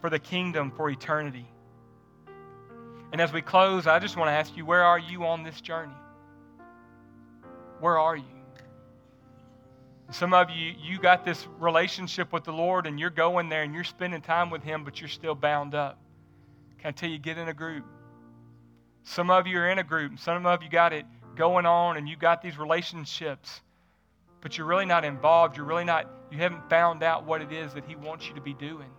for 0.00 0.08
the 0.08 0.20
kingdom 0.20 0.70
for 0.70 0.88
eternity? 0.88 1.50
And 3.10 3.20
as 3.20 3.32
we 3.32 3.42
close, 3.42 3.88
I 3.88 3.98
just 3.98 4.16
want 4.16 4.28
to 4.28 4.34
ask 4.34 4.56
you 4.56 4.64
where 4.64 4.84
are 4.84 5.00
you 5.00 5.26
on 5.26 5.42
this 5.42 5.60
journey? 5.60 5.96
Where 7.80 7.98
are 7.98 8.16
you? 8.16 8.35
Some 10.10 10.32
of 10.32 10.50
you, 10.50 10.72
you 10.80 10.98
got 11.00 11.24
this 11.24 11.46
relationship 11.58 12.32
with 12.32 12.44
the 12.44 12.52
Lord 12.52 12.86
and 12.86 12.98
you're 12.98 13.10
going 13.10 13.48
there 13.48 13.62
and 13.62 13.74
you're 13.74 13.84
spending 13.84 14.20
time 14.20 14.50
with 14.50 14.62
Him, 14.62 14.84
but 14.84 15.00
you're 15.00 15.08
still 15.08 15.34
bound 15.34 15.74
up. 15.74 15.98
Can 16.78 16.88
I 16.88 16.92
tell 16.92 17.08
you, 17.08 17.18
get 17.18 17.38
in 17.38 17.48
a 17.48 17.54
group? 17.54 17.84
Some 19.02 19.30
of 19.30 19.46
you 19.46 19.58
are 19.58 19.68
in 19.68 19.78
a 19.78 19.84
group, 19.84 20.18
some 20.18 20.46
of 20.46 20.62
you 20.62 20.68
got 20.68 20.92
it 20.92 21.06
going 21.34 21.66
on 21.66 21.96
and 21.96 22.08
you 22.08 22.16
got 22.16 22.40
these 22.40 22.58
relationships, 22.58 23.60
but 24.40 24.56
you're 24.56 24.66
really 24.66 24.86
not 24.86 25.04
involved. 25.04 25.56
You're 25.56 25.66
really 25.66 25.84
not, 25.84 26.08
you 26.30 26.38
haven't 26.38 26.68
found 26.70 27.02
out 27.02 27.24
what 27.24 27.42
it 27.42 27.52
is 27.52 27.74
that 27.74 27.84
He 27.84 27.96
wants 27.96 28.28
you 28.28 28.34
to 28.34 28.40
be 28.40 28.54
doing. 28.54 28.90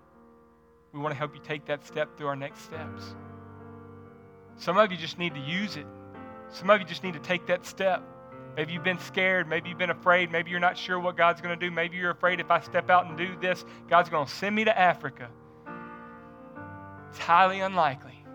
We 0.93 0.99
want 0.99 1.13
to 1.13 1.17
help 1.17 1.35
you 1.35 1.41
take 1.41 1.65
that 1.65 1.85
step 1.85 2.17
through 2.17 2.27
our 2.27 2.35
next 2.35 2.61
steps. 2.61 3.15
Some 4.57 4.77
of 4.77 4.91
you 4.91 4.97
just 4.97 5.19
need 5.19 5.35
to 5.35 5.41
use 5.41 5.77
it. 5.77 5.85
Some 6.49 6.69
of 6.69 6.79
you 6.79 6.85
just 6.85 7.03
need 7.03 7.13
to 7.13 7.19
take 7.19 7.45
that 7.47 7.65
step. 7.65 8.03
Maybe 8.57 8.73
you've 8.73 8.83
been 8.83 8.99
scared. 8.99 9.47
Maybe 9.47 9.69
you've 9.69 9.77
been 9.77 9.91
afraid. 9.91 10.31
Maybe 10.31 10.49
you're 10.49 10.59
not 10.59 10.75
sure 10.75 10.99
what 10.99 11.15
God's 11.15 11.41
going 11.41 11.57
to 11.57 11.65
do. 11.65 11.71
Maybe 11.71 11.95
you're 11.97 12.09
afraid 12.09 12.39
if 12.39 12.49
I 12.49 12.59
step 12.59 12.89
out 12.89 13.05
and 13.05 13.15
do 13.15 13.37
this, 13.39 13.63
God's 13.87 14.09
going 14.09 14.25
to 14.25 14.31
send 14.33 14.55
me 14.55 14.65
to 14.65 14.77
Africa. 14.77 15.29
It's 17.11 17.19
highly 17.19 17.59
unlikely. 17.59 18.25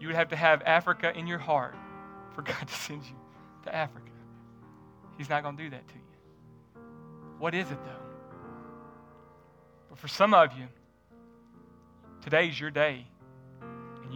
You 0.00 0.06
would 0.06 0.16
have 0.16 0.28
to 0.30 0.36
have 0.36 0.62
Africa 0.62 1.12
in 1.14 1.26
your 1.26 1.38
heart 1.38 1.74
for 2.34 2.40
God 2.40 2.66
to 2.66 2.74
send 2.74 3.04
you 3.04 3.16
to 3.64 3.74
Africa. 3.74 4.10
He's 5.18 5.28
not 5.28 5.42
going 5.42 5.56
to 5.58 5.62
do 5.64 5.70
that 5.70 5.86
to 5.88 5.94
you. 5.94 6.80
What 7.38 7.54
is 7.54 7.70
it, 7.70 7.78
though? 7.84 8.06
But 9.90 9.98
for 9.98 10.08
some 10.08 10.32
of 10.32 10.56
you, 10.56 10.66
today's 12.22 12.58
your 12.58 12.70
day. 12.70 13.06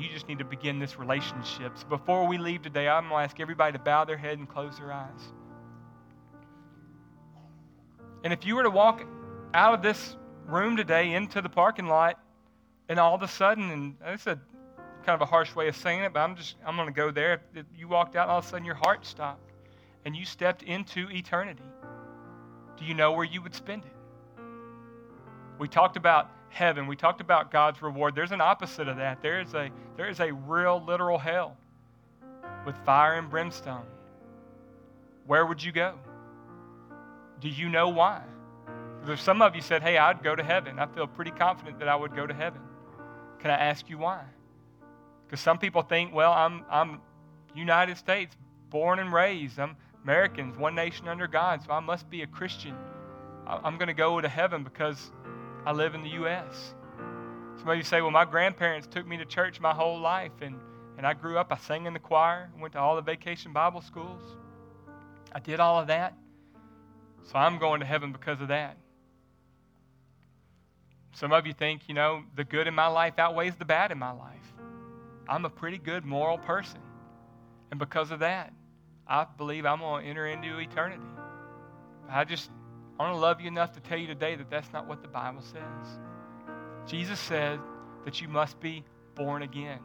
You 0.00 0.08
just 0.08 0.28
need 0.28 0.38
to 0.38 0.46
begin 0.46 0.78
this 0.78 0.98
relationship. 0.98 1.76
So 1.76 1.86
before 1.86 2.26
we 2.26 2.38
leave 2.38 2.62
today, 2.62 2.88
I'm 2.88 3.10
going 3.10 3.20
to 3.20 3.24
ask 3.24 3.38
everybody 3.38 3.72
to 3.74 3.78
bow 3.78 4.06
their 4.06 4.16
head 4.16 4.38
and 4.38 4.48
close 4.48 4.78
their 4.78 4.90
eyes. 4.90 5.20
And 8.24 8.32
if 8.32 8.46
you 8.46 8.56
were 8.56 8.62
to 8.62 8.70
walk 8.70 9.04
out 9.52 9.74
of 9.74 9.82
this 9.82 10.16
room 10.46 10.76
today 10.76 11.12
into 11.12 11.42
the 11.42 11.50
parking 11.50 11.86
lot, 11.86 12.18
and 12.88 12.98
all 12.98 13.14
of 13.14 13.22
a 13.22 13.28
sudden, 13.28 13.70
and 13.70 13.96
it's 14.06 14.26
a 14.26 14.40
kind 15.04 15.14
of 15.14 15.20
a 15.20 15.26
harsh 15.26 15.54
way 15.54 15.68
of 15.68 15.76
saying 15.76 16.00
it, 16.00 16.14
but 16.14 16.20
I'm 16.20 16.34
just 16.34 16.56
I'm 16.64 16.76
going 16.76 16.88
to 16.88 16.94
go 16.94 17.10
there. 17.10 17.42
If 17.54 17.66
you 17.76 17.86
walked 17.86 18.16
out, 18.16 18.28
all 18.28 18.38
of 18.38 18.46
a 18.46 18.48
sudden 18.48 18.64
your 18.64 18.74
heart 18.74 19.04
stopped, 19.04 19.52
and 20.06 20.16
you 20.16 20.24
stepped 20.24 20.62
into 20.62 21.10
eternity. 21.10 21.62
Do 22.78 22.84
you 22.86 22.94
know 22.94 23.12
where 23.12 23.26
you 23.26 23.42
would 23.42 23.54
spend 23.54 23.84
it? 23.84 23.92
We 25.58 25.68
talked 25.68 25.98
about 25.98 26.30
heaven. 26.50 26.86
We 26.86 26.96
talked 26.96 27.20
about 27.20 27.50
God's 27.50 27.80
reward. 27.80 28.14
There's 28.14 28.32
an 28.32 28.40
opposite 28.40 28.88
of 28.88 28.96
that. 28.98 29.22
There 29.22 29.40
is 29.40 29.54
a 29.54 29.70
there 29.96 30.08
is 30.08 30.20
a 30.20 30.32
real 30.32 30.82
literal 30.84 31.18
hell 31.18 31.56
with 32.66 32.76
fire 32.84 33.14
and 33.14 33.30
brimstone. 33.30 33.86
Where 35.26 35.46
would 35.46 35.62
you 35.62 35.72
go? 35.72 35.94
Do 37.40 37.48
you 37.48 37.68
know 37.68 37.88
why? 37.88 38.22
There's 39.04 39.22
some 39.22 39.40
of 39.40 39.54
you 39.54 39.62
said, 39.62 39.82
"Hey, 39.82 39.96
I'd 39.96 40.22
go 40.22 40.36
to 40.36 40.42
heaven." 40.42 40.78
I 40.78 40.86
feel 40.86 41.06
pretty 41.06 41.30
confident 41.30 41.78
that 41.78 41.88
I 41.88 41.96
would 41.96 42.14
go 42.14 42.26
to 42.26 42.34
heaven. 42.34 42.60
Can 43.38 43.50
I 43.50 43.56
ask 43.56 43.88
you 43.88 43.96
why? 43.96 44.22
Because 45.26 45.40
some 45.40 45.58
people 45.58 45.82
think, 45.82 46.12
"Well, 46.12 46.32
I'm 46.32 46.64
I'm 46.68 47.00
United 47.54 47.96
States, 47.96 48.36
born 48.68 48.98
and 48.98 49.12
raised. 49.12 49.58
I'm 49.58 49.76
Americans, 50.02 50.56
one 50.56 50.74
nation 50.74 51.08
under 51.08 51.26
God, 51.26 51.62
so 51.62 51.72
I 51.72 51.80
must 51.80 52.08
be 52.10 52.22
a 52.22 52.26
Christian. 52.26 52.74
I'm 53.46 53.76
going 53.76 53.88
to 53.88 53.94
go 53.94 54.20
to 54.20 54.28
heaven 54.28 54.62
because 54.62 55.10
I 55.66 55.72
live 55.72 55.94
in 55.94 56.02
the 56.02 56.10
U.S. 56.10 56.74
Some 57.58 57.68
of 57.68 57.76
you 57.76 57.82
say, 57.82 58.00
well, 58.00 58.10
my 58.10 58.24
grandparents 58.24 58.86
took 58.86 59.06
me 59.06 59.18
to 59.18 59.24
church 59.26 59.60
my 59.60 59.74
whole 59.74 60.00
life, 60.00 60.32
and, 60.40 60.56
and 60.96 61.06
I 61.06 61.12
grew 61.12 61.38
up, 61.38 61.52
I 61.52 61.58
sang 61.58 61.86
in 61.86 61.92
the 61.92 61.98
choir, 61.98 62.48
went 62.58 62.72
to 62.72 62.80
all 62.80 62.96
the 62.96 63.02
vacation 63.02 63.52
Bible 63.52 63.82
schools. 63.82 64.22
I 65.32 65.40
did 65.40 65.60
all 65.60 65.78
of 65.78 65.88
that. 65.88 66.14
So 67.24 67.38
I'm 67.38 67.58
going 67.58 67.80
to 67.80 67.86
heaven 67.86 68.12
because 68.12 68.40
of 68.40 68.48
that. 68.48 68.76
Some 71.12 71.32
of 71.32 71.46
you 71.46 71.52
think, 71.52 71.82
you 71.88 71.94
know, 71.94 72.22
the 72.34 72.44
good 72.44 72.66
in 72.66 72.74
my 72.74 72.86
life 72.86 73.18
outweighs 73.18 73.56
the 73.56 73.64
bad 73.64 73.92
in 73.92 73.98
my 73.98 74.12
life. 74.12 74.36
I'm 75.28 75.44
a 75.44 75.50
pretty 75.50 75.78
good 75.78 76.04
moral 76.04 76.38
person. 76.38 76.80
And 77.70 77.78
because 77.78 78.10
of 78.10 78.20
that, 78.20 78.52
I 79.06 79.26
believe 79.36 79.66
I'm 79.66 79.80
going 79.80 80.04
to 80.04 80.10
enter 80.10 80.26
into 80.26 80.58
eternity. 80.58 81.02
I 82.08 82.24
just 82.24 82.50
I 83.00 83.04
want 83.04 83.14
to 83.14 83.20
love 83.20 83.40
you 83.40 83.48
enough 83.48 83.72
to 83.72 83.80
tell 83.80 83.96
you 83.96 84.06
today 84.06 84.36
that 84.36 84.50
that's 84.50 84.70
not 84.74 84.86
what 84.86 85.00
the 85.00 85.08
Bible 85.08 85.40
says. 85.40 85.98
Jesus 86.84 87.18
said 87.18 87.58
that 88.04 88.20
you 88.20 88.28
must 88.28 88.60
be 88.60 88.84
born 89.14 89.40
again. 89.40 89.78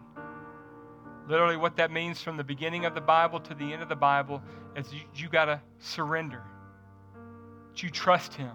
Literally, 1.26 1.56
what 1.56 1.78
that 1.78 1.92
means 1.92 2.22
from 2.22 2.36
the 2.36 2.44
beginning 2.44 2.84
of 2.84 2.94
the 2.94 3.00
Bible 3.00 3.40
to 3.40 3.54
the 3.54 3.72
end 3.72 3.82
of 3.82 3.88
the 3.88 3.96
Bible 3.96 4.44
is 4.76 4.94
you, 4.94 5.00
you 5.16 5.30
got 5.30 5.46
to 5.46 5.62
surrender, 5.80 6.42
that 7.70 7.82
you 7.82 7.90
trust 7.90 8.34
Him, 8.34 8.52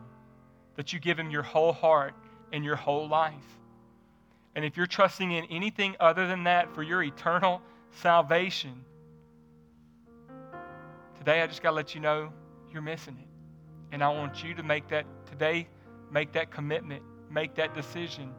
that 0.76 0.92
you 0.92 1.00
give 1.00 1.18
Him 1.18 1.30
your 1.30 1.42
whole 1.42 1.72
heart 1.72 2.12
and 2.52 2.62
your 2.62 2.76
whole 2.76 3.08
life. 3.08 3.32
And 4.54 4.62
if 4.62 4.76
you're 4.76 4.86
trusting 4.86 5.32
in 5.32 5.46
anything 5.46 5.96
other 6.00 6.26
than 6.26 6.44
that 6.44 6.74
for 6.74 6.82
your 6.82 7.02
eternal 7.02 7.62
salvation, 7.92 8.84
today 11.16 11.40
I 11.40 11.46
just 11.46 11.62
got 11.62 11.70
to 11.70 11.76
let 11.76 11.94
you 11.94 12.02
know 12.02 12.30
you're 12.70 12.82
missing 12.82 13.16
it. 13.18 13.29
And 13.92 14.02
I 14.02 14.08
want 14.08 14.44
you 14.44 14.54
to 14.54 14.62
make 14.62 14.88
that 14.88 15.06
today, 15.26 15.68
make 16.10 16.32
that 16.32 16.50
commitment, 16.50 17.02
make 17.30 17.54
that 17.56 17.74
decision, 17.74 18.32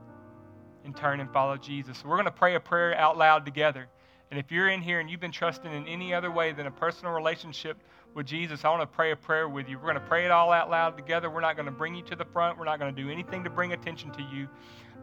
and 0.85 0.95
turn 0.95 1.19
and 1.19 1.31
follow 1.31 1.57
Jesus. 1.57 1.99
So 1.99 2.07
we're 2.07 2.15
going 2.15 2.25
to 2.25 2.31
pray 2.31 2.55
a 2.55 2.59
prayer 2.59 2.97
out 2.97 3.17
loud 3.17 3.45
together. 3.45 3.87
And 4.31 4.39
if 4.39 4.51
you're 4.51 4.69
in 4.69 4.81
here 4.81 4.99
and 5.01 5.09
you've 5.09 5.19
been 5.19 5.31
trusting 5.31 5.71
in 5.71 5.85
any 5.87 6.13
other 6.13 6.31
way 6.31 6.53
than 6.53 6.65
a 6.65 6.71
personal 6.71 7.13
relationship 7.13 7.77
with 8.13 8.25
Jesus, 8.25 8.63
I 8.63 8.69
want 8.69 8.81
to 8.81 8.87
pray 8.87 9.11
a 9.11 9.15
prayer 9.15 9.49
with 9.49 9.67
you. 9.67 9.77
We're 9.77 9.83
going 9.83 9.95
to 9.95 10.07
pray 10.07 10.23
it 10.25 10.31
all 10.31 10.51
out 10.51 10.69
loud 10.69 10.95
together. 10.95 11.29
We're 11.29 11.41
not 11.41 11.57
going 11.57 11.65
to 11.65 11.71
bring 11.71 11.95
you 11.95 12.01
to 12.03 12.15
the 12.15 12.25
front. 12.25 12.57
We're 12.57 12.65
not 12.65 12.79
going 12.79 12.95
to 12.95 13.01
do 13.01 13.09
anything 13.09 13.43
to 13.43 13.49
bring 13.49 13.73
attention 13.73 14.11
to 14.11 14.21
you. 14.21 14.47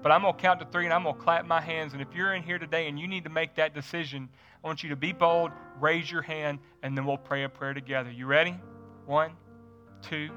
But 0.03 0.13
I'm 0.13 0.23
going 0.23 0.35
to 0.35 0.41
count 0.41 0.61
to 0.61 0.67
three 0.67 0.85
and 0.85 0.95
I'm 0.95 1.03
going 1.03 1.15
to 1.15 1.21
clap 1.21 1.45
my 1.45 1.61
hands. 1.61 1.93
And 1.93 2.01
if 2.01 2.09
you're 2.15 2.35
in 2.35 2.43
here 2.43 2.59
today 2.59 2.89
and 2.89 2.99
you 2.99 3.07
need 3.07 3.25
to 3.25 3.31
make 3.31 3.55
that 3.57 3.75
decision, 3.75 4.29
I 4.65 4.67
want 4.67 4.83
you 4.83 4.89
to 4.91 4.97
be 4.97 5.13
bold, 5.13 5.51
raise 5.79 6.11
your 6.11 6.23
hand, 6.23 6.59
and 6.83 6.97
then 6.97 7.05
we'll 7.05 7.19
pray 7.19 7.45
a 7.45 7.49
prayer 7.49 7.75
together. 7.75 8.11
You 8.11 8.27
ready? 8.27 8.59
One, 9.07 9.33
two, 10.03 10.29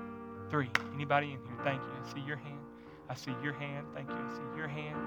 three. 0.50 0.70
Anybody 0.94 1.28
in 1.28 1.40
here? 1.40 1.58
Thank 1.64 1.82
you. 1.82 1.92
I 2.04 2.14
see 2.14 2.22
your 2.22 2.38
hand. 2.38 2.60
I 3.10 3.16
see 3.16 3.34
your 3.44 3.54
hand. 3.54 3.88
Thank 3.94 4.10
you. 4.10 4.16
I 4.16 4.34
see 4.34 4.58
your 4.58 4.68
hand. 4.68 4.98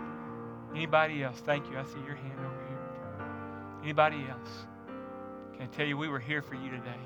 Anybody 0.75 1.23
else? 1.23 1.41
Thank 1.41 1.71
you. 1.71 1.79
I 1.79 1.85
see 1.85 2.01
your 2.07 2.17
hand 2.17 2.39
over 2.39 2.67
here. 2.69 3.83
Anybody 3.83 4.25
else? 4.29 4.67
Can 5.55 5.63
I 5.63 5.67
tell 5.67 5.87
you, 5.87 5.97
we 5.97 6.09
were 6.09 6.19
here 6.19 6.43
for 6.43 6.55
you 6.55 6.71
today. 6.71 7.01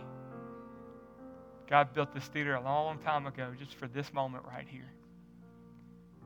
God 1.68 1.92
built 1.92 2.14
this 2.14 2.24
theater 2.24 2.54
a 2.54 2.62
long 2.62 2.98
time 2.98 3.26
ago 3.26 3.52
just 3.58 3.74
for 3.74 3.86
this 3.88 4.12
moment 4.12 4.44
right 4.46 4.66
here. 4.66 4.90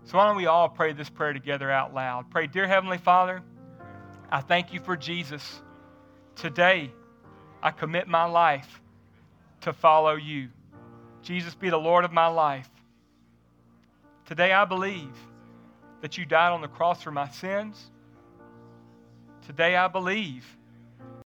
So 0.04 0.18
why 0.18 0.26
don't 0.26 0.36
we 0.36 0.46
all 0.46 0.68
pray 0.68 0.92
this 0.92 1.10
prayer 1.10 1.32
together 1.32 1.70
out 1.70 1.94
loud? 1.94 2.30
Pray, 2.30 2.46
Dear 2.46 2.66
Heavenly 2.66 2.98
Father, 2.98 3.42
I 4.30 4.40
thank 4.40 4.72
you 4.72 4.80
for 4.80 4.96
Jesus. 4.96 5.60
Today, 6.36 6.92
I 7.62 7.70
commit 7.70 8.08
my 8.08 8.24
life 8.24 8.80
to 9.62 9.72
follow 9.72 10.14
you. 10.14 10.48
Jesus 11.22 11.54
be 11.54 11.70
the 11.70 11.78
Lord 11.78 12.04
of 12.04 12.12
my 12.12 12.26
life. 12.26 12.68
Today 14.26 14.52
I 14.52 14.64
believe 14.64 15.16
that 16.00 16.18
you 16.18 16.24
died 16.24 16.50
on 16.50 16.60
the 16.60 16.68
cross 16.68 17.02
for 17.02 17.10
my 17.10 17.28
sins. 17.28 17.90
Today 19.46 19.76
I 19.76 19.88
believe 19.88 20.44